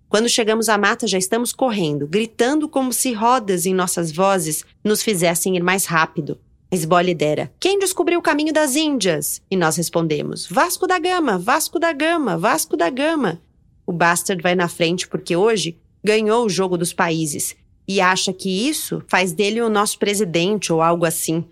Quando 0.09 0.29
chegamos 0.29 0.69
à 0.69 0.77
mata, 0.77 1.07
já 1.07 1.17
estamos 1.17 1.51
correndo, 1.51 2.05
gritando 2.05 2.69
como 2.69 2.93
se 2.93 3.13
rodas 3.13 3.65
em 3.65 3.73
nossas 3.73 4.11
vozes 4.11 4.63
nos 4.83 5.01
fizessem 5.01 5.55
ir 5.55 5.63
mais 5.63 5.85
rápido. 5.85 6.39
Esbó 6.71 6.99
lidera. 6.99 7.51
Quem 7.59 7.79
descobriu 7.79 8.19
o 8.19 8.21
caminho 8.21 8.53
das 8.53 8.75
Índias? 8.75 9.41
E 9.49 9.55
nós 9.55 9.75
respondemos: 9.75 10.47
Vasco 10.47 10.87
da 10.87 10.99
Gama, 10.99 11.37
Vasco 11.37 11.79
da 11.79 11.93
Gama, 11.93 12.37
Vasco 12.37 12.75
da 12.75 12.89
Gama. 12.89 13.41
O 13.85 13.91
Bastard 13.91 14.41
vai 14.41 14.55
na 14.55 14.67
frente 14.67 15.07
porque 15.07 15.35
hoje 15.35 15.77
ganhou 16.03 16.45
o 16.45 16.49
jogo 16.49 16.77
dos 16.77 16.93
países 16.93 17.55
e 17.87 18.01
acha 18.01 18.33
que 18.33 18.67
isso 18.67 19.01
faz 19.07 19.31
dele 19.31 19.61
o 19.61 19.69
nosso 19.69 19.97
presidente 19.99 20.71
ou 20.71 20.81
algo 20.81 21.05
assim. 21.05 21.45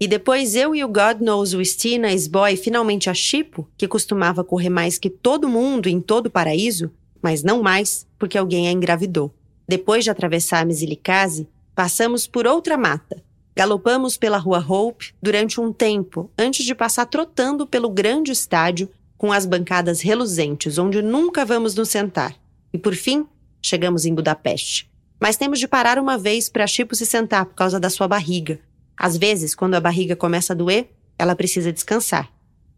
E 0.00 0.06
depois 0.06 0.54
eu 0.54 0.74
e 0.74 0.84
o 0.84 0.88
God 0.88 1.20
Knows 1.20 1.54
o 1.54 1.64
Stina, 1.64 2.08
Boy, 2.30 2.56
finalmente 2.56 3.10
a 3.10 3.14
Chipo, 3.14 3.68
que 3.76 3.88
costumava 3.88 4.44
correr 4.44 4.70
mais 4.70 4.96
que 4.96 5.10
todo 5.10 5.48
mundo 5.48 5.88
em 5.88 6.00
todo 6.00 6.26
o 6.26 6.30
paraíso, 6.30 6.90
mas 7.20 7.42
não 7.42 7.62
mais 7.62 8.06
porque 8.18 8.38
alguém 8.38 8.68
a 8.68 8.72
engravidou. 8.72 9.34
Depois 9.66 10.04
de 10.04 10.10
atravessar 10.10 10.60
a 10.60 10.64
Mesilicase, 10.64 11.48
passamos 11.74 12.26
por 12.26 12.46
outra 12.46 12.76
mata. 12.76 13.22
Galopamos 13.56 14.16
pela 14.16 14.38
Rua 14.38 14.64
Hope 14.66 15.12
durante 15.20 15.60
um 15.60 15.72
tempo, 15.72 16.30
antes 16.38 16.64
de 16.64 16.76
passar 16.76 17.06
trotando 17.06 17.66
pelo 17.66 17.90
grande 17.90 18.30
estádio 18.30 18.88
com 19.16 19.32
as 19.32 19.44
bancadas 19.44 20.00
reluzentes, 20.00 20.78
onde 20.78 21.02
nunca 21.02 21.44
vamos 21.44 21.74
nos 21.74 21.88
sentar. 21.88 22.36
E 22.72 22.78
por 22.78 22.94
fim, 22.94 23.26
chegamos 23.62 24.04
em 24.04 24.14
Budapeste. 24.14 24.90
Mas 25.20 25.36
temos 25.36 25.58
de 25.58 25.66
parar 25.68 25.98
uma 25.98 26.16
vez 26.16 26.48
para 26.48 26.66
Chipo 26.66 26.94
se 26.94 27.04
sentar 27.04 27.46
por 27.46 27.54
causa 27.54 27.80
da 27.80 27.90
sua 27.90 28.06
barriga, 28.06 28.60
às 28.98 29.16
vezes, 29.16 29.54
quando 29.54 29.76
a 29.76 29.80
barriga 29.80 30.16
começa 30.16 30.52
a 30.52 30.56
doer, 30.56 30.88
ela 31.16 31.36
precisa 31.36 31.72
descansar. 31.72 32.28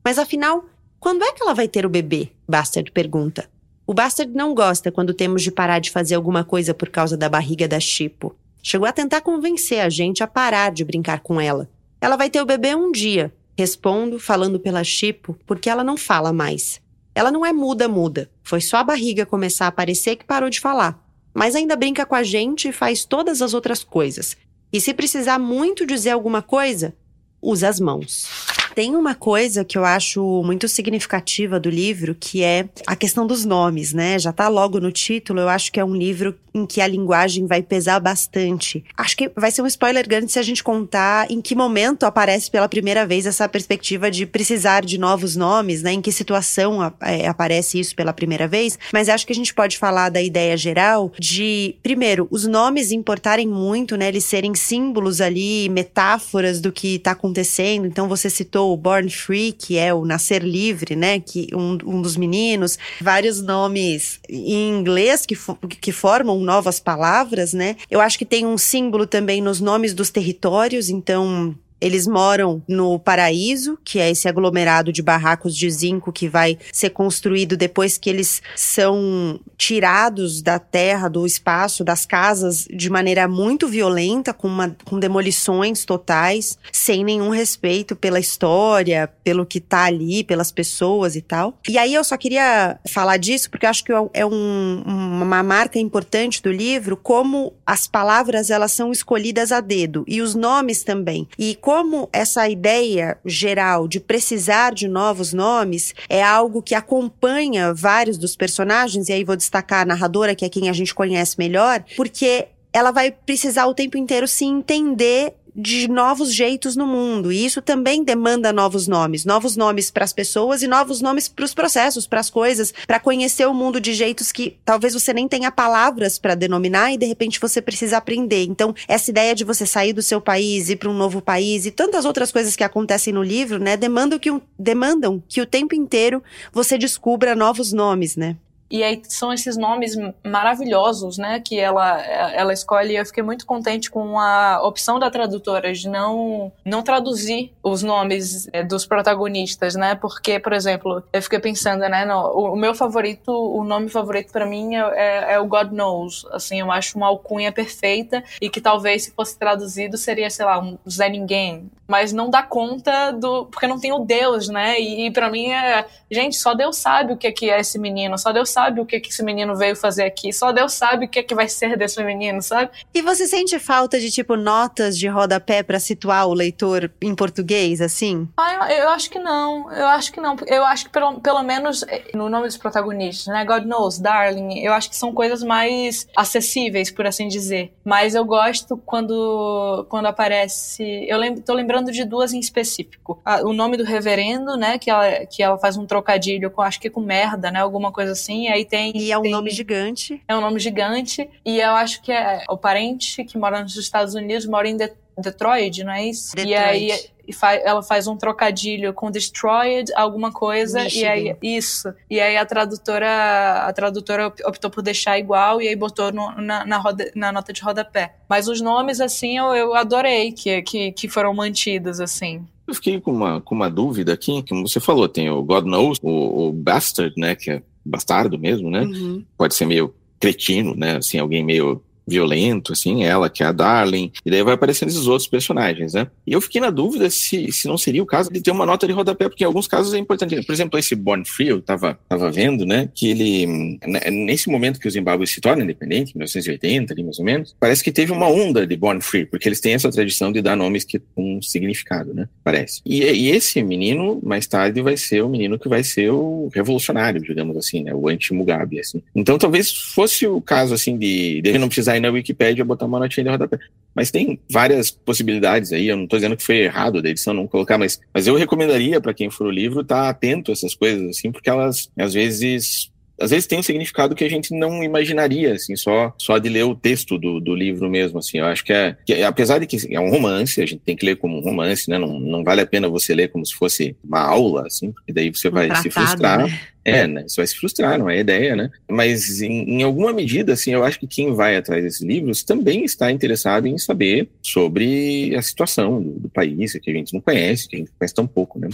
Mas 0.05 0.19
afinal, 0.19 0.67
quando 0.99 1.25
é 1.25 1.33
que 1.33 1.43
ela 1.43 1.55
vai 1.55 1.67
ter 1.67 1.87
o 1.87 1.91
bebê? 1.91 2.29
Bastard 2.47 2.93
pergunta. 2.93 3.49
O 3.87 3.95
Bastard 3.95 4.33
não 4.35 4.55
gosta 4.55 4.93
quando 4.93 5.15
temos 5.15 5.43
de 5.43 5.51
parar 5.51 5.79
de 5.79 5.91
fazer 5.91 6.15
alguma 6.15 6.45
coisa 6.45 6.75
por 6.75 6.91
causa 6.91 7.17
da 7.17 7.29
barriga 7.29 7.67
da 7.67 7.81
Chipo. 7.81 8.37
Chegou 8.63 8.87
a 8.87 8.93
tentar 8.93 9.23
convencer 9.23 9.81
a 9.81 9.89
gente 9.89 10.23
a 10.23 10.27
parar 10.27 10.71
de 10.71 10.85
brincar 10.85 11.21
com 11.21 11.41
ela. 11.41 11.69
Ela 12.01 12.17
vai 12.17 12.29
ter 12.29 12.43
o 12.43 12.47
bebê 12.47 12.75
um 12.75 12.93
dia. 12.93 13.33
Respondo, 13.57 14.19
falando 14.19 14.61
pela 14.61 14.85
Chipo, 14.85 15.37
porque 15.47 15.71
ela 15.71 15.83
não 15.83 15.97
fala 15.97 16.33
mais. 16.33 16.81
Ela 17.21 17.31
não 17.31 17.45
é 17.45 17.53
muda-muda. 17.53 18.31
Foi 18.43 18.63
só 18.63 18.79
a 18.79 18.83
barriga 18.83 19.27
começar 19.27 19.67
a 19.67 19.69
aparecer 19.69 20.17
que 20.17 20.25
parou 20.25 20.49
de 20.49 20.59
falar. 20.59 20.99
Mas 21.35 21.55
ainda 21.55 21.77
brinca 21.77 22.07
com 22.07 22.15
a 22.15 22.23
gente 22.23 22.69
e 22.69 22.73
faz 22.73 23.05
todas 23.05 23.43
as 23.43 23.53
outras 23.53 23.85
coisas. 23.85 24.39
E 24.73 24.81
se 24.81 24.95
precisar 24.95 25.39
muito 25.39 25.85
dizer 25.85 26.13
alguma 26.13 26.41
coisa, 26.41 26.95
usa 27.43 27.69
as 27.69 27.79
mãos. 27.79 28.27
Tem 28.75 28.97
uma 28.97 29.15
coisa 29.15 29.65
que 29.65 29.77
eu 29.77 29.85
acho 29.85 30.43
muito 30.45 30.69
significativa 30.69 31.59
do 31.59 31.71
livro, 31.71 32.15
que 32.15 32.43
é 32.43 32.69
a 32.87 32.97
questão 32.97 33.27
dos 33.27 33.45
nomes, 33.45 33.93
né? 33.93 34.19
Já 34.19 34.33
tá 34.33 34.49
logo 34.49 34.81
no 34.81 34.93
título, 34.93 35.41
eu 35.41 35.49
acho 35.49 35.73
que 35.73 35.81
é 35.81 35.85
um 35.85 35.95
livro 35.95 36.35
em 36.53 36.67
que 36.67 36.81
a 36.81 36.87
linguagem 36.87 37.47
vai 37.47 37.63
pesar 37.63 38.01
bastante. 38.01 38.85
Acho 38.97 39.17
que 39.17 39.31
vai 39.37 39.51
ser 39.51 39.63
um 39.63 39.67
spoiler 39.67 40.07
grande 40.09 40.33
se 40.33 40.39
a 40.39 40.43
gente 40.43 40.65
contar 40.65 41.31
em 41.31 41.41
que 41.41 41.55
momento 41.55 42.05
aparece 42.05 42.51
pela 42.51 42.69
primeira 42.69 43.07
vez 43.07 43.27
essa 43.27 43.49
perspectiva 43.49 44.11
de 44.11 44.27
precisar 44.27 44.85
de 44.85 44.99
novos 44.99 45.37
nomes, 45.37 45.83
né? 45.83 45.93
Em 45.93 46.01
que 46.01 46.13
situação 46.13 46.93
é, 47.01 47.27
aparece 47.27 47.79
isso 47.79 47.95
pela 47.95 48.13
primeira 48.13 48.49
vez. 48.49 48.79
Mas 48.93 49.09
acho 49.09 49.27
que 49.27 49.33
a 49.33 49.37
gente 49.37 49.55
pode 49.55 49.79
falar 49.79 50.09
da 50.09 50.21
ideia 50.21 50.57
geral 50.57 51.13
de, 51.19 51.77
primeiro, 51.83 52.27
os 52.31 52.47
nomes 52.47 52.91
importarem 52.91 53.47
muito, 53.47 53.97
né? 53.97 54.09
Eles 54.09 54.25
serem 54.25 54.55
símbolos 54.55 55.21
ali, 55.21 55.69
metáforas 55.69 56.61
do 56.61 56.73
que 56.73 56.99
tá 56.99 57.13
acontecendo. 57.13 57.87
Então 57.87 58.09
você 58.09 58.29
citou 58.29 58.60
o 58.69 58.77
Born 58.77 59.09
Free, 59.11 59.53
que 59.53 59.79
é 59.79 59.93
o 59.93 60.05
nascer 60.05 60.43
livre, 60.43 60.95
né? 60.95 61.21
Que 61.21 61.49
um, 61.55 61.79
um 61.85 62.03
dos 62.03 62.17
meninos, 62.17 62.79
vários 63.01 63.41
nomes 63.41 64.21
em 64.29 64.79
inglês 64.79 65.25
que, 65.25 65.37
que 65.81 65.93
formam 65.93 66.41
novas 66.41 66.81
palavras, 66.81 67.53
né? 67.53 67.77
Eu 67.91 68.01
acho 68.01 68.19
que 68.19 68.25
tem 68.25 68.47
um 68.47 68.59
símbolo 68.59 69.07
também 69.07 69.41
nos 69.41 69.61
nomes 69.61 69.95
dos 69.95 70.11
territórios, 70.11 70.89
então 70.89 71.55
Eles 71.81 72.07
moram 72.07 72.63
no 72.69 72.99
Paraíso, 72.99 73.79
que 73.85 73.99
é 73.99 74.11
esse 74.11 74.29
aglomerado 74.29 74.93
de 74.93 75.03
barracos 75.03 75.57
de 75.57 75.71
zinco 75.71 76.13
que 76.13 76.29
vai 76.29 76.59
ser 76.73 76.91
construído 76.91 77.57
depois 77.57 77.97
que 77.97 78.11
eles 78.11 78.43
são 78.55 79.41
tirados 79.57 80.43
da 80.43 80.59
terra, 80.59 81.09
do 81.09 81.27
espaço, 81.27 81.83
das 81.83 82.05
casas 82.05 82.67
de 82.71 82.91
maneira 82.91 83.27
muito 83.27 83.67
violenta, 83.67 84.35
com, 84.35 84.49
uma, 84.49 84.77
com 84.85 84.99
demolições 84.99 85.85
totais, 85.85 86.59
sem 86.73 87.05
nenhum 87.05 87.31
respeito 87.31 87.97
pela 87.97 88.21
história, 88.21 89.11
pelo 89.25 89.47
que 89.47 89.61
tá 89.61 89.85
ali, 89.85 90.23
pelas 90.23 90.53
pessoas 90.53 91.17
e 91.17 91.23
tal. 91.23 91.59
E 91.69 91.79
aí 91.79 91.95
eu 91.95 92.05
só 92.05 92.17
queria 92.17 92.79
falar 92.89 93.17
disso 93.17 93.51
porque 93.51 93.65
eu 93.65 93.71
acho 93.71 93.85
que 93.85 93.93
é 94.13 94.27
um, 94.27 94.83
uma 94.87 95.43
marca 95.43 95.79
importante 95.79 96.43
do 96.43 96.53
livro, 96.53 96.97
como 96.97 97.55
as 97.67 97.87
palavras 97.87 98.51
elas 98.51 98.73
são 98.73 98.93
escolhidas 98.93 99.53
a 99.53 99.61
dedo 99.61 100.05
e 100.07 100.21
os 100.21 100.35
nomes 100.35 100.83
também. 100.83 101.29
E 101.39 101.55
como 101.55 101.70
essa 102.13 102.49
ideia 102.49 103.19
geral 103.25 103.87
de 103.87 104.01
precisar 104.01 104.75
de 104.75 104.89
novos 104.89 105.33
nomes 105.33 105.95
é 106.09 106.23
algo 106.23 106.63
que 106.63 106.75
acompanha 106.75 107.73
vários 107.75 108.19
dos 108.19 108.37
personagens, 108.37 109.09
e 109.09 109.13
aí 109.13 109.25
vou 109.25 109.37
destacar 109.37 109.83
a 109.83 109.85
narradora, 109.87 110.35
que 110.35 110.45
é 110.45 110.49
quem 110.49 110.69
a 110.69 110.73
gente 110.73 110.95
conhece 110.95 111.37
melhor, 111.39 111.85
porque 111.97 112.49
ela 112.73 112.91
vai 112.91 113.11
precisar 113.11 113.67
o 113.67 113.75
tempo 113.75 113.97
inteiro 113.97 114.29
se 114.29 114.45
entender 114.45 115.35
de 115.61 115.89
novos 115.89 116.33
jeitos 116.35 116.77
no 116.77 116.87
mundo. 116.87 117.31
E 117.31 117.45
isso 117.45 117.61
também 117.61 118.03
demanda 118.03 118.53
novos 118.53 118.89
nomes, 118.89 119.25
novos 119.25 119.57
nomes 119.57 119.91
para 119.91 120.05
as 120.05 120.13
pessoas 120.13 120.63
e 120.63 120.67
novos 120.67 121.01
nomes 121.01 121.29
para 121.29 121.45
os 121.45 121.55
processos, 121.55 122.07
para 122.07 122.21
as 122.21 122.31
coisas, 122.31 122.73
para 122.87 123.01
conhecer 123.01 123.47
o 123.47 123.55
mundo 123.55 123.81
de 123.81 123.93
jeitos 123.93 124.33
que 124.33 124.57
talvez 124.65 124.95
você 124.95 125.13
nem 125.13 125.29
tenha 125.29 125.51
palavras 125.51 126.19
para 126.19 126.35
denominar 126.35 126.93
e 126.93 126.99
de 126.99 127.07
repente 127.07 127.41
você 127.41 127.61
precisa 127.61 127.99
aprender. 127.99 128.45
Então, 128.45 128.75
essa 128.89 129.11
ideia 129.11 129.35
de 129.35 129.45
você 129.45 129.67
sair 129.67 129.93
do 129.93 130.03
seu 130.03 130.21
país 130.21 130.71
ir 130.71 130.77
para 130.77 130.89
um 130.89 130.95
novo 130.95 131.21
país 131.21 131.67
e 131.67 131.71
tantas 131.71 132.05
outras 132.05 132.33
coisas 132.33 132.57
que 132.57 132.65
acontecem 132.65 133.13
no 133.13 133.23
livro, 133.23 133.59
né, 133.59 133.77
demandam 133.77 134.19
que, 134.19 134.31
demandam 134.59 135.23
que 135.29 135.41
o 135.41 135.47
tempo 135.47 135.75
inteiro 135.75 136.23
você 136.53 136.79
descubra 136.79 137.35
novos 137.35 137.73
nomes, 137.73 138.17
né? 138.17 138.37
E 138.71 138.85
aí 138.85 139.03
são 139.09 139.33
esses 139.33 139.57
nomes 139.57 139.97
maravilhosos, 140.25 141.19
né, 141.19 141.41
que 141.41 141.59
ela, 141.59 142.01
ela 142.01 142.53
escolhe. 142.53 142.95
Eu 142.95 143.05
fiquei 143.05 143.23
muito 143.23 143.45
contente 143.45 143.91
com 143.91 144.19
a 144.19 144.63
opção 144.63 144.99
da 144.99 145.11
tradutora 145.11 145.73
de 145.73 145.89
não, 145.89 146.53
não 146.65 146.81
traduzir 146.81 147.53
os 147.63 147.83
nomes 147.83 148.49
é, 148.53 148.63
dos 148.63 148.87
protagonistas, 148.87 149.75
né, 149.75 149.97
porque, 149.97 150.39
por 150.39 150.53
exemplo, 150.53 151.03
eu 151.13 151.21
fiquei 151.21 151.41
pensando, 151.41 151.81
né, 151.81 152.05
no, 152.05 152.53
o 152.53 152.57
meu 152.57 152.73
favorito, 152.73 153.33
o 153.33 153.65
nome 153.65 153.89
favorito 153.89 154.31
para 154.31 154.47
mim 154.47 154.77
é, 154.77 154.81
é, 154.95 155.33
é, 155.33 155.41
o 155.41 155.47
God 155.47 155.73
Knows. 155.73 156.25
Assim, 156.31 156.61
eu 156.61 156.71
acho 156.71 156.97
uma 156.97 157.09
alcunha 157.09 157.51
perfeita 157.51 158.23
e 158.41 158.49
que 158.49 158.61
talvez 158.61 159.05
se 159.05 159.11
fosse 159.11 159.37
traduzido 159.37 159.99
seria, 159.99 160.31
sei 160.31 160.45
lá, 160.45 160.61
um 160.61 160.79
Zé 160.89 161.09
Ninguém. 161.09 161.69
Mas 161.89 162.13
não 162.13 162.31
dá 162.31 162.41
conta 162.41 163.11
do. 163.11 163.47
Porque 163.47 163.67
não 163.67 163.81
tem 163.81 163.93
o 163.93 163.99
Deus, 163.99 164.49
né, 164.49 164.81
e, 164.81 165.07
e 165.07 165.11
para 165.11 165.29
mim 165.29 165.51
é. 165.51 165.85
Gente, 166.09 166.37
só 166.37 166.55
Deus 166.55 166.77
sabe 166.77 167.13
o 167.13 167.17
que 167.17 167.27
é, 167.27 167.33
que 167.33 167.51
é 167.51 167.59
esse 167.59 167.79
menino, 167.79 168.17
só 168.17 168.33
Deus 168.33 168.51
sabe 168.51 168.60
sabe 168.61 168.81
o 168.81 168.87
que, 168.87 169.01
que 169.01 169.09
esse 169.09 169.23
menino 169.23 169.57
veio 169.57 169.75
fazer 169.75 170.05
aqui. 170.05 170.33
Só 170.33 170.53
Deus 170.53 170.75
sabe 170.75 171.07
o 171.07 171.09
que, 171.09 171.23
que 171.23 171.35
vai 171.35 171.49
ser 171.49 171.77
desse 171.79 172.03
menino, 172.05 172.43
sabe? 172.43 172.71
E 172.93 173.01
você 173.01 173.27
sente 173.27 173.59
falta 173.59 173.99
de, 173.99 174.11
tipo, 174.11 174.37
notas 174.37 174.99
de 174.99 175.09
rodapé 175.09 175.63
para 175.63 175.81
situar 175.81 176.27
o 176.27 176.35
leitor 176.35 176.91
em 177.01 177.15
português, 177.15 177.81
assim? 177.81 178.29
Ah, 178.37 178.71
eu, 178.71 178.85
eu, 178.85 178.89
acho 178.91 179.09
que 179.09 179.19
não. 179.19 179.73
Eu 179.73 179.87
acho 179.87 180.13
que 180.13 180.21
não. 180.21 180.37
Eu 180.47 180.65
acho 180.65 180.85
que 180.85 180.91
pelo, 180.91 181.21
pelo 181.21 181.43
menos 181.43 181.83
eh, 181.85 182.11
no 182.15 182.29
nome 182.29 182.47
dos 182.47 182.59
protagonistas, 182.59 183.33
né? 183.33 183.45
God 183.45 183.65
knows, 183.65 183.99
Darling, 183.99 184.61
eu 184.61 184.73
acho 184.75 184.91
que 184.91 184.97
são 184.97 185.13
coisas 185.15 185.43
mais 185.43 186.07
acessíveis, 186.15 186.91
por 186.91 187.07
assim 187.07 187.29
dizer. 187.29 187.73
Mas 187.83 188.15
eu 188.15 188.25
gosto 188.25 188.77
quando, 188.77 189.87
quando 189.89 190.07
aparece. 190.07 191.07
Eu 191.09 191.17
lembro, 191.17 191.41
tô 191.41 191.55
lembrando 191.55 191.91
de 191.91 192.05
duas 192.05 192.35
em 192.35 192.41
específico. 192.41 193.21
Ah, 193.25 193.41
o 193.43 193.55
nome 193.55 193.79
do 193.79 193.85
reverendo, 193.85 194.57
né? 194.57 194.79
Que 194.79 194.91
ela, 194.91 195.27
que 195.27 195.43
ela 195.43 195.57
faz 195.57 195.79
um 195.79 195.87
trocadilho 195.87 196.51
com, 196.51 196.61
acho 196.61 196.79
que 196.79 196.91
com 196.91 197.01
merda, 197.01 197.51
né? 197.51 197.61
Alguma 197.61 197.91
coisa 197.91 198.13
assim 198.13 198.50
aí 198.51 198.65
tem. 198.65 198.97
E 198.97 199.13
é 199.13 199.19
um 199.19 199.23
tem, 199.23 199.31
nome 199.31 199.51
gigante. 199.51 200.23
É 200.27 200.37
um 200.37 200.41
nome 200.41 200.59
gigante. 200.59 201.29
E 201.45 201.59
eu 201.59 201.73
acho 201.73 202.03
que 202.03 202.13
é 202.13 202.45
o 202.49 202.57
parente 202.57 203.25
que 203.25 203.39
mora 203.39 203.63
nos 203.63 203.77
Estados 203.77 204.15
Unidos 204.15 204.47
mora 204.47 204.69
em 204.69 204.77
De 204.77 204.91
Detroit, 205.19 205.85
não 205.85 205.93
é 205.93 206.07
isso? 206.07 206.35
Detroit. 206.35 206.51
E 206.51 206.55
aí 206.55 206.93
e 207.31 207.35
ela 207.65 207.83
faz 207.83 208.09
um 208.09 208.17
trocadilho 208.17 208.93
com 208.93 209.11
destroyed, 209.11 209.93
alguma 209.95 210.33
coisa, 210.33 210.83
Michigan. 210.83 211.07
e 211.07 211.09
aí 211.09 211.37
isso. 211.41 211.95
E 212.11 212.21
aí 212.21 212.37
a 212.37 212.45
tradutora 212.45 213.67
a 213.67 213.73
tradutora 213.73 214.33
optou 214.45 214.71
por 214.71 214.83
deixar 214.83 215.19
igual 215.19 215.63
e 215.63 215.69
aí 215.69 215.77
botou 215.77 216.13
no, 216.13 216.33
na, 216.41 216.67
na, 216.67 216.79
roda, 216.79 217.11
na, 217.15 217.31
nota 217.31 217.53
de 217.53 217.63
rodapé. 217.63 218.17
Mas 218.29 218.49
os 218.49 218.61
nomes, 218.61 219.01
assim, 219.01 219.39
eu, 219.39 219.55
eu 219.55 219.75
adorei 219.75 220.33
que, 220.33 220.61
que, 220.63 220.93
que 220.93 221.09
foram 221.09 221.33
mantidos, 221.33 222.01
assim. 222.01 222.45
Eu 222.67 222.75
fiquei 222.75 223.01
com 223.01 223.13
uma, 223.13 223.41
com 223.41 223.55
uma 223.55 223.71
dúvida 223.71 224.13
aqui, 224.13 224.45
como 224.49 224.67
você 224.67 224.81
falou, 224.81 225.09
tem 225.09 225.29
o 225.29 225.43
God 225.43 225.65
Knows, 225.65 225.99
o, 226.03 226.49
o 226.49 226.53
Bastard, 226.53 227.13
né, 227.17 227.35
que 227.35 227.51
é 227.51 227.63
bastardo 227.85 228.39
mesmo, 228.39 228.71
né? 228.71 228.83
Uhum. 228.83 229.25
Pode 229.37 229.55
ser 229.55 229.67
meio 229.67 229.95
cretino, 230.19 230.75
né? 230.77 230.97
Assim, 230.97 231.19
alguém 231.19 231.45
meio 231.45 231.83
violento, 232.11 232.73
assim, 232.73 233.05
ela 233.05 233.31
que 233.31 233.43
é 233.43 233.47
a 233.47 233.53
Darling, 233.53 234.13
e 234.25 234.31
daí 234.31 234.43
vai 234.43 234.55
aparecendo 234.55 234.89
esses 234.89 235.07
outros 235.07 235.29
personagens, 235.29 235.95
né? 235.95 236.09
E 236.27 236.33
eu 236.33 236.41
fiquei 236.41 236.61
na 236.61 236.71
dúvida 236.71 237.09
se, 237.09 237.51
se 237.53 237.69
não 237.69 237.79
seria 237.79 238.03
o 238.03 238.07
caso 238.07 238.31
de 238.31 238.41
ter 238.41 238.51
uma 238.51 238.67
nota 238.67 238.87
de 238.87 238.93
rodapé, 238.93 239.29
porque 239.29 239.45
em 239.45 239.47
alguns 239.47 239.67
casos 239.67 239.95
é 239.95 239.99
importante. 239.99 240.45
Por 240.45 240.53
exemplo, 240.53 240.79
esse 240.79 240.95
Born 240.95 241.25
Free, 241.25 241.49
eu 241.49 241.63
tava, 241.63 241.99
tava 242.09 242.31
vendo, 242.31 242.67
né, 242.67 242.89
que 242.95 243.09
ele, 243.09 243.79
né, 243.87 244.01
nesse 244.11 244.49
momento 244.51 244.81
que 244.81 244.89
o 244.89 244.91
Zimbábue 244.91 245.27
se 245.27 245.41
torna 245.41 245.63
independente, 245.63 246.17
1980, 246.17 246.93
ali 246.93 247.03
mais 247.03 247.19
ou 247.19 247.25
menos, 247.25 247.55
parece 247.59 247.83
que 247.85 247.93
teve 247.93 248.13
uma 248.13 248.29
onda 248.29 248.67
de 248.67 248.77
Born 248.77 249.01
Free, 249.01 249.27
porque 249.27 249.49
eles 249.49 249.61
têm 249.61 249.75
essa 249.75 249.91
tradição 249.91 250.33
de 250.33 250.43
dar 250.43 250.57
nomes 250.57 250.85
que 250.85 251.01
com 251.15 251.41
significado, 251.41 252.13
né, 252.13 252.29
parece. 252.43 252.81
E, 252.85 253.03
e 253.03 253.31
esse 253.31 253.63
menino, 253.63 254.21
mais 254.23 254.47
tarde, 254.47 254.83
vai 254.83 254.97
ser 254.97 255.23
o 255.23 255.29
menino 255.29 255.59
que 255.59 255.69
vai 255.69 255.85
ser 255.85 256.11
o 256.11 256.51
revolucionário, 256.53 257.21
digamos 257.21 257.57
assim, 257.57 257.85
né, 257.85 257.95
o 257.95 258.09
anti-Mugabe, 258.09 258.81
assim. 258.81 259.03
Então 259.15 259.39
talvez 259.39 259.71
fosse 259.73 260.27
o 260.27 260.41
caso, 260.41 260.75
assim, 260.75 260.97
de, 260.99 261.41
de 261.43 261.59
não 261.59 261.69
precisar 261.69 261.97
na 262.01 262.11
Wikipedia 262.11 262.65
botar 262.65 262.87
uma 262.87 262.99
notinha 262.99 263.25
de 263.25 263.31
rodapé. 263.31 263.59
Mas 263.95 264.11
tem 264.11 264.39
várias 264.51 264.91
possibilidades 264.91 265.73
aí, 265.73 265.89
eu 265.89 265.97
não 265.97 266.05
estou 266.05 266.19
dizendo 266.19 266.37
que 266.37 266.43
foi 266.43 266.59
errado 266.59 267.03
da 267.03 267.11
edição 267.11 267.35
não 267.35 267.47
colocar, 267.47 267.79
mas, 267.79 268.01
mas 268.13 268.27
eu 268.27 268.37
recomendaria 268.37 269.01
para 269.01 269.15
quem 269.15 269.31
for 269.31 269.47
o 269.47 269.51
livro 269.51 269.81
estar 269.81 270.03
tá 270.03 270.09
atento 270.09 270.51
a 270.51 270.55
essas 270.55 270.75
coisas, 270.75 271.11
assim, 271.11 271.33
porque 271.33 271.51
elas, 271.51 271.91
às 271.99 272.15
vezes, 272.15 272.91
às 273.21 273.31
vezes 273.31 273.47
tem 273.47 273.59
um 273.59 273.63
significado 273.63 274.15
que 274.15 274.25
a 274.25 274.31
gente 274.31 274.55
não 274.55 274.83
imaginaria, 274.83 275.53
assim, 275.53 275.77
só, 275.77 276.15
só 276.17 276.39
de 276.39 276.49
ler 276.49 276.65
o 276.65 276.75
texto 276.75 277.19
do, 277.19 277.39
do 277.39 277.55
livro 277.55 277.91
mesmo, 277.91 278.19
assim. 278.19 278.39
Eu 278.39 278.47
acho 278.47 278.65
que 278.65 278.73
é, 278.73 278.97
que 279.05 279.23
apesar 279.23 279.59
de 279.59 279.67
que 279.67 279.95
é 279.95 280.01
um 280.01 280.11
romance, 280.11 280.61
a 280.61 280.67
gente 280.67 280.81
tem 280.81 280.97
que 280.97 281.05
ler 281.05 281.17
como 281.17 281.37
um 281.37 281.43
romance, 281.43 281.89
né? 281.91 281.99
Não, 281.99 282.19
não 282.19 282.43
vale 282.43 282.63
a 282.63 282.67
pena 282.67 282.89
você 282.89 283.15
ler 283.15 283.29
como 283.29 283.45
se 283.45 283.55
fosse 283.55 283.95
uma 284.03 284.21
aula, 284.21 284.67
assim, 284.67 284.91
porque 284.93 285.13
daí 285.13 285.31
você 285.31 285.51
vai 285.51 285.67
um 285.67 285.69
tratado, 285.69 285.83
se 285.83 285.91
frustrar. 285.91 286.47
Né? 286.47 286.61
É, 286.85 287.07
né? 287.07 287.25
Você 287.27 287.37
vai 287.37 287.47
se 287.47 287.57
frustrar, 287.57 287.99
não 287.99 288.09
é 288.09 288.17
a 288.17 288.21
ideia, 288.21 288.57
né? 288.57 288.71
Mas 288.91 289.43
em, 289.43 289.81
em, 289.81 289.83
alguma 289.83 290.13
medida, 290.13 290.55
assim, 290.55 290.73
eu 290.73 290.83
acho 290.83 290.99
que 290.99 291.07
quem 291.07 291.35
vai 291.35 291.57
atrás 291.57 291.83
desses 291.83 292.01
livros 292.01 292.43
também 292.43 292.85
está 292.85 293.13
interessado 293.13 293.67
em 293.67 293.77
saber 293.77 294.29
sobre 294.43 295.35
a 295.37 295.43
situação 295.43 296.03
do, 296.03 296.21
do 296.21 296.29
país, 296.29 296.73
que 296.73 296.91
a 296.91 296.95
gente 296.95 297.13
não 297.13 297.21
conhece, 297.21 297.69
que 297.69 297.77
a 297.77 297.79
gente 297.79 297.91
conhece 297.99 298.15
tão 298.15 298.27
pouco, 298.27 298.59
né? 298.59 298.69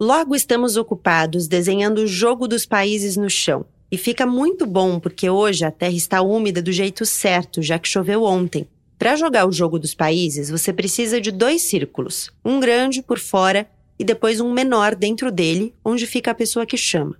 Logo 0.00 0.34
estamos 0.34 0.76
ocupados 0.76 1.46
desenhando 1.46 1.98
o 1.98 2.06
jogo 2.06 2.48
dos 2.48 2.66
países 2.66 3.16
no 3.16 3.28
chão. 3.28 3.66
E 3.92 3.98
fica 3.98 4.26
muito 4.26 4.66
bom 4.66 4.98
porque 4.98 5.30
hoje 5.30 5.64
a 5.64 5.70
terra 5.70 5.92
está 5.92 6.20
úmida 6.22 6.60
do 6.60 6.72
jeito 6.72 7.04
certo, 7.06 7.62
já 7.62 7.78
que 7.78 7.88
choveu 7.88 8.24
ontem. 8.24 8.66
Para 8.98 9.16
jogar 9.16 9.46
o 9.46 9.52
jogo 9.52 9.78
dos 9.78 9.94
países, 9.94 10.50
você 10.50 10.72
precisa 10.72 11.20
de 11.20 11.30
dois 11.30 11.62
círculos, 11.62 12.30
um 12.44 12.58
grande 12.58 13.02
por 13.02 13.18
fora 13.18 13.68
e 13.98 14.04
depois 14.04 14.40
um 14.40 14.52
menor 14.52 14.94
dentro 14.94 15.30
dele, 15.30 15.74
onde 15.84 16.06
fica 16.06 16.30
a 16.30 16.34
pessoa 16.34 16.66
que 16.66 16.76
chama. 16.76 17.16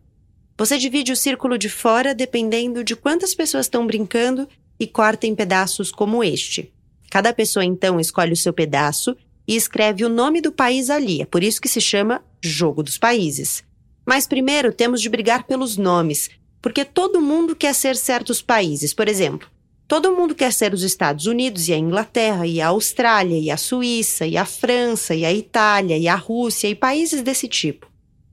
Você 0.57 0.79
divide 0.79 1.11
o 1.11 1.17
círculo 1.17 1.59
de 1.59 1.69
fora 1.69 2.15
dependendo 2.15 2.85
de 2.85 2.95
quantas 2.95 3.35
pessoas 3.35 3.67
estão 3.67 3.87
brincando 3.87 4.49
e 4.79 4.87
corta 4.87 5.27
em 5.27 5.35
pedaços 5.35 5.91
como 5.91 6.23
este. 6.23 6.73
Cada 7.11 7.33
pessoa 7.33 7.65
então 7.65 7.99
escolhe 7.99 8.33
o 8.33 8.37
seu 8.37 8.53
pedaço 8.53 9.17
e 9.47 9.57
escreve 9.57 10.05
o 10.05 10.09
nome 10.09 10.41
do 10.41 10.53
país 10.53 10.91
ali, 10.91 11.21
é 11.21 11.27
por 11.27 11.43
isso 11.43 11.61
que 11.61 11.69
se 11.69 11.81
chama 11.81 12.25
Jogo 12.43 12.83
dos 12.83 12.99
Países. 12.99 13.65
Mas 14.07 14.27
primeiro 14.27 14.73
temos 14.73 15.01
de 15.03 15.09
brigar 15.09 15.45
pelos 15.45 15.77
nomes, 15.77 16.31
porque 16.63 16.85
todo 16.85 17.21
mundo 17.21 17.57
quer 17.57 17.75
ser 17.75 17.97
certos 17.97 18.41
países. 18.41 18.95
Por 18.95 19.09
exemplo, 19.09 19.49
todo 19.89 20.15
mundo 20.15 20.35
quer 20.35 20.53
ser 20.53 20.73
os 20.73 20.83
Estados 20.83 21.27
Unidos 21.27 21.69
e 21.69 21.73
a 21.73 21.79
Inglaterra, 21.79 22.47
e 22.47 22.61
a 22.61 22.69
Austrália, 22.69 23.39
e 23.39 23.51
a 23.51 23.57
Suíça, 23.57 24.27
e 24.27 24.37
a 24.37 24.45
França, 24.45 25.15
e 25.15 25.25
a 25.25 25.33
Itália, 25.33 25.99
e 25.99 26.07
a 26.07 26.15
Rússia, 26.15 26.69
e 26.69 26.75
países 26.75 27.23
desse 27.23 27.49
tipo. 27.49 27.91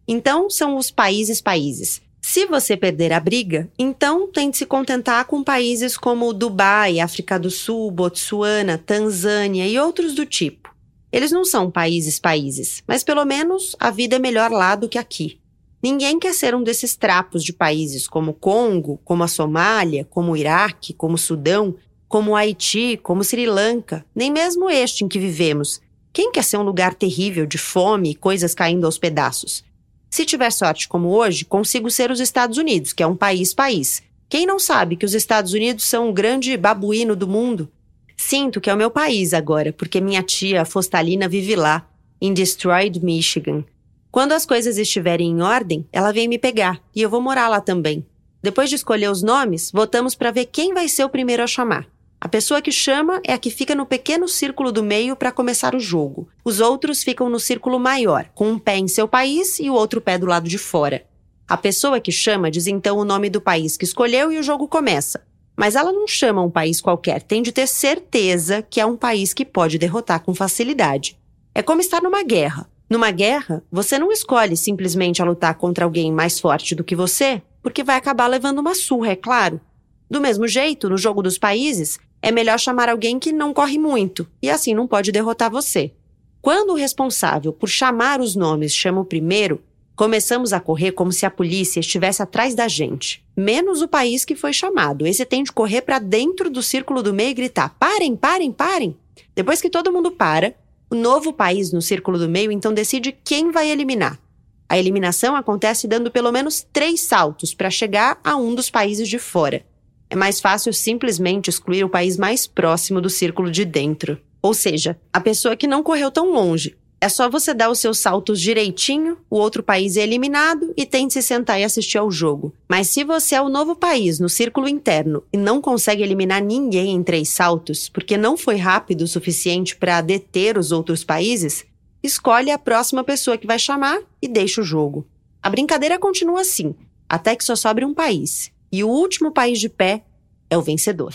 Então, 0.08 0.50
são 0.50 0.76
os 0.76 0.92
países 0.92 1.42
países. 1.42 2.02
Se 2.22 2.46
você 2.46 2.78
perder 2.78 3.12
a 3.12 3.20
briga, 3.20 3.70
então 3.78 4.32
tente 4.32 4.60
se 4.60 4.66
contentar 4.66 5.26
com 5.26 5.44
países 5.44 5.98
como 5.98 6.32
Dubai, 6.34 7.00
África 7.00 7.40
do 7.40 7.50
Sul, 7.50 7.90
Botsuana, 7.90 8.78
Tanzânia 8.78 9.68
e 9.68 9.80
outros 9.80 10.14
do 10.14 10.26
tipo. 10.26 10.74
Eles 11.12 11.32
não 11.32 11.44
são 11.44 11.72
países 11.72 12.20
países, 12.20 12.84
mas 12.88 13.04
pelo 13.04 13.26
menos 13.26 13.76
a 13.80 13.90
vida 13.90 14.16
é 14.18 14.20
melhor 14.20 14.52
lá 14.52 14.76
do 14.76 14.88
que 14.88 15.00
aqui. 15.00 15.42
Ninguém 15.84 16.20
quer 16.20 16.34
ser 16.34 16.54
um 16.54 16.64
desses 16.64 16.96
trapos 16.96 17.44
de 17.44 17.52
países 17.52 18.08
como 18.08 18.36
Congo, 18.36 19.02
como 19.04 19.24
a 19.24 19.28
Somália, 19.28 20.06
como 20.06 20.32
o 20.32 20.38
Iraque, 20.38 20.94
como 20.94 21.16
o 21.16 21.18
Sudão, 21.18 21.76
como 22.08 22.32
o 22.32 22.36
Haiti, 22.36 22.98
como 23.02 23.24
Sri 23.24 23.48
Lanka, 23.48 24.06
nem 24.16 24.32
mesmo 24.32 24.70
este 24.70 25.04
em 25.04 25.08
que 25.08 25.18
vivemos, 25.18 25.82
Quem 26.14 26.30
quer 26.30 26.44
ser 26.44 26.58
um 26.58 26.64
lugar 26.64 26.94
terrível 26.94 27.46
de 27.46 27.58
fome 27.58 28.12
e 28.12 28.16
coisas 28.16 28.54
caindo 28.54 28.86
aos 28.86 28.98
pedaços? 28.98 29.64
Se 30.12 30.26
tiver 30.26 30.52
sorte 30.52 30.90
como 30.90 31.08
hoje, 31.08 31.46
consigo 31.46 31.90
ser 31.90 32.12
os 32.12 32.20
Estados 32.20 32.58
Unidos, 32.58 32.92
que 32.92 33.02
é 33.02 33.08
um 33.08 33.16
país-país. 33.16 34.04
Quem 34.28 34.46
não 34.46 34.60
sabe 34.60 34.98
que 34.98 35.06
os 35.06 35.14
Estados 35.14 35.54
Unidos 35.54 35.86
são 35.86 36.10
o 36.10 36.14
grande 36.14 36.58
babuíno 36.58 37.16
do 37.16 37.30
mundo? 37.30 37.72
Sinto 38.18 38.60
que 38.60 38.70
é 38.70 38.74
o 38.74 38.78
meu 38.78 38.92
país 38.92 39.34
agora, 39.34 39.72
porque 39.72 40.02
minha 40.02 40.22
tia, 40.22 40.66
Fostalina, 40.66 41.30
vive 41.30 41.56
lá, 41.56 41.90
em 42.20 42.34
Destroyed, 42.34 43.02
Michigan. 43.02 43.64
Quando 44.12 44.34
as 44.34 44.46
coisas 44.46 44.78
estiverem 44.78 45.32
em 45.32 45.42
ordem, 45.42 45.88
ela 45.94 46.12
vem 46.12 46.28
me 46.28 46.38
pegar 46.38 46.82
e 46.94 47.02
eu 47.02 47.10
vou 47.10 47.22
morar 47.22 47.48
lá 47.48 47.62
também. 47.62 48.06
Depois 48.44 48.70
de 48.70 48.76
escolher 48.76 49.10
os 49.10 49.24
nomes, 49.24 49.72
votamos 49.72 50.14
para 50.14 50.32
ver 50.32 50.48
quem 50.48 50.74
vai 50.74 50.90
ser 50.90 51.06
o 51.06 51.10
primeiro 51.10 51.42
a 51.42 51.48
chamar. 51.48 51.88
A 52.20 52.28
pessoa 52.28 52.62
que 52.62 52.72
chama 52.72 53.22
é 53.24 53.32
a 53.32 53.38
que 53.38 53.50
fica 53.50 53.74
no 53.74 53.86
pequeno 53.86 54.28
círculo 54.28 54.74
do 54.74 54.84
meio 54.84 55.16
para 55.16 55.32
começar 55.32 55.74
o 55.74 55.80
jogo. 55.80 56.28
Os 56.44 56.60
outros 56.60 57.04
ficam 57.04 57.30
no 57.30 57.40
círculo 57.40 57.80
maior, 57.80 58.30
com 58.34 58.50
um 58.50 58.60
pé 58.60 58.78
em 58.78 58.88
seu 58.88 59.08
país 59.08 59.60
e 59.60 59.70
o 59.70 59.74
outro 59.74 60.02
pé 60.02 60.18
do 60.18 60.26
lado 60.26 60.50
de 60.50 60.58
fora. 60.58 61.06
A 61.48 61.58
pessoa 61.58 62.00
que 62.00 62.12
chama 62.12 62.50
diz 62.50 62.66
então 62.66 62.98
o 62.98 63.06
nome 63.06 63.30
do 63.30 63.42
país 63.42 63.78
que 63.78 63.86
escolheu 63.86 64.32
e 64.32 64.40
o 64.40 64.44
jogo 64.44 64.68
começa. 64.68 65.22
Mas 65.56 65.76
ela 65.76 65.92
não 65.92 66.08
chama 66.08 66.42
um 66.42 66.50
país 66.50 66.82
qualquer, 66.82 67.22
tem 67.22 67.44
de 67.44 67.52
ter 67.52 67.68
certeza 67.68 68.62
que 68.62 68.80
é 68.80 68.86
um 68.86 68.98
país 68.98 69.34
que 69.34 69.46
pode 69.46 69.78
derrotar 69.78 70.22
com 70.22 70.34
facilidade. 70.34 71.20
É 71.54 71.62
como 71.62 71.82
estar 71.82 72.02
numa 72.02 72.24
guerra. 72.24 72.68
Numa 72.90 73.12
guerra, 73.12 73.64
você 73.72 74.00
não 74.00 74.12
escolhe 74.12 74.58
simplesmente 74.58 75.22
a 75.22 75.26
lutar 75.26 75.56
contra 75.56 75.86
alguém 75.86 76.12
mais 76.12 76.40
forte 76.40 76.74
do 76.74 76.84
que 76.84 76.96
você, 76.96 77.42
porque 77.62 77.84
vai 77.84 77.96
acabar 77.98 78.28
levando 78.28 78.60
uma 78.60 78.74
surra, 78.74 79.12
é 79.12 79.16
claro. 79.16 79.62
Do 80.10 80.20
mesmo 80.20 80.48
jeito, 80.48 80.90
no 80.90 80.98
jogo 80.98 81.22
dos 81.22 81.38
países, 81.38 82.00
é 82.22 82.32
melhor 82.32 82.60
chamar 82.60 82.90
alguém 82.90 83.20
que 83.20 83.32
não 83.32 83.54
corre 83.54 83.78
muito, 83.78 84.28
e 84.42 84.50
assim 84.50 84.74
não 84.74 84.88
pode 84.88 85.12
derrotar 85.12 85.52
você. 85.52 85.94
Quando 86.42 86.72
o 86.72 86.76
responsável 86.76 87.54
por 87.54 87.70
chamar 87.70 88.20
os 88.20 88.36
nomes 88.36 88.74
chama 88.74 89.00
o 89.00 89.06
primeiro, 89.06 89.62
começamos 89.96 90.52
a 90.52 90.60
correr 90.60 90.92
como 90.94 91.12
se 91.12 91.24
a 91.24 91.30
polícia 91.30 91.80
estivesse 91.80 92.24
atrás 92.24 92.56
da 92.56 92.68
gente. 92.68 93.24
Menos 93.38 93.84
o 93.84 93.88
país 93.88 94.26
que 94.26 94.36
foi 94.36 94.52
chamado. 94.52 95.06
Esse 95.06 95.24
tem 95.24 95.44
de 95.44 95.52
correr 95.52 95.82
para 95.82 96.00
dentro 96.00 96.50
do 96.50 96.64
círculo 96.64 97.04
do 97.04 97.14
meio 97.14 97.30
e 97.30 97.36
gritar: 97.36 97.76
parem, 97.78 98.16
parem, 98.16 98.52
parem. 98.52 98.98
Depois 99.36 99.62
que 99.62 99.70
todo 99.70 99.94
mundo 99.94 100.12
para, 100.12 100.56
o 100.90 100.96
novo 100.96 101.32
país 101.32 101.72
no 101.72 101.82
círculo 101.82 102.18
do 102.18 102.28
meio 102.28 102.52
então 102.52 102.74
decide 102.74 103.16
quem 103.24 103.52
vai 103.52 103.70
eliminar. 103.70 104.20
A 104.68 104.80
eliminação 104.80 105.36
acontece 105.36 105.88
dando 105.88 106.10
pelo 106.10 106.32
menos 106.32 106.66
três 106.74 107.02
saltos 107.02 107.54
para 107.54 107.70
chegar 107.70 108.20
a 108.24 108.36
um 108.36 108.56
dos 108.56 108.70
países 108.70 109.08
de 109.08 109.20
fora. 109.20 109.64
É 110.10 110.16
mais 110.16 110.42
fácil 110.42 110.74
simplesmente 110.74 111.50
excluir 111.50 111.84
o 111.84 111.90
país 111.90 112.18
mais 112.18 112.48
próximo 112.48 113.00
do 113.00 113.10
círculo 113.10 113.52
de 113.52 113.64
dentro. 113.64 114.20
Ou 114.42 114.54
seja, 114.54 115.00
a 115.14 115.20
pessoa 115.20 115.56
que 115.56 115.68
não 115.68 115.84
correu 115.84 116.10
tão 116.10 116.32
longe, 116.32 116.76
é 117.04 117.10
só 117.10 117.28
você 117.28 117.52
dar 117.52 117.72
os 117.72 117.80
seus 117.80 117.98
saltos 117.98 118.40
direitinho, 118.40 119.18
o 119.28 119.36
outro 119.36 119.64
país 119.64 119.98
é 119.98 120.02
eliminado 120.02 120.72
e 120.78 120.86
tem 120.86 121.08
de 121.08 121.14
se 121.14 121.24
sentar 121.24 121.60
e 121.60 121.64
assistir 121.64 121.98
ao 121.98 122.12
jogo. 122.12 122.54
Mas 122.70 122.90
se 122.90 123.04
você 123.04 123.34
é 123.34 123.42
o 123.42 123.50
novo 123.50 123.76
país 123.76 124.20
no 124.20 124.30
círculo 124.30 124.70
interno 124.70 125.24
e 125.34 125.38
não 125.38 125.60
consegue 125.60 126.04
eliminar 126.04 126.44
ninguém 126.44 126.94
em 126.94 127.02
três 127.02 127.30
saltos, 127.30 127.90
porque 127.90 128.18
não 128.18 128.38
foi 128.38 128.58
rápido 128.58 129.02
o 129.02 129.08
suficiente 129.08 129.76
para 129.76 130.00
deter 130.00 130.60
os 130.60 130.72
outros 130.72 131.04
países, 131.04 131.66
escolhe 132.04 132.52
a 132.52 132.60
próxima 132.60 133.04
pessoa 133.04 133.36
que 133.36 133.48
vai 133.48 133.58
chamar 133.58 134.00
e 134.22 134.28
deixa 134.28 134.62
o 134.62 134.64
jogo. 134.64 135.08
A 135.42 135.50
brincadeira 135.50 135.98
continua 135.98 136.42
assim, 136.42 136.76
até 137.10 137.36
que 137.36 137.44
só 137.44 137.56
sobre 137.56 137.84
um 137.84 137.96
país. 137.96 138.52
E 138.72 138.84
o 138.84 138.88
último 138.88 139.32
país 139.32 139.60
de 139.60 139.70
pé 139.70 140.04
é 140.52 140.56
o 140.56 140.62
vencedor 140.62 141.12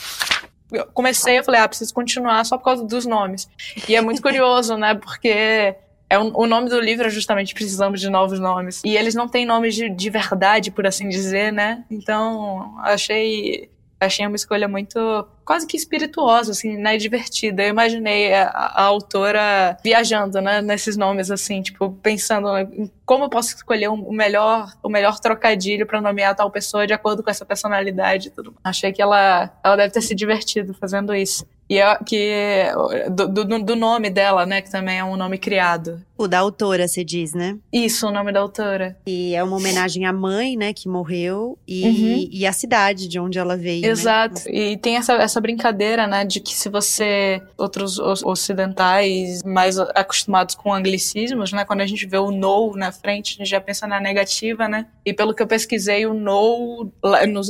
eu 0.72 0.86
comecei, 0.86 1.38
eu 1.38 1.44
falei, 1.44 1.60
ah, 1.60 1.68
preciso 1.68 1.94
continuar 1.94 2.44
só 2.44 2.58
por 2.58 2.64
causa 2.64 2.84
dos 2.84 3.06
nomes. 3.06 3.48
E 3.88 3.94
é 3.94 4.00
muito 4.00 4.20
curioso, 4.20 4.76
né? 4.76 4.94
Porque 4.94 5.76
é 6.08 6.18
um, 6.18 6.32
o 6.34 6.46
nome 6.46 6.68
do 6.68 6.80
livro 6.80 7.06
é 7.06 7.10
justamente 7.10 7.54
Precisamos 7.54 8.00
de 8.00 8.08
Novos 8.08 8.38
Nomes. 8.38 8.82
E 8.84 8.96
eles 8.96 9.14
não 9.14 9.28
têm 9.28 9.44
nomes 9.44 9.74
de, 9.74 9.88
de 9.88 10.10
verdade, 10.10 10.70
por 10.70 10.86
assim 10.86 11.08
dizer, 11.08 11.52
né? 11.52 11.84
Então, 11.90 12.76
achei 12.80 13.70
achei 14.01 14.26
uma 14.26 14.36
escolha 14.36 14.68
muito 14.68 15.26
quase 15.44 15.66
que 15.66 15.76
espirituosa, 15.76 16.53
assim, 16.53 16.76
né, 16.76 16.97
divertida. 16.97 17.62
Eu 17.62 17.70
imaginei 17.70 18.34
a, 18.34 18.49
a, 18.49 18.82
autora 18.82 19.76
viajando, 19.82 20.40
né, 20.40 20.61
nesses 20.61 20.97
nomes, 20.97 21.30
assim, 21.30 21.62
tipo, 21.62 21.92
pensando 22.03 22.49
em 22.59 22.90
como 23.05 23.24
eu 23.24 23.30
posso 23.30 23.55
escolher 23.55 23.88
o 23.88 24.12
melhor, 24.12 24.72
o 24.82 24.88
melhor 24.88 25.18
trocadilho 25.20 25.86
para 25.86 26.01
nomear 26.01 26.34
tal 26.34 26.51
pessoa 26.51 26.86
de 26.86 26.92
acordo 26.92 27.22
com 27.22 27.30
essa 27.30 27.44
personalidade 27.44 28.28
e 28.28 28.30
tudo. 28.30 28.55
Achei 28.62 28.92
que 28.92 29.01
ela, 29.01 29.51
ela 29.62 29.76
deve 29.76 29.92
ter 29.92 30.01
se 30.01 30.14
divertido 30.14 30.74
fazendo 30.74 31.14
isso. 31.14 31.47
E 31.68 31.78
é, 31.78 31.98
que 32.04 32.66
do, 33.10 33.28
do, 33.28 33.58
do, 33.64 33.76
nome 33.76 34.08
dela, 34.08 34.46
né? 34.46 34.62
Que 34.62 34.70
também 34.70 34.98
é 34.98 35.04
um 35.04 35.16
nome 35.16 35.36
criado. 35.36 36.00
O 36.16 36.28
da 36.28 36.38
autora, 36.38 36.86
você 36.86 37.04
diz, 37.04 37.34
né? 37.34 37.58
Isso, 37.72 38.06
o 38.06 38.10
nome 38.10 38.32
da 38.32 38.40
autora. 38.40 38.96
E 39.06 39.34
é 39.34 39.42
uma 39.42 39.56
homenagem 39.56 40.06
à 40.06 40.12
mãe, 40.12 40.56
né? 40.56 40.72
Que 40.72 40.88
morreu 40.88 41.58
e, 41.66 41.84
uhum. 41.84 42.28
e 42.30 42.46
à 42.46 42.52
cidade 42.52 43.08
de 43.08 43.18
onde 43.18 43.38
ela 43.38 43.56
veio. 43.56 43.82
Né? 43.82 43.88
Exato. 43.88 44.42
Né? 44.46 44.54
E 44.54 44.76
tem 44.76 44.96
essa, 44.96 45.14
essa 45.14 45.40
brincadeira, 45.40 46.06
né? 46.06 46.24
De 46.24 46.40
que 46.40 46.54
se 46.54 46.68
você. 46.68 47.42
Outros 47.58 47.98
ocidentais 47.98 49.42
mais 49.42 49.78
acostumados 49.78 50.54
com 50.54 50.72
anglicismos, 50.72 51.52
né? 51.52 51.64
Quando 51.64 51.80
a 51.80 51.86
gente 51.86 52.06
vê 52.06 52.18
o 52.18 52.30
no 52.30 52.74
na 52.76 52.92
frente, 52.92 53.34
a 53.34 53.38
gente 53.38 53.50
já 53.50 53.60
pensa 53.60 53.86
na 53.86 54.00
negativa, 54.00 54.68
né? 54.68 54.86
E 55.04 55.12
pelo 55.12 55.34
que 55.34 55.42
eu 55.42 55.46
pesquisei, 55.46 56.06
o 56.06 56.14
no 56.14 56.90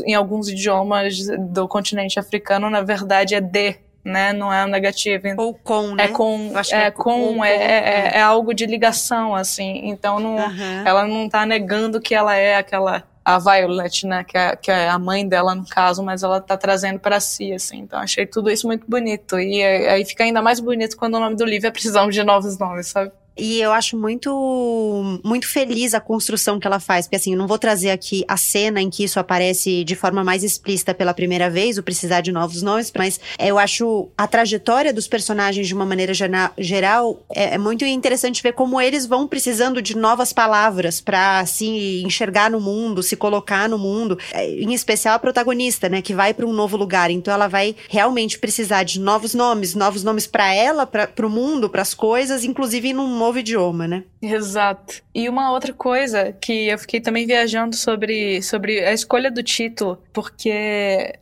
em 0.07 0.15
alguns 0.15 0.49
idiomas 0.49 1.27
do 1.51 1.69
continente 1.69 2.19
africano, 2.19 2.71
na 2.71 2.81
verdade, 2.81 3.35
é 3.35 3.41
de 3.41 3.77
né? 4.07 4.33
Não 4.33 4.53
é 4.53 4.67
negativo. 4.67 5.27
Ou 5.37 5.53
com, 5.53 5.95
né? 5.95 6.05
É 6.05 6.09
com, 6.09 6.53
é, 6.55 6.87
é, 6.87 6.91
com, 6.91 7.45
é, 7.45 7.55
é, 7.55 8.11
é, 8.15 8.21
algo 8.23 8.55
de 8.55 8.65
ligação, 8.65 9.35
assim. 9.35 9.89
Então, 9.89 10.21
não, 10.21 10.37
uhum. 10.37 10.87
ela 10.87 11.07
não 11.07 11.29
tá 11.29 11.45
negando 11.45 12.01
que 12.01 12.15
ela 12.15 12.37
é 12.37 12.57
aquela 12.57 13.05
a 13.25 13.41
Violet, 13.41 14.07
né, 14.07 14.23
que 14.23 14.39
é, 14.39 14.55
que 14.55 14.71
é 14.71 14.89
a 14.89 15.01
mãe 15.01 15.27
dela 15.27 15.53
no 15.53 15.67
caso, 15.67 16.01
mas 16.01 16.23
ela 16.23 16.41
tá 16.41 16.57
trazendo 16.57 17.01
para 17.01 17.19
si, 17.19 17.53
assim. 17.53 17.79
Então 17.79 17.99
achei 17.99 18.25
tudo 18.25 18.49
isso 18.49 18.69
muito 18.69 18.89
bonito. 18.89 19.37
E 19.41 19.65
aí 19.65 20.05
fica 20.05 20.23
ainda 20.23 20.41
mais 20.41 20.61
bonito 20.61 20.97
quando 20.97 21.17
o 21.17 21.21
nome 21.21 21.35
do 21.35 21.45
livro 21.45 21.67
é 21.67 21.73
Precisamos 21.73 22.15
de 22.15 22.23
Novos 22.23 22.57
Nomes, 22.57 22.87
sabe? 22.87 23.11
E 23.37 23.61
eu 23.61 23.73
acho 23.73 23.97
muito 23.97 25.21
muito 25.23 25.47
feliz 25.47 25.93
a 25.95 26.01
construção 26.01 26.59
que 26.59 26.67
ela 26.67 26.81
faz, 26.81 27.07
porque 27.07 27.17
assim, 27.17 27.33
eu 27.33 27.39
não 27.39 27.47
vou 27.47 27.59
trazer 27.59 27.91
aqui 27.91 28.25
a 28.27 28.37
cena 28.37 28.81
em 28.81 28.89
que 28.89 29.05
isso 29.05 29.21
aparece 29.21 29.85
de 29.85 29.95
forma 29.95 30.25
mais 30.25 30.43
explícita 30.43 30.95
pela 30.95 31.13
primeira 31.13 31.51
vez, 31.51 31.77
o 31.77 31.83
precisar 31.83 32.21
de 32.21 32.33
novos 32.33 32.63
nomes, 32.63 32.93
mas 32.97 33.21
eu 33.39 33.59
acho 33.59 34.09
a 34.17 34.27
trajetória 34.27 34.93
dos 34.93 35.07
personagens 35.07 35.67
de 35.67 35.75
uma 35.75 35.85
maneira 35.85 36.13
geral 36.59 37.23
é, 37.35 37.55
é 37.55 37.59
muito 37.59 37.85
interessante 37.85 38.43
ver 38.43 38.53
como 38.53 38.81
eles 38.81 39.07
vão 39.07 39.27
precisando 39.27 39.83
de 39.83 39.97
novas 39.97 40.33
palavras 40.33 41.01
para 41.01 41.45
se 41.47 42.03
enxergar 42.05 42.51
no 42.51 42.61
mundo, 42.61 43.03
se 43.03 43.17
colocar 43.17 43.69
no 43.69 43.79
mundo, 43.79 44.19
é, 44.33 44.49
em 44.49 44.73
especial 44.73 45.15
a 45.15 45.19
protagonista, 45.19 45.89
né, 45.89 46.01
que 46.01 46.15
vai 46.15 46.33
para 46.33 46.47
um 46.47 46.53
novo 46.53 46.77
lugar, 46.77 47.11
então 47.11 47.33
ela 47.33 47.49
vai 47.49 47.77
realmente 47.89 48.39
precisar 48.39 48.83
de 48.83 48.99
novos 48.99 49.35
nomes, 49.35 49.75
novos 49.75 50.03
nomes 50.03 50.27
para 50.27 50.55
ela, 50.55 50.87
para 50.87 51.27
o 51.27 51.31
mundo, 51.31 51.69
para 51.69 51.83
as 51.83 51.93
coisas, 51.93 52.45
inclusive 52.45 52.93
num 52.93 53.09
novo 53.27 53.39
idioma, 53.39 53.89
né? 53.89 54.05
Exato. 54.23 55.03
E 55.15 55.29
uma 55.29 55.51
outra 55.53 55.73
coisa 55.73 56.33
que 56.33 56.69
eu 56.69 56.79
fiquei 56.79 57.01
também 57.01 57.27
viajando 57.27 57.77
sobre, 57.77 58.43
sobre 58.43 58.85
a 58.85 58.93
escolha 58.93 59.31
do 59.31 59.43
título, 59.43 60.01
porque 60.13 61.15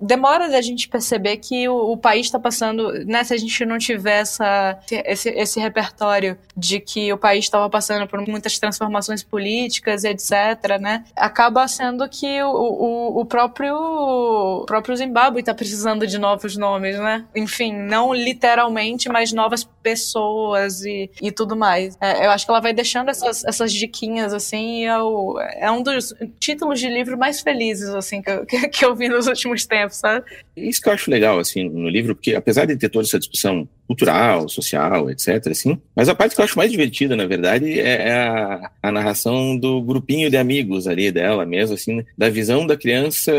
demora 0.00 0.48
da 0.48 0.60
gente 0.60 0.88
perceber 0.88 1.36
que 1.38 1.68
o, 1.68 1.92
o 1.92 1.96
país 1.96 2.26
está 2.26 2.38
passando, 2.38 2.92
né? 3.04 3.24
Se 3.24 3.34
a 3.34 3.36
gente 3.36 3.64
não 3.64 3.78
tiver 3.78 4.20
essa, 4.20 4.78
esse, 4.90 5.28
esse 5.30 5.60
repertório 5.60 6.36
de 6.56 6.80
que 6.80 7.12
o 7.12 7.18
país 7.18 7.44
estava 7.44 7.68
passando 7.68 8.06
por 8.06 8.20
muitas 8.26 8.58
transformações 8.58 9.22
políticas, 9.22 10.04
etc., 10.04 10.78
né? 10.80 11.04
Acaba 11.16 11.66
sendo 11.68 12.08
que 12.08 12.42
o, 12.42 12.50
o, 12.50 13.20
o 13.20 13.24
próprio, 13.24 13.74
o 13.76 14.64
próprio 14.66 14.96
Zimbábue 14.96 15.40
está 15.40 15.54
precisando 15.54 16.06
de 16.06 16.18
novos 16.18 16.56
nomes, 16.56 16.98
né? 16.98 17.24
Enfim, 17.34 17.72
não 17.72 18.12
literalmente, 18.12 19.08
mas 19.08 19.32
novas 19.32 19.64
pessoas 19.82 20.82
e, 20.84 21.10
e 21.20 21.32
tudo 21.32 21.41
tudo 21.42 21.56
mais. 21.56 21.96
É, 22.00 22.26
eu 22.26 22.30
acho 22.30 22.44
que 22.44 22.50
ela 22.50 22.60
vai 22.60 22.72
deixando 22.72 23.08
essas, 23.10 23.44
essas 23.44 23.72
diquinhas, 23.72 24.32
assim, 24.32 24.82
e 24.82 24.86
é, 24.86 25.70
um 25.70 25.82
dos 25.82 26.14
títulos 26.38 26.78
de 26.80 26.88
livro 26.88 27.18
mais 27.18 27.40
felizes, 27.40 27.88
assim, 27.88 28.22
que 28.22 28.68
que 28.70 28.84
eu 28.84 28.94
vi 28.94 29.08
nos 29.08 29.26
últimos 29.26 29.66
tempos, 29.66 29.96
sabe? 29.96 30.24
Isso 30.56 30.80
que 30.82 30.88
eu 30.88 30.92
acho 30.92 31.10
legal, 31.10 31.38
assim, 31.38 31.68
no 31.68 31.88
livro, 31.88 32.14
porque 32.14 32.34
apesar 32.34 32.66
de 32.66 32.76
ter 32.76 32.88
toda 32.88 33.06
essa 33.06 33.18
discussão 33.18 33.66
cultural, 33.86 34.48
social, 34.48 35.10
etc, 35.10 35.46
assim, 35.48 35.78
mas 35.94 36.08
a 36.08 36.14
parte 36.14 36.34
que 36.34 36.40
eu 36.40 36.44
acho 36.44 36.56
mais 36.56 36.70
divertida, 36.70 37.16
na 37.16 37.26
verdade, 37.26 37.80
é, 37.80 38.08
é 38.08 38.12
a, 38.12 38.70
a 38.82 38.92
narração 38.92 39.56
do 39.56 39.82
grupinho 39.82 40.30
de 40.30 40.36
amigos 40.36 40.86
ali 40.86 41.10
dela 41.10 41.44
mesmo, 41.44 41.74
assim, 41.74 42.04
da 42.16 42.28
visão 42.28 42.66
da 42.66 42.76
criança 42.76 43.32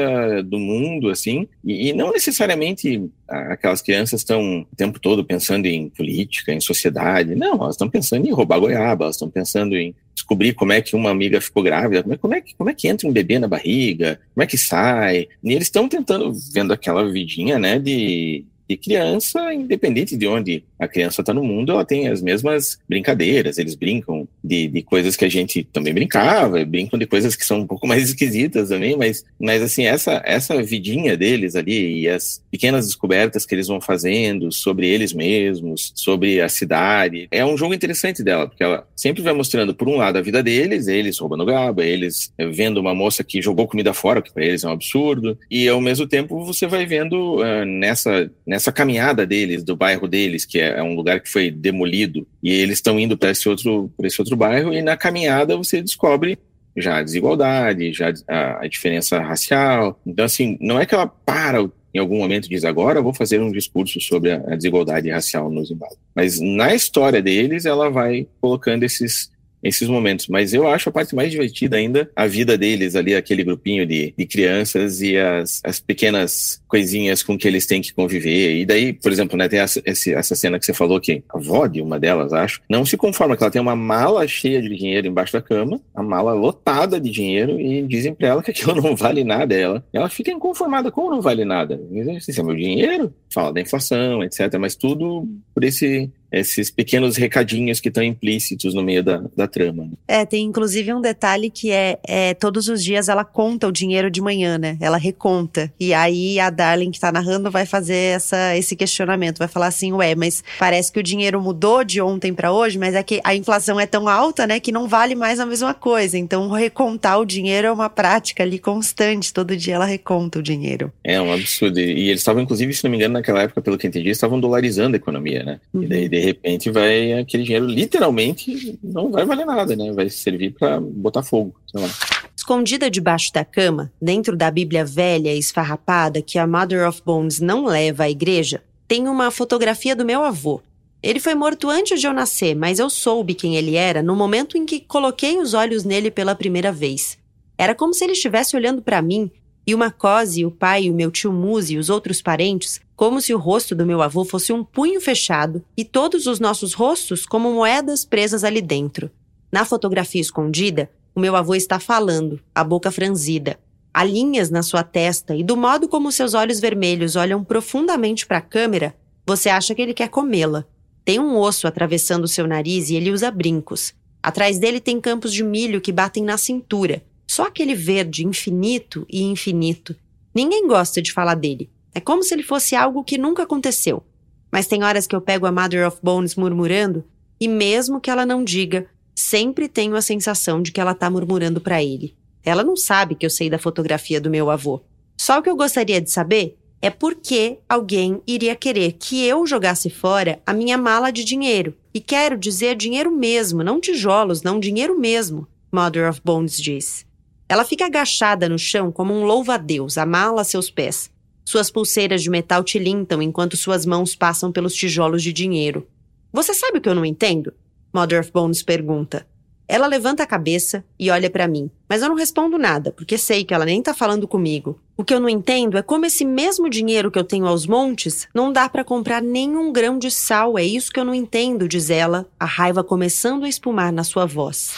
do 0.44 0.60
mundo, 0.60 1.10
assim, 1.10 1.48
e, 1.64 1.90
e 1.90 1.94
não 1.94 2.12
necessariamente 2.12 3.10
aquelas 3.28 3.82
crianças 3.82 4.22
estão 4.22 4.66
o 4.72 4.76
tempo 4.76 5.00
todo 5.00 5.24
pensando 5.24 5.66
em 5.66 5.90
política, 5.90 6.54
em 6.54 6.60
sociedade. 6.60 7.36
Não, 7.36 7.56
elas 7.56 7.76
estão 7.76 7.90
pensando 7.90 8.28
em 8.28 8.32
roubar 8.32 8.60
goiaba, 8.60 9.06
elas 9.06 9.16
estão 9.16 9.30
pensando 9.30 9.76
em 9.76 9.96
descobrir 10.14 10.54
como 10.54 10.72
é 10.72 10.82
que 10.82 10.96
uma 10.96 11.10
amiga 11.10 11.42
ficou 11.42 11.64
grávida, 11.64 12.04
como 12.04 12.14
é, 12.14 12.18
como 12.18 12.34
é, 12.36 12.42
que, 12.42 12.56
como 12.56 12.70
é 12.70 12.74
que 12.74 12.88
entra 12.88 13.08
um 13.08 13.12
bebê 13.12 13.40
na 13.40 13.48
barriga, 13.48 14.20
como 14.34 14.44
é 14.44 14.48
que 14.48 14.58
sai. 14.58 15.28
E 15.44 15.54
eles 15.54 15.68
estão 15.68 15.88
tentando, 15.88 16.34
vendo 16.54 16.74
aquela 16.74 17.10
vidinha, 17.12 17.58
né, 17.58 17.80
de, 17.80 18.46
de 18.70 18.78
criança, 18.78 19.54
independente 19.54 20.16
de 20.16 20.28
onde 20.28 20.64
a 20.80 20.88
criança 20.88 21.22
está 21.22 21.34
no 21.34 21.44
mundo, 21.44 21.72
ela 21.72 21.86
tem 21.86 22.08
as 22.08 22.22
mesmas 22.22 22.80
brincadeiras. 22.88 23.58
Eles 23.58 23.76
brincam 23.76 24.28
de, 24.44 24.68
de 24.68 24.82
coisas 24.82 25.16
que 25.16 25.26
a 25.26 25.30
gente 25.30 25.64
também 25.64 25.94
brincava, 25.94 26.64
brincam 26.66 27.00
de 27.00 27.06
coisas 27.06 27.36
que 27.36 27.46
são 27.46 27.62
um 27.62 27.68
pouco 27.68 27.86
mais 27.88 28.10
esquisitas 28.10 28.70
também, 28.70 28.98
mas, 28.98 29.24
mas 29.40 29.62
assim, 29.62 29.86
essa, 29.86 30.22
essa 30.26 30.62
vidinha 30.62 31.16
deles 31.16 31.56
ali 31.56 32.02
e 32.02 32.10
as 32.10 32.44
pequenas 32.52 32.86
descobertas 32.86 33.46
que 33.46 33.56
eles 33.56 33.68
vão 33.68 33.80
fazendo 33.80 34.52
sobre 34.52 34.88
eles 34.88 35.14
mesmos, 35.14 35.94
sobre 35.96 36.42
a 36.42 36.50
cidade, 36.50 37.28
é 37.32 37.46
um 37.46 37.58
jogo 37.58 37.74
interessante 37.74 38.24
dela, 38.24 38.48
porque 38.48 38.64
ela 38.64 38.88
sempre 38.96 39.22
vai 39.22 39.34
mostrando, 39.34 39.74
por 39.74 39.88
um 39.88 39.98
lado, 39.98 40.18
a 40.18 40.22
vida 40.22 40.44
deles, 40.44 40.88
eles 40.88 41.18
roubando 41.18 41.46
gaba, 41.46 41.84
eles 41.84 42.34
vendo 42.52 42.80
uma 42.80 42.94
moça 42.94 43.24
que 43.24 43.42
jogou 43.42 43.68
comida 43.68 43.94
fora, 43.94 44.22
que 44.22 44.34
para 44.34 44.46
eles 44.46 44.64
é 44.64 44.68
um 44.68 44.72
absurdo, 44.72 45.38
e 45.50 45.68
ao 45.68 45.80
mesmo 45.80 46.08
tempo 46.08 46.44
você 46.44 46.68
vai 46.68 46.86
vendo 46.86 47.38
uh, 47.42 47.66
nessa, 47.66 48.30
nessa 48.46 48.72
caminhada 48.72 49.26
deles, 49.26 49.64
do 49.64 49.76
bairro 49.76 50.08
deles, 50.08 50.46
que 50.46 50.60
é, 50.60 50.80
é 50.80 50.84
um 50.84 50.96
lugar 50.96 51.20
que 51.20 51.30
foi 51.30 51.50
demolido, 51.50 52.28
e 52.42 52.52
eles 52.52 52.78
estão 52.78 53.00
indo 53.00 53.18
para 53.18 53.32
esse, 53.32 53.48
outro, 53.48 53.92
esse 54.04 54.20
outro 54.20 54.33
bairro, 54.36 54.74
e 54.74 54.82
na 54.82 54.98
caminhada 54.98 55.58
você 55.58 55.82
descobre 55.82 56.38
já 56.76 56.98
a 56.98 57.04
desigualdade, 57.04 57.94
já 57.94 58.12
a, 58.28 58.64
a 58.64 58.68
diferença 58.68 59.20
racial. 59.20 60.00
Então, 60.06 60.26
assim, 60.26 60.58
não 60.60 60.80
é 60.80 60.86
que 60.86 60.96
ela 60.96 61.08
para 61.08 61.70
em 61.94 62.00
algum 62.00 62.18
momento 62.18 62.50
diz 62.50 62.66
agora 62.66 63.02
vou 63.02 63.14
fazer 63.14 63.40
um 63.40 63.52
discurso 63.52 64.02
sobre 64.02 64.32
a, 64.32 64.38
desigualdade 64.56 65.10
racial 65.12 65.50
no 65.50 65.64
Zimbábue. 65.64 65.96
Mas 66.16 66.40
na 66.40 66.74
história 66.74 67.22
deles, 67.22 67.66
ela 67.66 67.90
vai 67.90 68.28
colocando 68.42 68.84
esses 68.84 69.32
esses 69.64 69.88
momentos. 69.88 70.28
Mas 70.28 70.54
eu 70.54 70.68
acho 70.68 70.90
a 70.90 70.92
parte 70.92 71.16
mais 71.16 71.32
divertida 71.32 71.78
ainda 71.78 72.10
a 72.16 72.28
vida 72.28 72.58
deles 72.58 72.96
ali, 72.96 73.16
aquele 73.16 73.44
grupinho 73.44 73.86
de, 73.86 74.14
de 74.18 74.26
crianças 74.26 75.02
e 75.02 75.18
as, 75.18 75.62
as 75.64 75.80
pequenas 75.80 76.62
coisinhas 76.68 77.24
com 77.24 77.38
que 77.38 77.48
eles 77.48 77.66
têm 77.66 77.82
que 77.82 77.94
conviver. 77.94 78.58
E 78.58 78.66
daí, 78.66 78.94
por 78.94 79.12
exemplo, 79.12 79.38
né, 79.38 79.48
tem 79.48 79.60
essa, 79.60 79.82
essa 79.86 80.36
cena 80.36 80.60
que 80.60 80.66
você 80.66 80.74
falou 80.74 81.00
que 81.00 81.24
a 81.34 81.38
avó 81.38 81.68
de 81.68 81.82
uma 81.82 82.00
delas, 82.00 82.34
acho, 82.34 82.62
não 82.70 82.86
se 82.86 82.98
conforma 82.98 83.38
que 83.38 83.44
ela 83.44 83.52
tem 83.52 83.62
uma 83.62 83.76
mala 83.76 84.28
cheia 84.28 84.62
de 84.62 84.76
dinheiro 84.76 85.08
embaixo 85.08 85.34
da 85.34 85.42
cama, 85.42 85.80
a 85.94 86.02
mala 86.02 86.34
lotada 86.34 87.00
de 87.00 87.10
dinheiro, 87.10 87.60
e 87.60 87.84
dizem 87.84 88.14
pra 88.14 88.30
ela 88.30 88.44
que 88.44 88.52
aquilo 88.52 88.76
não 88.82 88.96
vale 88.96 89.24
nada. 89.24 89.54
Ela, 89.56 89.84
ela 89.94 90.10
fica 90.10 90.32
inconformada, 90.32 90.92
como 90.92 91.12
não 91.12 91.22
vale 91.22 91.46
nada? 91.46 91.80
Isso 92.18 92.40
é 92.40 92.44
meu 92.44 92.56
dinheiro? 92.56 93.14
Fala 93.32 93.54
da 93.54 93.62
inflação, 93.62 94.24
etc. 94.24 94.58
Mas 94.60 94.76
tudo 94.76 95.28
por 95.54 95.64
esse 95.64 96.12
esses 96.34 96.72
pequenos 96.72 97.16
recadinhos 97.16 97.80
que 97.80 97.90
estão 97.90 98.04
implícitos 98.04 98.74
no 98.74 98.84
meio 98.84 99.04
da, 99.04 99.24
da 99.36 99.48
trama. 99.48 99.84
Né? 99.84 99.92
É, 100.08 100.26
tem 100.26 100.44
inclusive 100.44 100.94
um 100.94 101.00
detalhe 101.02 101.50
que 101.50 101.72
é, 101.72 102.00
é, 102.08 102.34
todos 102.34 102.68
os 102.68 102.84
dias 102.84 103.08
ela 103.08 103.24
conta 103.24 103.68
o 103.68 103.72
dinheiro 103.72 104.10
de 104.10 104.22
manhã, 104.22 104.58
né? 104.58 104.78
Ela 104.82 104.98
reconta. 104.98 105.72
E 105.80 105.94
aí 105.94 106.40
a 106.40 106.50
Darling 106.50 106.92
que 106.92 107.00
tá 107.00 107.12
narrando 107.12 107.52
vai 107.52 107.66
fazer 107.66 108.16
essa, 108.16 108.58
esse 108.58 108.76
questionamento, 108.76 109.38
vai 109.38 109.48
falar 109.48 109.68
assim, 109.68 109.94
ué, 109.94 110.16
mas 110.16 110.44
parece 110.58 110.92
que 110.92 111.00
o 111.00 111.04
dinheiro 111.04 111.42
mudou 111.42 111.84
de 111.84 112.02
ontem 112.02 112.34
para 112.34 112.52
hoje, 112.52 112.78
mas 112.78 112.96
é 112.96 113.04
que 113.04 113.22
a 113.24 113.36
inflação 113.36 113.80
é 113.80 113.86
tão 113.86 114.08
alta, 114.08 114.48
né, 114.48 114.60
que 114.60 114.72
não 114.72 114.88
vale 114.88 115.16
mais 115.16 115.40
a 115.40 115.46
mesma 115.46 115.74
coisa. 115.74 116.18
Então 116.18 116.50
recontar 116.50 117.20
o 117.20 117.26
dinheiro 117.26 117.68
é 117.68 117.72
uma 117.72 117.90
prática 117.90 118.44
ali 118.44 118.58
constante, 118.58 119.34
todo 119.34 119.56
dia 119.56 119.76
ela 119.76 119.86
reconta 119.86 120.40
o 120.40 120.44
dinheiro. 120.44 120.92
É 121.04 121.22
um 121.22 121.32
absurdo. 121.32 121.80
E 121.80 122.10
eles 122.10 122.22
estavam, 122.22 122.42
inclusive, 122.42 122.74
se 122.74 122.84
não 122.84 122.92
me 122.92 122.98
engano, 122.98 123.14
naquela 123.14 123.44
época, 123.44 123.62
pelo 123.62 123.78
que 123.78 123.86
eu 123.86 123.90
entendi, 123.90 124.10
estavam 124.10 124.40
dolarizando 124.40 124.96
a 124.96 124.98
economia, 124.98 125.44
né? 125.44 125.60
Uhum. 125.74 125.84
E 125.84 125.88
daí, 125.88 126.10
de 126.10 126.20
repente 126.26 126.72
vai 126.72 127.14
aquele 127.14 127.44
dinheiro 127.44 127.66
literalmente 127.66 128.80
não 128.84 129.12
vai 129.12 129.26
valer 129.26 129.46
nada, 129.46 129.76
né? 129.76 129.92
Vai 129.92 130.10
servir 130.10 130.54
para 130.54 130.80
botar 130.80 131.24
fogo, 131.24 131.56
sei 131.72 131.82
lá. 131.82 131.90
Escondida 132.36 132.90
debaixo 132.90 133.32
da 133.32 133.46
cama, 133.46 133.92
dentro 134.02 134.36
da 134.36 134.52
Bíblia 134.52 134.84
velha 134.84 135.34
e 135.34 135.40
esfarrapada 135.40 136.22
que 136.22 136.38
a 136.38 136.48
Mother 136.48 136.88
of 136.88 137.02
Bones 137.06 137.40
não 137.40 137.66
leva 137.66 138.04
à 138.04 138.10
igreja, 138.10 138.62
tem 138.88 139.08
uma 139.08 139.32
fotografia 139.32 139.96
do 139.96 140.06
meu 140.06 140.24
avô. 140.24 140.62
Ele 141.02 141.20
foi 141.20 141.36
morto 141.36 141.70
antes 141.70 142.00
de 142.00 142.08
eu 142.08 142.14
nascer, 142.14 142.56
mas 142.56 142.80
eu 142.80 142.90
soube 142.90 143.34
quem 143.34 143.56
ele 143.56 143.76
era 143.76 144.02
no 144.02 144.16
momento 144.16 144.58
em 144.58 144.66
que 144.66 144.80
coloquei 144.80 145.38
os 145.38 145.54
olhos 145.54 145.84
nele 145.84 146.10
pela 146.10 146.36
primeira 146.36 146.72
vez. 146.72 147.18
Era 147.58 147.76
como 147.76 147.94
se 147.94 148.04
ele 148.04 148.14
estivesse 148.14 148.56
olhando 148.56 148.82
para 148.82 149.02
mim, 149.02 149.30
e 149.66 149.74
o 149.74 149.78
Macose, 149.78 150.46
o 150.46 150.52
pai, 150.52 150.90
o 150.90 150.94
meu 150.94 151.12
tio 151.12 151.32
Muzi 151.32 151.76
e 151.76 151.78
os 151.78 151.90
outros 151.90 152.22
parentes 152.22 152.82
como 152.96 153.22
se 153.22 153.34
o 153.34 153.38
rosto 153.38 153.76
do 153.76 153.86
meu 153.86 154.02
avô 154.02 154.24
fosse 154.24 154.54
um 154.54 154.64
punho 154.64 155.02
fechado 155.02 155.64
e 155.76 155.84
todos 155.84 156.28
os 156.28 156.40
nossos 156.40 156.74
rostos 156.74 157.26
como 157.26 157.52
moedas 157.52 158.06
presas 158.06 158.44
ali 158.44 158.62
dentro. 158.62 159.10
Na 159.52 159.66
fotografia 159.66 160.22
escondida, 160.22 160.90
o 161.16 161.20
meu 161.20 161.36
avô 161.36 161.56
está 161.56 161.80
falando, 161.80 162.40
a 162.54 162.64
boca 162.64 162.92
franzida. 162.92 163.60
Há 163.94 164.04
linhas 164.04 164.50
na 164.50 164.64
sua 164.64 164.84
testa 164.84 165.36
e 165.36 165.44
do 165.44 165.56
modo 165.56 165.88
como 165.88 166.12
seus 166.12 166.34
olhos 166.34 166.60
vermelhos 166.60 167.16
olham 167.16 167.44
profundamente 167.44 168.26
para 168.26 168.40
a 168.40 168.42
câmera, 168.42 168.96
você 169.26 169.50
acha 169.50 169.76
que 169.76 169.82
ele 169.82 169.94
quer 169.94 170.10
comê-la. 170.10 170.66
Tem 171.06 171.20
um 171.20 171.38
osso 171.38 171.68
atravessando 171.68 172.28
seu 172.28 172.48
nariz 172.48 172.90
e 172.90 172.96
ele 172.96 173.12
usa 173.12 173.30
brincos. 173.30 173.94
Atrás 174.22 174.58
dele 174.58 174.80
tem 174.80 175.00
campos 175.02 175.34
de 175.34 175.44
milho 175.44 175.82
que 175.82 175.92
batem 175.92 176.24
na 176.24 176.38
cintura. 176.38 177.04
Só 177.28 177.48
aquele 177.48 177.76
verde 177.76 178.26
infinito 178.26 179.06
e 179.10 179.22
infinito. 179.22 179.96
Ninguém 180.34 180.68
gosta 180.68 181.02
de 181.02 181.12
falar 181.12 181.36
dele. 181.36 181.70
É 181.94 182.00
como 182.00 182.24
se 182.24 182.34
ele 182.34 182.44
fosse 182.44 182.76
algo 182.76 183.04
que 183.04 183.18
nunca 183.18 183.44
aconteceu. 183.44 184.04
Mas 184.52 184.68
tem 184.68 184.84
horas 184.84 185.08
que 185.08 185.16
eu 185.16 185.22
pego 185.22 185.46
a 185.46 185.52
Mother 185.52 185.88
of 185.88 185.98
Bones 186.02 186.36
murmurando, 186.36 187.04
e 187.40 187.48
mesmo 187.48 188.00
que 188.00 188.10
ela 188.10 188.26
não 188.26 188.44
diga, 188.44 188.88
sempre 189.16 189.68
tenho 189.68 189.96
a 189.96 190.02
sensação 190.02 190.62
de 190.62 190.72
que 190.72 190.80
ela 190.80 190.92
está 190.92 191.10
murmurando 191.10 191.60
para 191.62 191.84
ele. 191.84 192.16
Ela 192.44 192.64
não 192.64 192.76
sabe 192.76 193.16
que 193.16 193.26
eu 193.26 193.30
sei 193.30 193.50
da 193.50 193.58
fotografia 193.58 194.20
do 194.20 194.30
meu 194.30 194.50
avô. 194.50 194.82
Só 195.18 195.40
o 195.40 195.42
que 195.42 195.50
eu 195.50 195.56
gostaria 195.56 196.02
de 196.02 196.12
saber 196.12 196.58
é 196.82 196.90
por 196.90 197.16
que 197.16 197.60
alguém 197.70 198.22
iria 198.28 198.56
querer 198.56 198.92
que 198.94 199.24
eu 199.26 199.48
jogasse 199.48 199.90
fora 199.90 200.42
a 200.46 200.54
minha 200.54 200.78
mala 200.78 201.12
de 201.12 201.24
dinheiro. 201.24 201.74
E 201.94 202.02
quero 202.02 202.38
dizer 202.38 202.76
dinheiro 202.76 203.10
mesmo, 203.10 203.64
não 203.64 203.80
tijolos, 203.80 204.42
não 204.42 204.60
dinheiro 204.60 205.00
mesmo, 205.00 205.48
Mother 205.72 206.10
of 206.10 206.20
Bones 206.22 206.58
diz. 206.60 207.06
Ela 207.48 207.64
fica 207.64 207.86
agachada 207.86 208.50
no 208.50 208.60
chão 208.60 208.92
como 208.92 209.14
um 209.14 209.24
louva-a-Deus, 209.24 209.98
a 209.98 210.06
mala 210.06 210.42
a 210.42 210.44
seus 210.44 210.70
pés. 210.70 211.10
Suas 211.46 211.70
pulseiras 211.70 212.24
de 212.24 212.30
metal 212.30 212.64
tilintam 212.64 213.22
enquanto 213.22 213.58
suas 213.58 213.86
mãos 213.86 214.16
passam 214.16 214.52
pelos 214.52 214.74
tijolos 214.74 215.22
de 215.22 215.34
dinheiro. 215.34 215.88
Você 216.32 216.54
sabe 216.54 216.78
o 216.78 216.82
que 216.82 216.90
eu 216.90 216.96
não 216.96 217.06
entendo? 217.06 217.54
Mother 217.94 218.22
of 218.22 218.32
Bones 218.32 218.64
pergunta. 218.64 219.28
Ela 219.68 219.88
levanta 219.88 220.24
a 220.24 220.28
cabeça 220.28 220.84
e 221.00 221.10
olha 221.10 221.30
para 221.30 221.48
mim, 221.48 221.70
mas 221.94 222.02
eu 222.02 222.10
não 222.10 222.16
respondo 222.16 222.58
nada, 222.58 222.92
porque 222.92 223.20
sei 223.20 223.46
que 223.46 223.54
ela 223.54 223.66
nem 223.66 223.80
tá 223.80 223.94
falando 223.94 224.28
comigo. 224.28 224.80
O 224.98 225.04
que 225.04 225.14
eu 225.14 225.20
não 225.20 225.30
entendo 225.30 225.78
é 225.78 225.84
como 225.84 226.08
esse 226.08 226.26
mesmo 226.26 226.68
dinheiro 226.68 227.12
que 227.12 227.20
eu 227.20 227.24
tenho 227.24 227.46
aos 227.46 227.68
montes 227.68 228.28
não 228.34 228.52
dá 228.52 228.68
para 228.68 228.84
comprar 228.84 229.22
nenhum 229.22 229.72
grão 229.72 230.00
de 230.00 230.10
sal. 230.10 230.58
É 230.58 230.64
isso 230.64 230.92
que 230.92 231.00
eu 231.00 231.06
não 231.06 231.14
entendo, 231.14 231.68
diz 231.68 231.92
ela, 231.92 232.26
a 232.40 232.46
raiva 232.46 232.84
começando 232.84 233.44
a 233.44 233.48
espumar 233.48 233.94
na 233.94 234.04
sua 234.04 234.26
voz. 234.26 234.72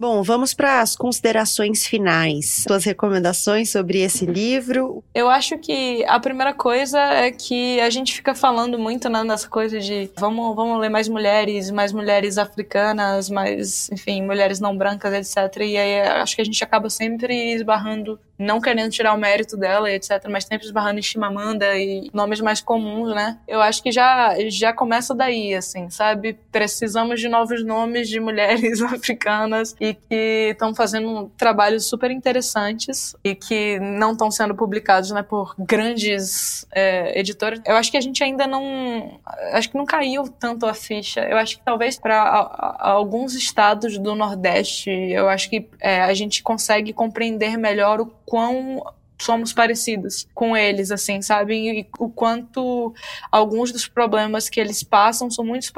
Bom, 0.00 0.22
vamos 0.22 0.54
para 0.54 0.80
as 0.80 0.96
considerações 0.96 1.84
finais. 1.84 2.64
Suas 2.66 2.84
recomendações 2.84 3.70
sobre 3.70 4.00
esse 4.00 4.24
livro? 4.24 5.04
Eu 5.14 5.28
acho 5.28 5.58
que 5.58 6.02
a 6.06 6.18
primeira 6.18 6.54
coisa 6.54 6.98
é 6.98 7.30
que 7.30 7.78
a 7.80 7.90
gente 7.90 8.14
fica 8.14 8.34
falando 8.34 8.78
muito 8.78 9.10
né, 9.10 9.22
nessa 9.22 9.46
coisa 9.46 9.78
de 9.78 10.10
vamos, 10.16 10.56
vamos 10.56 10.80
ler 10.80 10.88
mais 10.88 11.06
mulheres, 11.06 11.70
mais 11.70 11.92
mulheres 11.92 12.38
africanas, 12.38 13.28
mais, 13.28 13.90
enfim, 13.92 14.22
mulheres 14.22 14.58
não 14.58 14.74
brancas, 14.74 15.36
etc. 15.36 15.54
E 15.58 15.76
aí 15.76 16.00
acho 16.00 16.34
que 16.34 16.40
gente 16.50 16.64
acaba 16.64 16.90
sempre 16.90 17.52
esbarrando 17.52 18.20
não 18.40 18.60
querendo 18.60 18.90
tirar 18.90 19.14
o 19.14 19.18
mérito 19.18 19.56
dela 19.56 19.90
etc, 19.90 20.26
mas 20.28 20.44
sempre 20.44 20.66
esbarrando 20.66 20.98
em 20.98 21.02
Chimamanda 21.02 21.76
e 21.76 22.10
nomes 22.12 22.40
mais 22.40 22.60
comuns, 22.60 23.14
né? 23.14 23.38
Eu 23.46 23.60
acho 23.60 23.82
que 23.82 23.92
já, 23.92 24.34
já 24.48 24.72
começa 24.72 25.14
daí, 25.14 25.54
assim, 25.54 25.90
sabe? 25.90 26.38
Precisamos 26.50 27.20
de 27.20 27.28
novos 27.28 27.64
nomes 27.64 28.08
de 28.08 28.18
mulheres 28.18 28.80
africanas 28.82 29.76
e 29.80 29.94
que 29.94 30.50
estão 30.52 30.74
fazendo 30.74 31.30
trabalhos 31.36 31.86
super 31.86 32.10
interessantes 32.10 33.14
e 33.22 33.34
que 33.34 33.78
não 33.80 34.12
estão 34.12 34.30
sendo 34.30 34.54
publicados, 34.54 35.10
né, 35.10 35.22
por 35.22 35.54
grandes 35.58 36.66
é, 36.72 37.18
editoras. 37.18 37.60
Eu 37.64 37.76
acho 37.76 37.90
que 37.90 37.96
a 37.96 38.00
gente 38.00 38.22
ainda 38.24 38.46
não, 38.46 39.20
acho 39.52 39.70
que 39.70 39.76
não 39.76 39.84
caiu 39.84 40.28
tanto 40.28 40.66
a 40.66 40.74
ficha. 40.74 41.20
Eu 41.20 41.36
acho 41.36 41.58
que 41.58 41.64
talvez 41.64 41.98
para 41.98 42.76
alguns 42.78 43.34
estados 43.34 43.98
do 43.98 44.14
Nordeste, 44.14 44.90
eu 44.90 45.28
acho 45.28 45.50
que 45.50 45.68
é, 45.80 46.00
a 46.02 46.14
gente 46.14 46.42
consegue 46.42 46.92
compreender 46.92 47.56
melhor 47.56 48.00
o 48.00 48.06
quão 48.30 48.80
somos 49.20 49.52
parecidos 49.52 50.26
com 50.34 50.56
eles, 50.56 50.90
assim, 50.90 51.20
sabe? 51.22 51.54
E 51.54 51.86
o 51.98 52.08
quanto 52.08 52.94
alguns 53.30 53.70
dos 53.70 53.86
problemas 53.86 54.48
que 54.48 54.58
eles 54.58 54.82
passam 54.82 55.30
são 55.30 55.44
muito, 55.44 55.70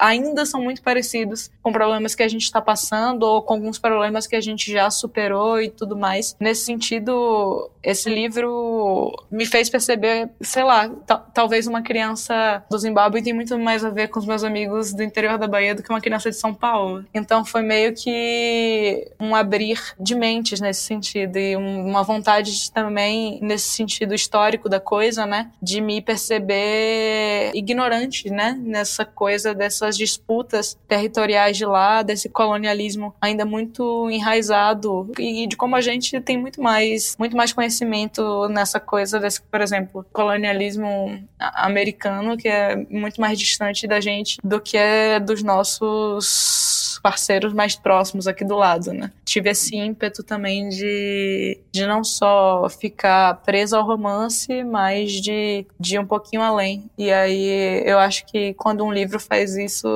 ainda 0.00 0.46
são 0.46 0.62
muito 0.62 0.82
parecidos 0.82 1.50
com 1.62 1.72
problemas 1.72 2.14
que 2.14 2.22
a 2.22 2.28
gente 2.28 2.42
está 2.42 2.60
passando 2.60 3.22
ou 3.24 3.42
com 3.42 3.54
alguns 3.54 3.78
problemas 3.78 4.26
que 4.26 4.34
a 4.34 4.40
gente 4.40 4.72
já 4.72 4.90
superou 4.90 5.60
e 5.60 5.68
tudo 5.68 5.96
mais. 5.96 6.36
Nesse 6.40 6.64
sentido, 6.64 7.70
esse 7.82 8.08
livro 8.08 9.12
me 9.30 9.44
fez 9.44 9.68
perceber, 9.68 10.30
sei 10.40 10.64
lá, 10.64 10.88
talvez 11.34 11.66
uma 11.66 11.82
criança 11.82 12.64
do 12.70 12.78
Zimbábue 12.78 13.22
tem 13.22 13.32
muito 13.32 13.58
mais 13.58 13.84
a 13.84 13.90
ver 13.90 14.08
com 14.08 14.18
os 14.18 14.26
meus 14.26 14.42
amigos 14.42 14.92
do 14.94 15.02
interior 15.02 15.38
da 15.38 15.46
Bahia 15.46 15.74
do 15.74 15.82
que 15.82 15.90
uma 15.90 16.00
criança 16.00 16.30
de 16.30 16.36
São 16.36 16.54
Paulo. 16.54 17.04
Então 17.12 17.44
foi 17.44 17.62
meio 17.62 17.94
que 17.94 19.06
um 19.20 19.34
abrir 19.34 19.80
de 20.00 20.14
mentes 20.14 20.60
nesse 20.60 20.82
sentido 20.82 21.36
e 21.36 21.56
uma 21.56 22.02
vontade 22.02 22.56
de 22.56 22.72
também 22.72 22.85
também 22.86 23.40
nesse 23.42 23.68
sentido 23.70 24.14
histórico 24.14 24.68
da 24.68 24.78
coisa, 24.78 25.26
né? 25.26 25.50
De 25.60 25.80
me 25.80 26.00
perceber 26.00 27.50
ignorante, 27.52 28.30
né? 28.30 28.56
Nessa 28.62 29.04
coisa 29.04 29.52
dessas 29.52 29.96
disputas 29.96 30.78
territoriais 30.86 31.56
de 31.56 31.66
lá, 31.66 32.02
desse 32.02 32.28
colonialismo 32.28 33.12
ainda 33.20 33.44
muito 33.44 34.08
enraizado 34.08 35.10
e 35.18 35.48
de 35.48 35.56
como 35.56 35.74
a 35.74 35.80
gente 35.80 36.20
tem 36.20 36.38
muito 36.38 36.62
mais, 36.62 37.16
muito 37.18 37.36
mais 37.36 37.52
conhecimento 37.52 38.48
nessa 38.48 38.78
coisa 38.78 39.18
desse, 39.18 39.42
por 39.42 39.60
exemplo, 39.60 40.06
colonialismo 40.12 41.20
americano, 41.38 42.36
que 42.36 42.48
é 42.48 42.76
muito 42.88 43.20
mais 43.20 43.36
distante 43.36 43.86
da 43.88 44.00
gente 44.00 44.38
do 44.44 44.60
que 44.60 44.76
é 44.76 45.18
dos 45.18 45.42
nossos 45.42 47.00
parceiros 47.02 47.52
mais 47.52 47.76
próximos 47.76 48.26
aqui 48.26 48.44
do 48.44 48.56
lado, 48.56 48.92
né? 48.92 49.12
Tive 49.24 49.50
esse 49.50 49.76
ímpeto 49.76 50.22
também 50.22 50.68
de, 50.68 51.58
de 51.70 51.86
não 51.86 52.02
só 52.02 52.68
ficar 52.78 53.42
presa 53.42 53.78
ao 53.78 53.86
romance, 53.86 54.62
mas 54.64 55.12
de, 55.12 55.66
de 55.78 55.94
ir 55.96 55.98
um 55.98 56.06
pouquinho 56.06 56.42
além. 56.42 56.90
E 56.96 57.10
aí 57.10 57.82
eu 57.84 57.98
acho 57.98 58.26
que 58.26 58.54
quando 58.54 58.84
um 58.84 58.92
livro 58.92 59.18
faz 59.18 59.56
isso, 59.56 59.86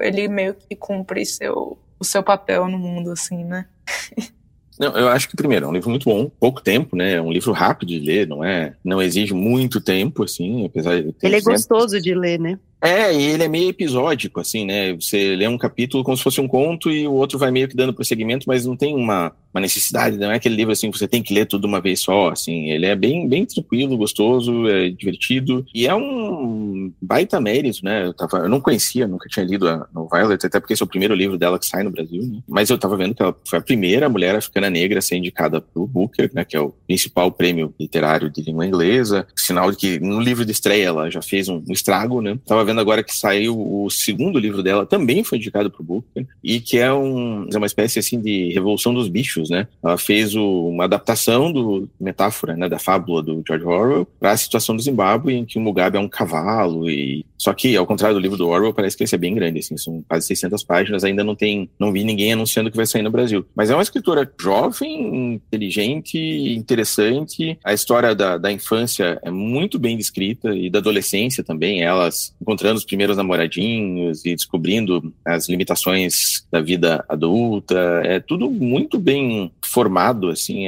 ele 0.00 0.28
meio 0.28 0.54
que 0.54 0.74
cumpre 0.74 1.24
seu, 1.24 1.78
o 1.98 2.04
seu 2.04 2.22
papel 2.22 2.68
no 2.68 2.78
mundo, 2.78 3.10
assim, 3.10 3.44
né? 3.44 3.66
Não, 4.78 4.96
eu 4.96 5.08
acho 5.08 5.28
que 5.28 5.36
primeiro 5.36 5.66
é 5.66 5.68
um 5.68 5.72
livro 5.72 5.90
muito 5.90 6.08
bom, 6.08 6.28
pouco 6.40 6.60
tempo, 6.60 6.96
né? 6.96 7.12
É 7.12 7.22
um 7.22 7.30
livro 7.30 7.52
rápido 7.52 7.90
de 7.90 8.00
ler, 8.00 8.26
não 8.26 8.42
é? 8.42 8.74
Não 8.82 9.02
exige 9.02 9.32
muito 9.32 9.80
tempo, 9.80 10.24
assim, 10.24 10.64
apesar 10.64 11.00
de 11.00 11.12
ter 11.12 11.26
Ele 11.26 11.36
é 11.36 11.40
gostoso 11.40 12.00
de 12.00 12.14
ler, 12.14 12.40
né? 12.40 12.58
É, 12.82 13.14
e 13.14 13.22
ele 13.22 13.44
é 13.44 13.48
meio 13.48 13.70
episódico, 13.70 14.40
assim, 14.40 14.66
né? 14.66 14.92
Você 14.94 15.36
lê 15.36 15.46
um 15.46 15.56
capítulo 15.56 16.02
como 16.02 16.16
se 16.16 16.22
fosse 16.22 16.40
um 16.40 16.48
conto 16.48 16.90
e 16.90 17.06
o 17.06 17.12
outro 17.12 17.38
vai 17.38 17.52
meio 17.52 17.68
que 17.68 17.76
dando 17.76 17.94
prosseguimento, 17.94 18.44
mas 18.48 18.66
não 18.66 18.76
tem 18.76 18.96
uma, 18.96 19.32
uma 19.54 19.60
necessidade, 19.60 20.16
não 20.16 20.32
é 20.32 20.34
aquele 20.34 20.56
livro 20.56 20.72
assim 20.72 20.90
que 20.90 20.98
você 20.98 21.06
tem 21.06 21.22
que 21.22 21.32
ler 21.32 21.46
tudo 21.46 21.66
uma 21.66 21.80
vez 21.80 22.00
só, 22.00 22.30
assim. 22.30 22.70
Ele 22.70 22.86
é 22.86 22.96
bem, 22.96 23.28
bem 23.28 23.46
tranquilo, 23.46 23.96
gostoso, 23.96 24.66
é 24.66 24.88
divertido 24.88 25.64
e 25.72 25.86
é 25.86 25.94
um 25.94 26.92
baita 27.00 27.40
mérito, 27.40 27.84
né? 27.84 28.06
Eu, 28.06 28.14
tava, 28.14 28.38
eu 28.38 28.48
não 28.48 28.60
conhecia, 28.60 29.06
nunca 29.06 29.28
tinha 29.28 29.44
lido 29.46 29.68
a 29.68 29.86
no 29.94 30.08
Violet, 30.08 30.44
até 30.44 30.58
porque 30.58 30.72
esse 30.72 30.82
é 30.82 30.86
o 30.86 30.88
primeiro 30.88 31.14
livro 31.14 31.38
dela 31.38 31.60
que 31.60 31.66
sai 31.66 31.84
no 31.84 31.90
Brasil, 31.90 32.22
né? 32.22 32.40
Mas 32.48 32.68
eu 32.68 32.78
tava 32.78 32.96
vendo 32.96 33.14
que 33.14 33.22
ela 33.22 33.36
foi 33.46 33.60
a 33.60 33.62
primeira 33.62 34.08
mulher 34.08 34.34
africana 34.34 34.68
negra 34.68 34.98
a 34.98 35.02
ser 35.02 35.16
indicada 35.16 35.60
pro 35.60 35.86
Booker, 35.86 36.30
né? 36.34 36.44
Que 36.44 36.56
é 36.56 36.60
o 36.60 36.74
principal 36.86 37.30
prêmio 37.30 37.72
literário 37.78 38.28
de 38.28 38.42
língua 38.42 38.66
inglesa, 38.66 39.24
sinal 39.36 39.70
de 39.70 39.76
que 39.76 40.00
no 40.00 40.20
livro 40.20 40.44
de 40.44 40.50
estreia 40.50 40.86
ela 40.86 41.10
já 41.10 41.22
fez 41.22 41.48
um 41.48 41.62
estrago, 41.68 42.20
né? 42.20 42.38
Tava 42.44 42.64
vendo 42.64 42.71
agora 42.80 43.02
que 43.02 43.14
saiu 43.14 43.58
o 43.58 43.90
segundo 43.90 44.38
livro 44.38 44.62
dela, 44.62 44.86
também 44.86 45.24
foi 45.24 45.38
indicado 45.38 45.70
pro 45.70 45.82
Booker, 45.82 46.26
e 46.42 46.60
que 46.60 46.78
é, 46.78 46.92
um, 46.92 47.48
é 47.52 47.56
uma 47.56 47.66
espécie 47.66 47.98
assim 47.98 48.20
de 48.20 48.52
revolução 48.52 48.94
dos 48.94 49.08
bichos, 49.08 49.50
né? 49.50 49.68
Ela 49.82 49.98
fez 49.98 50.34
o, 50.34 50.68
uma 50.68 50.84
adaptação 50.84 51.52
do 51.52 51.88
metáfora, 52.00 52.56
né, 52.56 52.68
da 52.68 52.78
fábula 52.78 53.22
do 53.22 53.42
George 53.46 53.64
Orwell 53.64 54.06
para 54.18 54.32
a 54.32 54.36
situação 54.36 54.76
do 54.76 54.82
Zimbábue, 54.82 55.34
em 55.34 55.44
que 55.44 55.58
o 55.58 55.60
Mugabe 55.60 55.96
é 55.96 56.00
um 56.00 56.08
cavalo 56.08 56.88
e 56.88 57.24
só 57.42 57.52
que 57.52 57.76
ao 57.76 57.84
contrário 57.84 58.14
do 58.14 58.20
livro 58.20 58.38
do 58.38 58.46
Orwell, 58.46 58.72
parece 58.72 58.96
que 58.96 59.02
esse 59.02 59.16
é 59.16 59.18
bem 59.18 59.34
grande, 59.34 59.58
assim, 59.58 59.76
são 59.76 60.00
quase 60.08 60.28
600 60.28 60.62
páginas, 60.62 61.02
ainda 61.02 61.24
não 61.24 61.34
tem, 61.34 61.68
não 61.76 61.90
vi 61.90 62.04
ninguém 62.04 62.34
anunciando 62.34 62.70
que 62.70 62.76
vai 62.76 62.86
sair 62.86 63.02
no 63.02 63.10
Brasil. 63.10 63.44
Mas 63.52 63.68
é 63.68 63.74
uma 63.74 63.82
escritora 63.82 64.30
jovem, 64.40 65.34
inteligente, 65.34 66.16
interessante. 66.16 67.58
A 67.64 67.74
história 67.74 68.14
da, 68.14 68.38
da 68.38 68.52
infância 68.52 69.18
é 69.24 69.30
muito 69.30 69.76
bem 69.76 69.96
descrita 69.96 70.54
e 70.54 70.70
da 70.70 70.78
adolescência 70.78 71.42
também, 71.42 71.82
elas 71.82 72.32
encontrando 72.40 72.61
os 72.70 72.84
primeiros 72.84 73.16
namoradinhos 73.16 74.24
e 74.24 74.34
descobrindo 74.34 75.12
as 75.24 75.48
limitações 75.48 76.46
da 76.50 76.60
vida 76.60 77.04
adulta. 77.08 78.02
É 78.04 78.20
tudo 78.20 78.50
muito 78.50 78.98
bem 78.98 79.50
formado, 79.64 80.28
assim. 80.28 80.66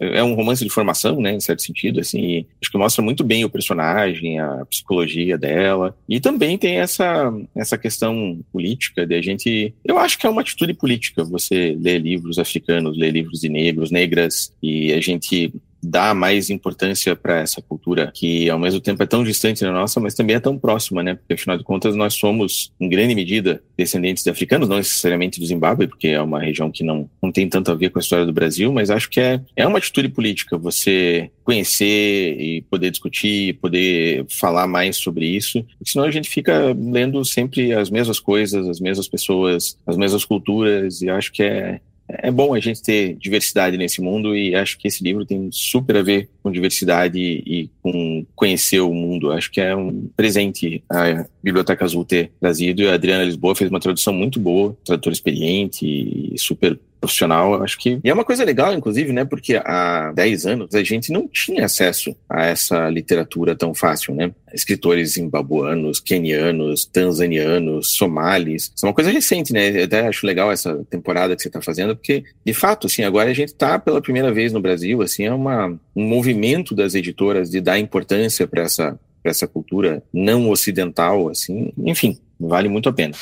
é 0.00 0.22
um 0.22 0.34
romance 0.34 0.64
de 0.64 0.70
formação, 0.70 1.20
né, 1.20 1.34
em 1.34 1.40
certo 1.40 1.62
sentido, 1.62 2.00
assim. 2.00 2.44
acho 2.60 2.70
que 2.70 2.78
mostra 2.78 3.02
muito 3.02 3.22
bem 3.22 3.44
o 3.44 3.50
personagem, 3.50 4.38
a 4.38 4.64
psicologia 4.66 5.36
dela. 5.38 5.96
E 6.08 6.20
também 6.20 6.58
tem 6.58 6.76
essa, 6.76 7.32
essa 7.54 7.78
questão 7.78 8.40
política 8.52 9.06
de 9.06 9.14
a 9.14 9.22
gente. 9.22 9.74
Eu 9.84 9.98
acho 9.98 10.18
que 10.18 10.26
é 10.26 10.30
uma 10.30 10.40
atitude 10.40 10.74
política 10.74 11.24
você 11.24 11.76
ler 11.80 11.98
livros 11.98 12.38
africanos, 12.38 12.96
ler 12.96 13.12
livros 13.12 13.40
de 13.40 13.48
negros, 13.48 13.90
negras, 13.90 14.52
e 14.62 14.92
a 14.92 15.00
gente 15.00 15.52
dá 15.82 16.14
mais 16.14 16.50
importância 16.50 17.16
para 17.16 17.40
essa 17.40 17.60
cultura 17.60 18.10
que 18.14 18.48
ao 18.48 18.58
mesmo 18.58 18.80
tempo 18.80 19.02
é 19.02 19.06
tão 19.06 19.24
distante 19.24 19.62
da 19.62 19.72
nossa, 19.72 19.98
mas 19.98 20.14
também 20.14 20.36
é 20.36 20.40
tão 20.40 20.56
próxima, 20.58 21.02
né? 21.02 21.14
Porque 21.14 21.34
afinal 21.34 21.58
de 21.58 21.64
contas 21.64 21.96
nós 21.96 22.14
somos 22.14 22.72
em 22.80 22.88
grande 22.88 23.14
medida 23.14 23.62
descendentes 23.76 24.22
de 24.22 24.30
africanos, 24.30 24.68
não 24.68 24.76
necessariamente 24.76 25.40
do 25.40 25.46
Zimbábue, 25.46 25.88
porque 25.88 26.08
é 26.08 26.22
uma 26.22 26.40
região 26.40 26.70
que 26.70 26.84
não, 26.84 27.08
não 27.22 27.32
tem 27.32 27.48
tanto 27.48 27.70
a 27.70 27.74
ver 27.74 27.90
com 27.90 27.98
a 27.98 28.02
história 28.02 28.24
do 28.24 28.32
Brasil, 28.32 28.72
mas 28.72 28.90
acho 28.90 29.10
que 29.10 29.20
é, 29.20 29.40
é 29.56 29.66
uma 29.66 29.78
atitude 29.78 30.08
política 30.08 30.56
você 30.56 31.30
conhecer 31.44 32.40
e 32.40 32.62
poder 32.70 32.90
discutir, 32.90 33.54
poder 33.54 34.24
falar 34.28 34.66
mais 34.66 34.96
sobre 34.96 35.26
isso, 35.26 35.62
porque 35.78 35.90
senão 35.90 36.04
a 36.04 36.10
gente 36.10 36.28
fica 36.28 36.74
lendo 36.78 37.24
sempre 37.24 37.72
as 37.72 37.90
mesmas 37.90 38.20
coisas, 38.20 38.68
as 38.68 38.78
mesmas 38.78 39.08
pessoas, 39.08 39.76
as 39.86 39.96
mesmas 39.96 40.24
culturas, 40.24 41.02
e 41.02 41.10
acho 41.10 41.32
que 41.32 41.42
é, 41.42 41.80
é 42.18 42.30
bom 42.30 42.54
a 42.54 42.60
gente 42.60 42.82
ter 42.82 43.14
diversidade 43.14 43.76
nesse 43.76 44.00
mundo 44.00 44.36
e 44.36 44.54
acho 44.54 44.78
que 44.78 44.88
esse 44.88 45.02
livro 45.02 45.24
tem 45.24 45.48
super 45.50 45.96
a 45.96 46.02
ver 46.02 46.28
com 46.42 46.50
diversidade 46.50 47.18
e 47.18 47.70
com 47.82 48.26
conhecer 48.34 48.80
o 48.80 48.92
mundo. 48.92 49.32
Acho 49.32 49.50
que 49.50 49.60
é 49.60 49.74
um 49.74 50.08
presente 50.16 50.82
a 50.90 51.26
Biblioteca 51.42 51.84
Azul 51.84 52.04
ter 52.04 52.30
trazido 52.40 52.82
e 52.82 52.88
a 52.88 52.94
Adriana 52.94 53.24
Lisboa 53.24 53.54
fez 53.54 53.70
uma 53.70 53.80
tradução 53.80 54.12
muito 54.12 54.38
boa, 54.38 54.76
tradutor 54.84 55.12
experiente 55.12 55.86
e 55.86 56.38
super 56.38 56.78
profissional, 57.02 57.60
acho 57.64 57.76
que. 57.78 57.98
E 58.04 58.08
é 58.08 58.14
uma 58.14 58.24
coisa 58.24 58.44
legal, 58.44 58.72
inclusive, 58.72 59.12
né? 59.12 59.24
Porque 59.24 59.56
há 59.56 60.12
10 60.14 60.46
anos 60.46 60.74
a 60.74 60.84
gente 60.84 61.10
não 61.10 61.26
tinha 61.26 61.64
acesso 61.64 62.14
a 62.30 62.46
essa 62.46 62.88
literatura 62.88 63.56
tão 63.56 63.74
fácil, 63.74 64.14
né? 64.14 64.32
Escritores 64.54 65.14
zimbabuanos, 65.14 65.98
kenianos, 65.98 66.86
tanzanianos, 66.86 67.96
somalis. 67.96 68.72
Isso 68.74 68.86
é 68.86 68.88
uma 68.88 68.94
coisa 68.94 69.10
recente, 69.10 69.52
né? 69.52 69.80
Eu 69.80 69.84
até 69.84 70.06
acho 70.06 70.24
legal 70.24 70.52
essa 70.52 70.84
temporada 70.88 71.34
que 71.34 71.42
você 71.42 71.48
está 71.48 71.60
fazendo, 71.60 71.96
porque, 71.96 72.22
de 72.46 72.54
fato, 72.54 72.86
assim, 72.86 73.02
agora 73.02 73.30
a 73.30 73.34
gente 73.34 73.48
está 73.48 73.78
pela 73.80 74.00
primeira 74.00 74.32
vez 74.32 74.52
no 74.52 74.60
Brasil, 74.60 75.02
assim, 75.02 75.24
é 75.24 75.32
uma, 75.32 75.76
um 75.96 76.06
movimento 76.06 76.72
das 76.72 76.94
editoras 76.94 77.50
de 77.50 77.60
dar 77.60 77.80
importância 77.80 78.46
para 78.46 78.62
essa, 78.62 78.98
essa 79.24 79.48
cultura 79.48 80.04
não 80.12 80.48
ocidental, 80.50 81.28
assim. 81.28 81.72
Enfim, 81.78 82.16
vale 82.38 82.68
muito 82.68 82.88
a 82.88 82.92
pena. 82.92 83.14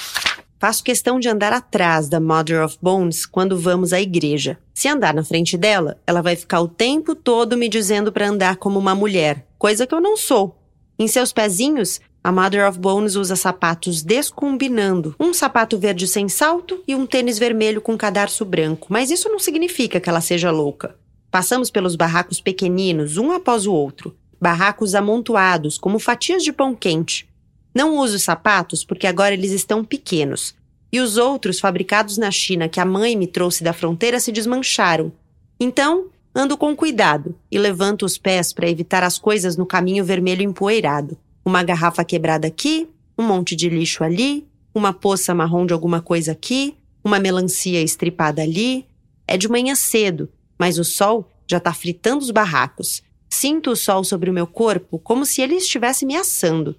Faço 0.61 0.85
questão 0.85 1.19
de 1.19 1.27
andar 1.27 1.55
atrás 1.55 2.07
da 2.07 2.21
Mother 2.21 2.63
of 2.63 2.77
Bones 2.83 3.25
quando 3.25 3.59
vamos 3.59 3.95
à 3.95 4.01
igreja. 4.01 4.59
Se 4.75 4.89
andar 4.89 5.15
na 5.15 5.25
frente 5.25 5.57
dela, 5.57 5.99
ela 6.07 6.21
vai 6.21 6.37
ficar 6.37 6.61
o 6.61 6.69
tempo 6.69 7.15
todo 7.15 7.57
me 7.57 7.67
dizendo 7.67 8.13
para 8.13 8.29
andar 8.29 8.57
como 8.57 8.79
uma 8.79 8.95
mulher, 8.95 9.47
coisa 9.59 9.87
que 9.87 9.95
eu 9.95 10.03
não 10.03 10.19
sou. 10.19 10.55
Em 10.99 11.09
seus 11.09 11.33
pezinhos, 11.33 11.99
a 12.23 12.31
Mother 12.31 12.69
of 12.69 12.79
Bones 12.79 13.17
usa 13.17 13.37
sapatos 13.37 14.03
descombinando, 14.03 15.15
um 15.19 15.33
sapato 15.33 15.79
verde 15.79 16.07
sem 16.07 16.29
salto 16.29 16.85
e 16.87 16.95
um 16.95 17.07
tênis 17.07 17.39
vermelho 17.39 17.81
com 17.81 17.97
cadarço 17.97 18.45
branco, 18.45 18.89
mas 18.91 19.11
isso 19.11 19.31
não 19.31 19.39
significa 19.39 19.99
que 19.99 20.11
ela 20.11 20.21
seja 20.21 20.51
louca. 20.51 20.95
Passamos 21.31 21.71
pelos 21.71 21.97
barracos 21.97 22.39
pequeninos, 22.39 23.17
um 23.17 23.33
após 23.33 23.67
o 23.67 23.73
outro, 23.73 24.15
barracos 24.39 24.95
amontoados 24.95 25.79
como 25.79 25.99
fatias 25.99 26.45
de 26.45 26.53
pão 26.53 26.75
quente, 26.75 27.30
não 27.75 27.99
uso 27.99 28.18
sapatos 28.18 28.85
porque 28.85 29.07
agora 29.07 29.35
eles 29.35 29.53
estão 29.53 29.85
pequenos. 29.85 30.55
E 30.93 31.01
os 31.01 31.16
outros, 31.16 31.61
fabricados 31.61 32.18
na 32.18 32.31
China, 32.31 32.68
que 32.68 32.81
a 32.81 32.85
mãe 32.85 33.16
me 33.16 33.27
trouxe 33.27 33.62
da 33.62 33.73
fronteira, 33.73 34.18
se 34.18 34.33
desmancharam. 34.33 35.12
Então, 35.59 36.07
ando 36.35 36.57
com 36.57 36.75
cuidado 36.75 37.35
e 37.51 37.59
levanto 37.59 38.05
os 38.05 38.18
pés 38.18 38.53
para 38.53 38.68
evitar 38.68 39.03
as 39.03 39.18
coisas 39.18 39.57
no 39.57 39.66
caminho 39.66 40.05
vermelho 40.05 40.43
empoeirado. 40.43 41.16
Uma 41.45 41.62
garrafa 41.62 42.05
quebrada 42.05 42.49
aqui, 42.49 42.89
um 43.16 43.23
monte 43.23 43.55
de 43.55 43.68
lixo 43.68 44.03
ali, 44.03 44.47
uma 44.75 44.93
poça 44.93 45.35
marrom 45.35 45.64
de 45.64 45.73
alguma 45.73 46.01
coisa 46.01 46.33
aqui, 46.33 46.75
uma 47.05 47.21
melancia 47.21 47.81
estripada 47.83 48.43
ali. 48.43 48.85
É 49.27 49.37
de 49.37 49.49
manhã 49.49 49.77
cedo, 49.77 50.29
mas 50.59 50.79
o 50.79 50.85
sol 50.85 51.31
já 51.47 51.59
está 51.59 51.73
fritando 51.73 52.23
os 52.23 52.31
barracos. 52.31 53.03
Sinto 53.29 53.71
o 53.71 53.77
sol 53.77 54.03
sobre 54.03 54.29
o 54.29 54.33
meu 54.33 54.47
corpo 54.47 54.99
como 54.99 55.25
se 55.25 55.41
ele 55.41 55.55
estivesse 55.55 56.05
me 56.05 56.16
assando. 56.16 56.75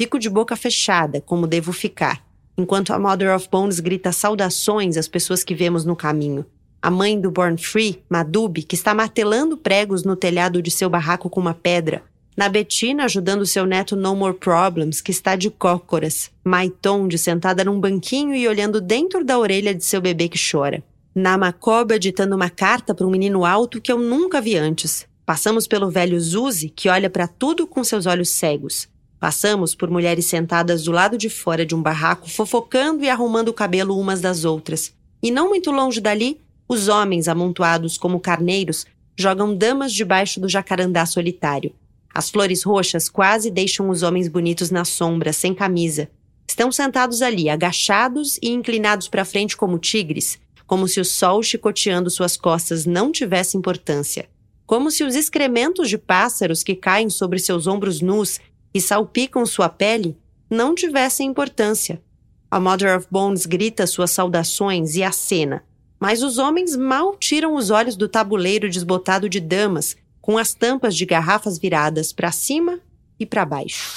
Fico 0.00 0.18
de 0.18 0.30
boca 0.30 0.56
fechada, 0.56 1.20
como 1.20 1.46
devo 1.46 1.74
ficar, 1.74 2.24
enquanto 2.56 2.90
a 2.90 2.98
Mother 2.98 3.36
of 3.36 3.46
Bones 3.52 3.80
grita 3.80 4.12
saudações 4.12 4.96
às 4.96 5.06
pessoas 5.06 5.44
que 5.44 5.54
vemos 5.54 5.84
no 5.84 5.94
caminho. 5.94 6.46
A 6.80 6.90
mãe 6.90 7.20
do 7.20 7.30
Born 7.30 7.58
Free, 7.58 8.02
Madube, 8.08 8.62
que 8.62 8.74
está 8.74 8.94
martelando 8.94 9.58
pregos 9.58 10.02
no 10.02 10.16
telhado 10.16 10.62
de 10.62 10.70
seu 10.70 10.88
barraco 10.88 11.28
com 11.28 11.38
uma 11.38 11.52
pedra. 11.52 12.02
Na 12.34 12.48
Betina, 12.48 13.04
ajudando 13.04 13.44
seu 13.44 13.66
neto 13.66 13.94
No 13.94 14.16
More 14.16 14.38
Problems, 14.38 15.02
que 15.02 15.10
está 15.10 15.36
de 15.36 15.50
cócoras. 15.50 16.30
Maitonde, 16.42 17.18
sentada 17.18 17.62
num 17.62 17.78
banquinho 17.78 18.34
e 18.34 18.48
olhando 18.48 18.80
dentro 18.80 19.22
da 19.22 19.38
orelha 19.38 19.74
de 19.74 19.84
seu 19.84 20.00
bebê 20.00 20.30
que 20.30 20.40
chora. 20.50 20.82
Na 21.14 21.36
Macoba, 21.36 21.98
ditando 21.98 22.34
uma 22.34 22.48
carta 22.48 22.94
para 22.94 23.06
um 23.06 23.10
menino 23.10 23.44
alto 23.44 23.82
que 23.82 23.92
eu 23.92 23.98
nunca 23.98 24.40
vi 24.40 24.56
antes. 24.56 25.06
Passamos 25.26 25.66
pelo 25.66 25.90
velho 25.90 26.18
Zuzi, 26.18 26.70
que 26.70 26.88
olha 26.88 27.10
para 27.10 27.28
tudo 27.28 27.66
com 27.66 27.84
seus 27.84 28.06
olhos 28.06 28.30
cegos. 28.30 28.88
Passamos 29.20 29.74
por 29.74 29.90
mulheres 29.90 30.26
sentadas 30.26 30.84
do 30.84 30.92
lado 30.92 31.18
de 31.18 31.28
fora 31.28 31.66
de 31.66 31.74
um 31.74 31.82
barraco, 31.82 32.28
fofocando 32.28 33.04
e 33.04 33.10
arrumando 33.10 33.50
o 33.50 33.52
cabelo 33.52 33.98
umas 33.98 34.22
das 34.22 34.46
outras. 34.46 34.94
E 35.22 35.30
não 35.30 35.50
muito 35.50 35.70
longe 35.70 36.00
dali, 36.00 36.40
os 36.66 36.88
homens 36.88 37.28
amontoados 37.28 37.98
como 37.98 38.18
carneiros, 38.18 38.86
jogam 39.18 39.54
damas 39.54 39.92
debaixo 39.92 40.40
do 40.40 40.48
jacarandá 40.48 41.04
solitário. 41.04 41.74
As 42.14 42.30
flores 42.30 42.62
roxas 42.62 43.10
quase 43.10 43.50
deixam 43.50 43.90
os 43.90 44.02
homens 44.02 44.26
bonitos 44.26 44.70
na 44.70 44.86
sombra, 44.86 45.34
sem 45.34 45.52
camisa. 45.52 46.08
Estão 46.48 46.72
sentados 46.72 47.20
ali, 47.20 47.50
agachados 47.50 48.38
e 48.42 48.48
inclinados 48.48 49.06
para 49.06 49.26
frente 49.26 49.54
como 49.54 49.78
tigres, 49.78 50.38
como 50.66 50.88
se 50.88 50.98
o 50.98 51.04
sol 51.04 51.42
chicoteando 51.42 52.10
suas 52.10 52.38
costas 52.38 52.86
não 52.86 53.12
tivesse 53.12 53.56
importância. 53.56 54.28
Como 54.66 54.90
se 54.90 55.04
os 55.04 55.14
excrementos 55.14 55.88
de 55.88 55.98
pássaros 55.98 56.62
que 56.62 56.74
caem 56.74 57.10
sobre 57.10 57.38
seus 57.38 57.66
ombros 57.66 58.00
nus 58.00 58.40
e 58.72 58.80
salpicam 58.80 59.44
sua 59.46 59.68
pele 59.68 60.16
não 60.48 60.74
tivessem 60.74 61.28
importância. 61.28 62.02
A 62.50 62.58
Mother 62.58 62.96
of 62.96 63.06
Bones 63.10 63.46
grita 63.46 63.86
suas 63.86 64.10
saudações 64.10 64.96
e 64.96 65.02
acena, 65.02 65.64
mas 65.98 66.22
os 66.22 66.38
homens 66.38 66.74
mal 66.76 67.16
tiram 67.16 67.54
os 67.54 67.70
olhos 67.70 67.96
do 67.96 68.08
tabuleiro 68.08 68.68
desbotado 68.68 69.28
de 69.28 69.38
damas, 69.38 69.96
com 70.20 70.36
as 70.36 70.54
tampas 70.54 70.96
de 70.96 71.06
garrafas 71.06 71.58
viradas 71.58 72.12
para 72.12 72.32
cima 72.32 72.80
e 73.18 73.26
para 73.26 73.44
baixo. 73.44 73.94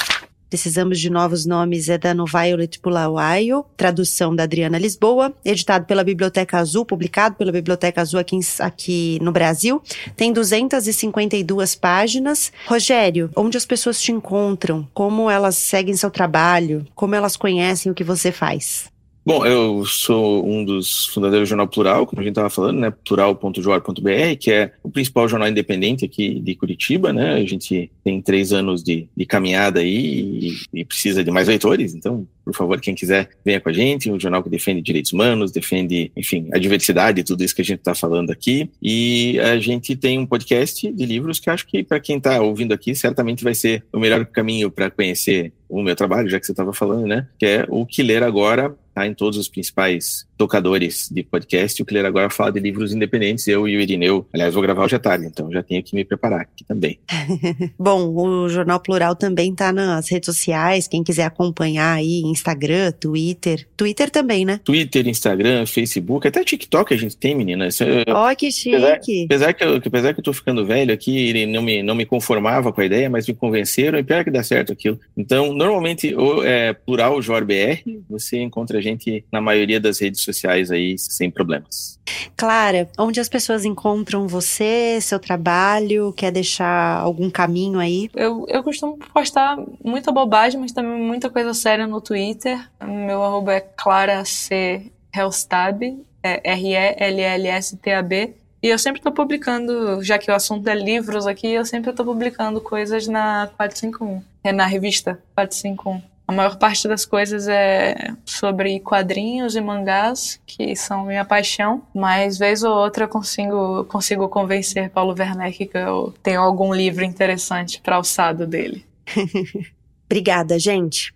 Precisamos 0.53 0.99
de 0.99 1.09
Novos 1.09 1.47
Nomes 1.47 1.89
é 1.89 1.97
da 1.97 2.13
No 2.13 2.27
Violet 2.27 2.77
Pulawayo, 2.77 3.65
tradução 3.75 4.35
da 4.35 4.43
Adriana 4.43 4.77
Lisboa, 4.77 5.33
editado 5.43 5.87
pela 5.87 6.03
Biblioteca 6.03 6.59
Azul, 6.59 6.85
publicado 6.85 7.33
pela 7.33 7.51
Biblioteca 7.51 7.99
Azul 7.99 8.19
aqui, 8.19 8.39
aqui 8.59 9.17
no 9.19 9.31
Brasil. 9.31 9.81
Tem 10.15 10.31
252 10.31 11.73
páginas. 11.73 12.53
Rogério, 12.67 13.31
onde 13.35 13.57
as 13.57 13.65
pessoas 13.65 13.99
te 13.99 14.11
encontram? 14.11 14.87
Como 14.93 15.27
elas 15.27 15.55
seguem 15.55 15.97
seu 15.97 16.11
trabalho? 16.11 16.85
Como 16.93 17.15
elas 17.15 17.35
conhecem 17.35 17.91
o 17.91 17.95
que 17.95 18.03
você 18.03 18.31
faz? 18.31 18.92
Bom, 19.25 19.45
eu 19.45 19.85
sou 19.85 20.45
um 20.45 20.65
dos 20.65 21.05
fundadores 21.05 21.47
do 21.47 21.49
Jornal 21.49 21.67
Plural, 21.67 22.05
como 22.05 22.19
a 22.19 22.23
gente 22.23 22.33
estava 22.33 22.49
falando, 22.49 22.79
né? 22.79 22.91
Plural.jor.br, 22.91 24.37
que 24.37 24.51
é 24.51 24.73
o 24.83 24.89
principal 24.89 25.29
jornal 25.29 25.47
independente 25.47 26.03
aqui 26.03 26.41
de 26.41 26.55
Curitiba, 26.55 27.13
né? 27.13 27.35
A 27.35 27.45
gente 27.45 27.89
tem 28.03 28.21
três 28.21 28.51
anos 28.51 28.83
de, 28.83 29.07
de 29.15 29.25
caminhada 29.25 29.79
aí 29.79 30.51
e, 30.73 30.81
e, 30.81 30.83
precisa 30.83 31.23
de 31.23 31.31
mais 31.31 31.47
leitores, 31.47 31.95
então, 31.95 32.27
por 32.43 32.53
favor, 32.53 32.79
quem 32.79 32.95
quiser, 32.95 33.29
venha 33.43 33.59
com 33.59 33.69
a 33.69 33.73
gente. 33.73 34.11
Um 34.11 34.19
jornal 34.19 34.43
que 34.43 34.49
defende 34.49 34.81
direitos 34.81 35.13
humanos, 35.13 35.51
defende, 35.51 36.11
enfim, 36.15 36.49
a 36.53 36.57
diversidade, 36.57 37.23
tudo 37.23 37.43
isso 37.43 37.55
que 37.55 37.61
a 37.61 37.65
gente 37.65 37.79
está 37.79 37.95
falando 37.95 38.31
aqui. 38.31 38.69
E 38.81 39.39
a 39.39 39.57
gente 39.57 39.95
tem 39.95 40.19
um 40.19 40.25
podcast 40.25 40.91
de 40.91 41.05
livros 41.05 41.39
que 41.39 41.49
acho 41.49 41.65
que, 41.65 41.83
para 41.83 41.99
quem 41.99 42.17
está 42.17 42.41
ouvindo 42.41 42.73
aqui, 42.73 42.95
certamente 42.95 43.43
vai 43.43 43.53
ser 43.53 43.83
o 43.91 43.99
melhor 43.99 44.25
caminho 44.25 44.69
para 44.69 44.91
conhecer 44.91 45.53
o 45.69 45.81
meu 45.81 45.95
trabalho, 45.95 46.29
já 46.29 46.39
que 46.39 46.45
você 46.45 46.51
estava 46.51 46.73
falando, 46.73 47.07
né? 47.07 47.27
Que 47.39 47.45
é 47.45 47.65
o 47.67 47.85
Que 47.85 48.03
Ler 48.03 48.23
Agora, 48.23 48.75
tá 48.93 49.07
em 49.07 49.13
todos 49.13 49.39
os 49.39 49.47
principais 49.47 50.27
tocadores 50.37 51.09
de 51.11 51.23
podcast. 51.23 51.81
O 51.81 51.85
Clear 51.85 52.05
agora 52.05 52.29
fala 52.29 52.51
de 52.51 52.59
livros 52.59 52.93
independentes. 52.93 53.47
Eu 53.47 53.67
e 53.67 53.77
o 53.77 53.79
Irineu, 53.79 54.27
aliás, 54.33 54.53
vou 54.53 54.63
gravar 54.63 54.85
hoje 54.85 54.95
à 54.95 54.99
tarde, 54.99 55.25
então 55.25 55.51
já 55.51 55.61
tenho 55.61 55.83
que 55.83 55.95
me 55.95 56.03
preparar 56.03 56.41
aqui 56.41 56.63
também. 56.63 56.99
Bom, 57.77 58.13
o 58.15 58.49
Jornal 58.49 58.79
Plural 58.79 59.15
também 59.15 59.51
está 59.51 59.71
nas 59.71 60.09
redes 60.09 60.25
sociais. 60.25 60.87
Quem 60.87 61.03
quiser 61.03 61.25
acompanhar 61.25 61.93
aí, 61.93 62.21
Instagram, 62.21 62.91
Twitter. 62.91 63.67
Twitter 63.75 64.09
também, 64.09 64.45
né? 64.45 64.59
Twitter, 64.63 65.07
Instagram, 65.07 65.65
Facebook, 65.65 66.27
até 66.27 66.43
TikTok 66.43 66.93
a 66.93 66.97
gente 66.97 67.17
tem, 67.17 67.35
menina. 67.35 67.67
Ó, 68.07 68.31
oh, 68.31 68.35
que 68.35 68.51
chique. 68.51 68.75
Apesar, 68.75 68.95
apesar, 69.25 69.53
que 69.53 69.63
eu, 69.63 69.75
apesar 69.75 70.13
que 70.13 70.19
eu 70.19 70.23
tô 70.23 70.33
ficando 70.33 70.65
velho 70.65 70.93
aqui, 70.93 71.29
ele 71.29 71.45
não 71.45 71.61
me, 71.61 71.83
não 71.83 71.95
me 71.95 72.05
conformava 72.05 72.71
com 72.71 72.81
a 72.81 72.85
ideia, 72.85 73.09
mas 73.09 73.27
me 73.27 73.33
convenceram 73.33 73.99
e 73.99 74.03
pior 74.03 74.23
que 74.23 74.31
dá 74.31 74.43
certo 74.43 74.71
aquilo. 74.71 74.99
Então, 75.15 75.53
normalmente, 75.53 76.13
o 76.15 76.43
é, 76.43 76.73
Plural 76.73 77.21
Jor 77.21 77.45
BR, 77.45 77.83
você 78.09 78.41
encontra 78.41 78.79
a 78.79 78.81
gente 78.81 79.23
na 79.31 79.41
maioria 79.41 79.79
das 79.79 79.99
redes 79.99 80.22
sociais 80.23 80.71
aí 80.71 80.97
sem 80.97 81.29
problemas. 81.29 81.99
Clara, 82.35 82.89
onde 82.97 83.19
as 83.19 83.29
pessoas 83.29 83.65
encontram 83.65 84.27
você, 84.27 84.99
seu 85.01 85.19
trabalho, 85.19 86.13
quer 86.13 86.31
deixar 86.31 86.99
algum 86.99 87.29
caminho 87.29 87.79
aí? 87.79 88.09
Eu, 88.15 88.45
eu 88.49 88.63
costumo 88.63 88.97
postar 89.13 89.57
muita 89.83 90.11
bobagem, 90.11 90.59
mas 90.59 90.71
também 90.71 91.01
muita 91.01 91.29
coisa 91.29 91.53
séria 91.53 91.87
no 91.87 92.01
Twitter. 92.01 92.59
Meu 92.81 93.23
arroba 93.23 93.53
é 93.53 93.59
Clara 93.59 94.23
C. 94.25 94.91
Hellstab, 95.15 95.83
é 96.23 96.51
R-E-L-L-S-T-A-B. 96.51 98.35
E 98.63 98.67
eu 98.69 98.79
sempre 98.79 98.99
estou 98.99 99.11
publicando, 99.11 100.01
já 100.01 100.17
que 100.17 100.31
o 100.31 100.33
assunto 100.33 100.67
é 100.69 100.73
livros 100.73 101.27
aqui, 101.27 101.47
eu 101.47 101.65
sempre 101.65 101.89
estou 101.89 102.05
publicando 102.05 102.61
coisas 102.61 103.07
na 103.07 103.49
451, 103.57 104.23
é 104.41 104.53
na 104.53 104.65
revista 104.65 105.21
451. 105.35 106.12
A 106.27 106.31
maior 106.31 106.57
parte 106.57 106.87
das 106.87 107.05
coisas 107.05 107.47
é 107.47 108.13
sobre 108.23 108.79
quadrinhos 108.79 109.55
e 109.55 109.61
mangás, 109.61 110.39
que 110.45 110.75
são 110.75 111.05
minha 111.05 111.25
paixão, 111.25 111.83
mas 111.93 112.37
vez 112.37 112.63
ou 112.63 112.73
outra 112.73 113.03
eu 113.03 113.09
consigo, 113.09 113.83
consigo 113.85 114.29
convencer 114.29 114.89
Paulo 114.89 115.15
Werneck 115.17 115.65
que 115.65 115.77
eu 115.77 116.13
tenho 116.23 116.41
algum 116.41 116.73
livro 116.73 117.03
interessante 117.03 117.81
para 117.81 117.97
alçado 117.97 118.47
dele. 118.47 118.85
Obrigada, 120.07 120.57
gente. 120.57 121.13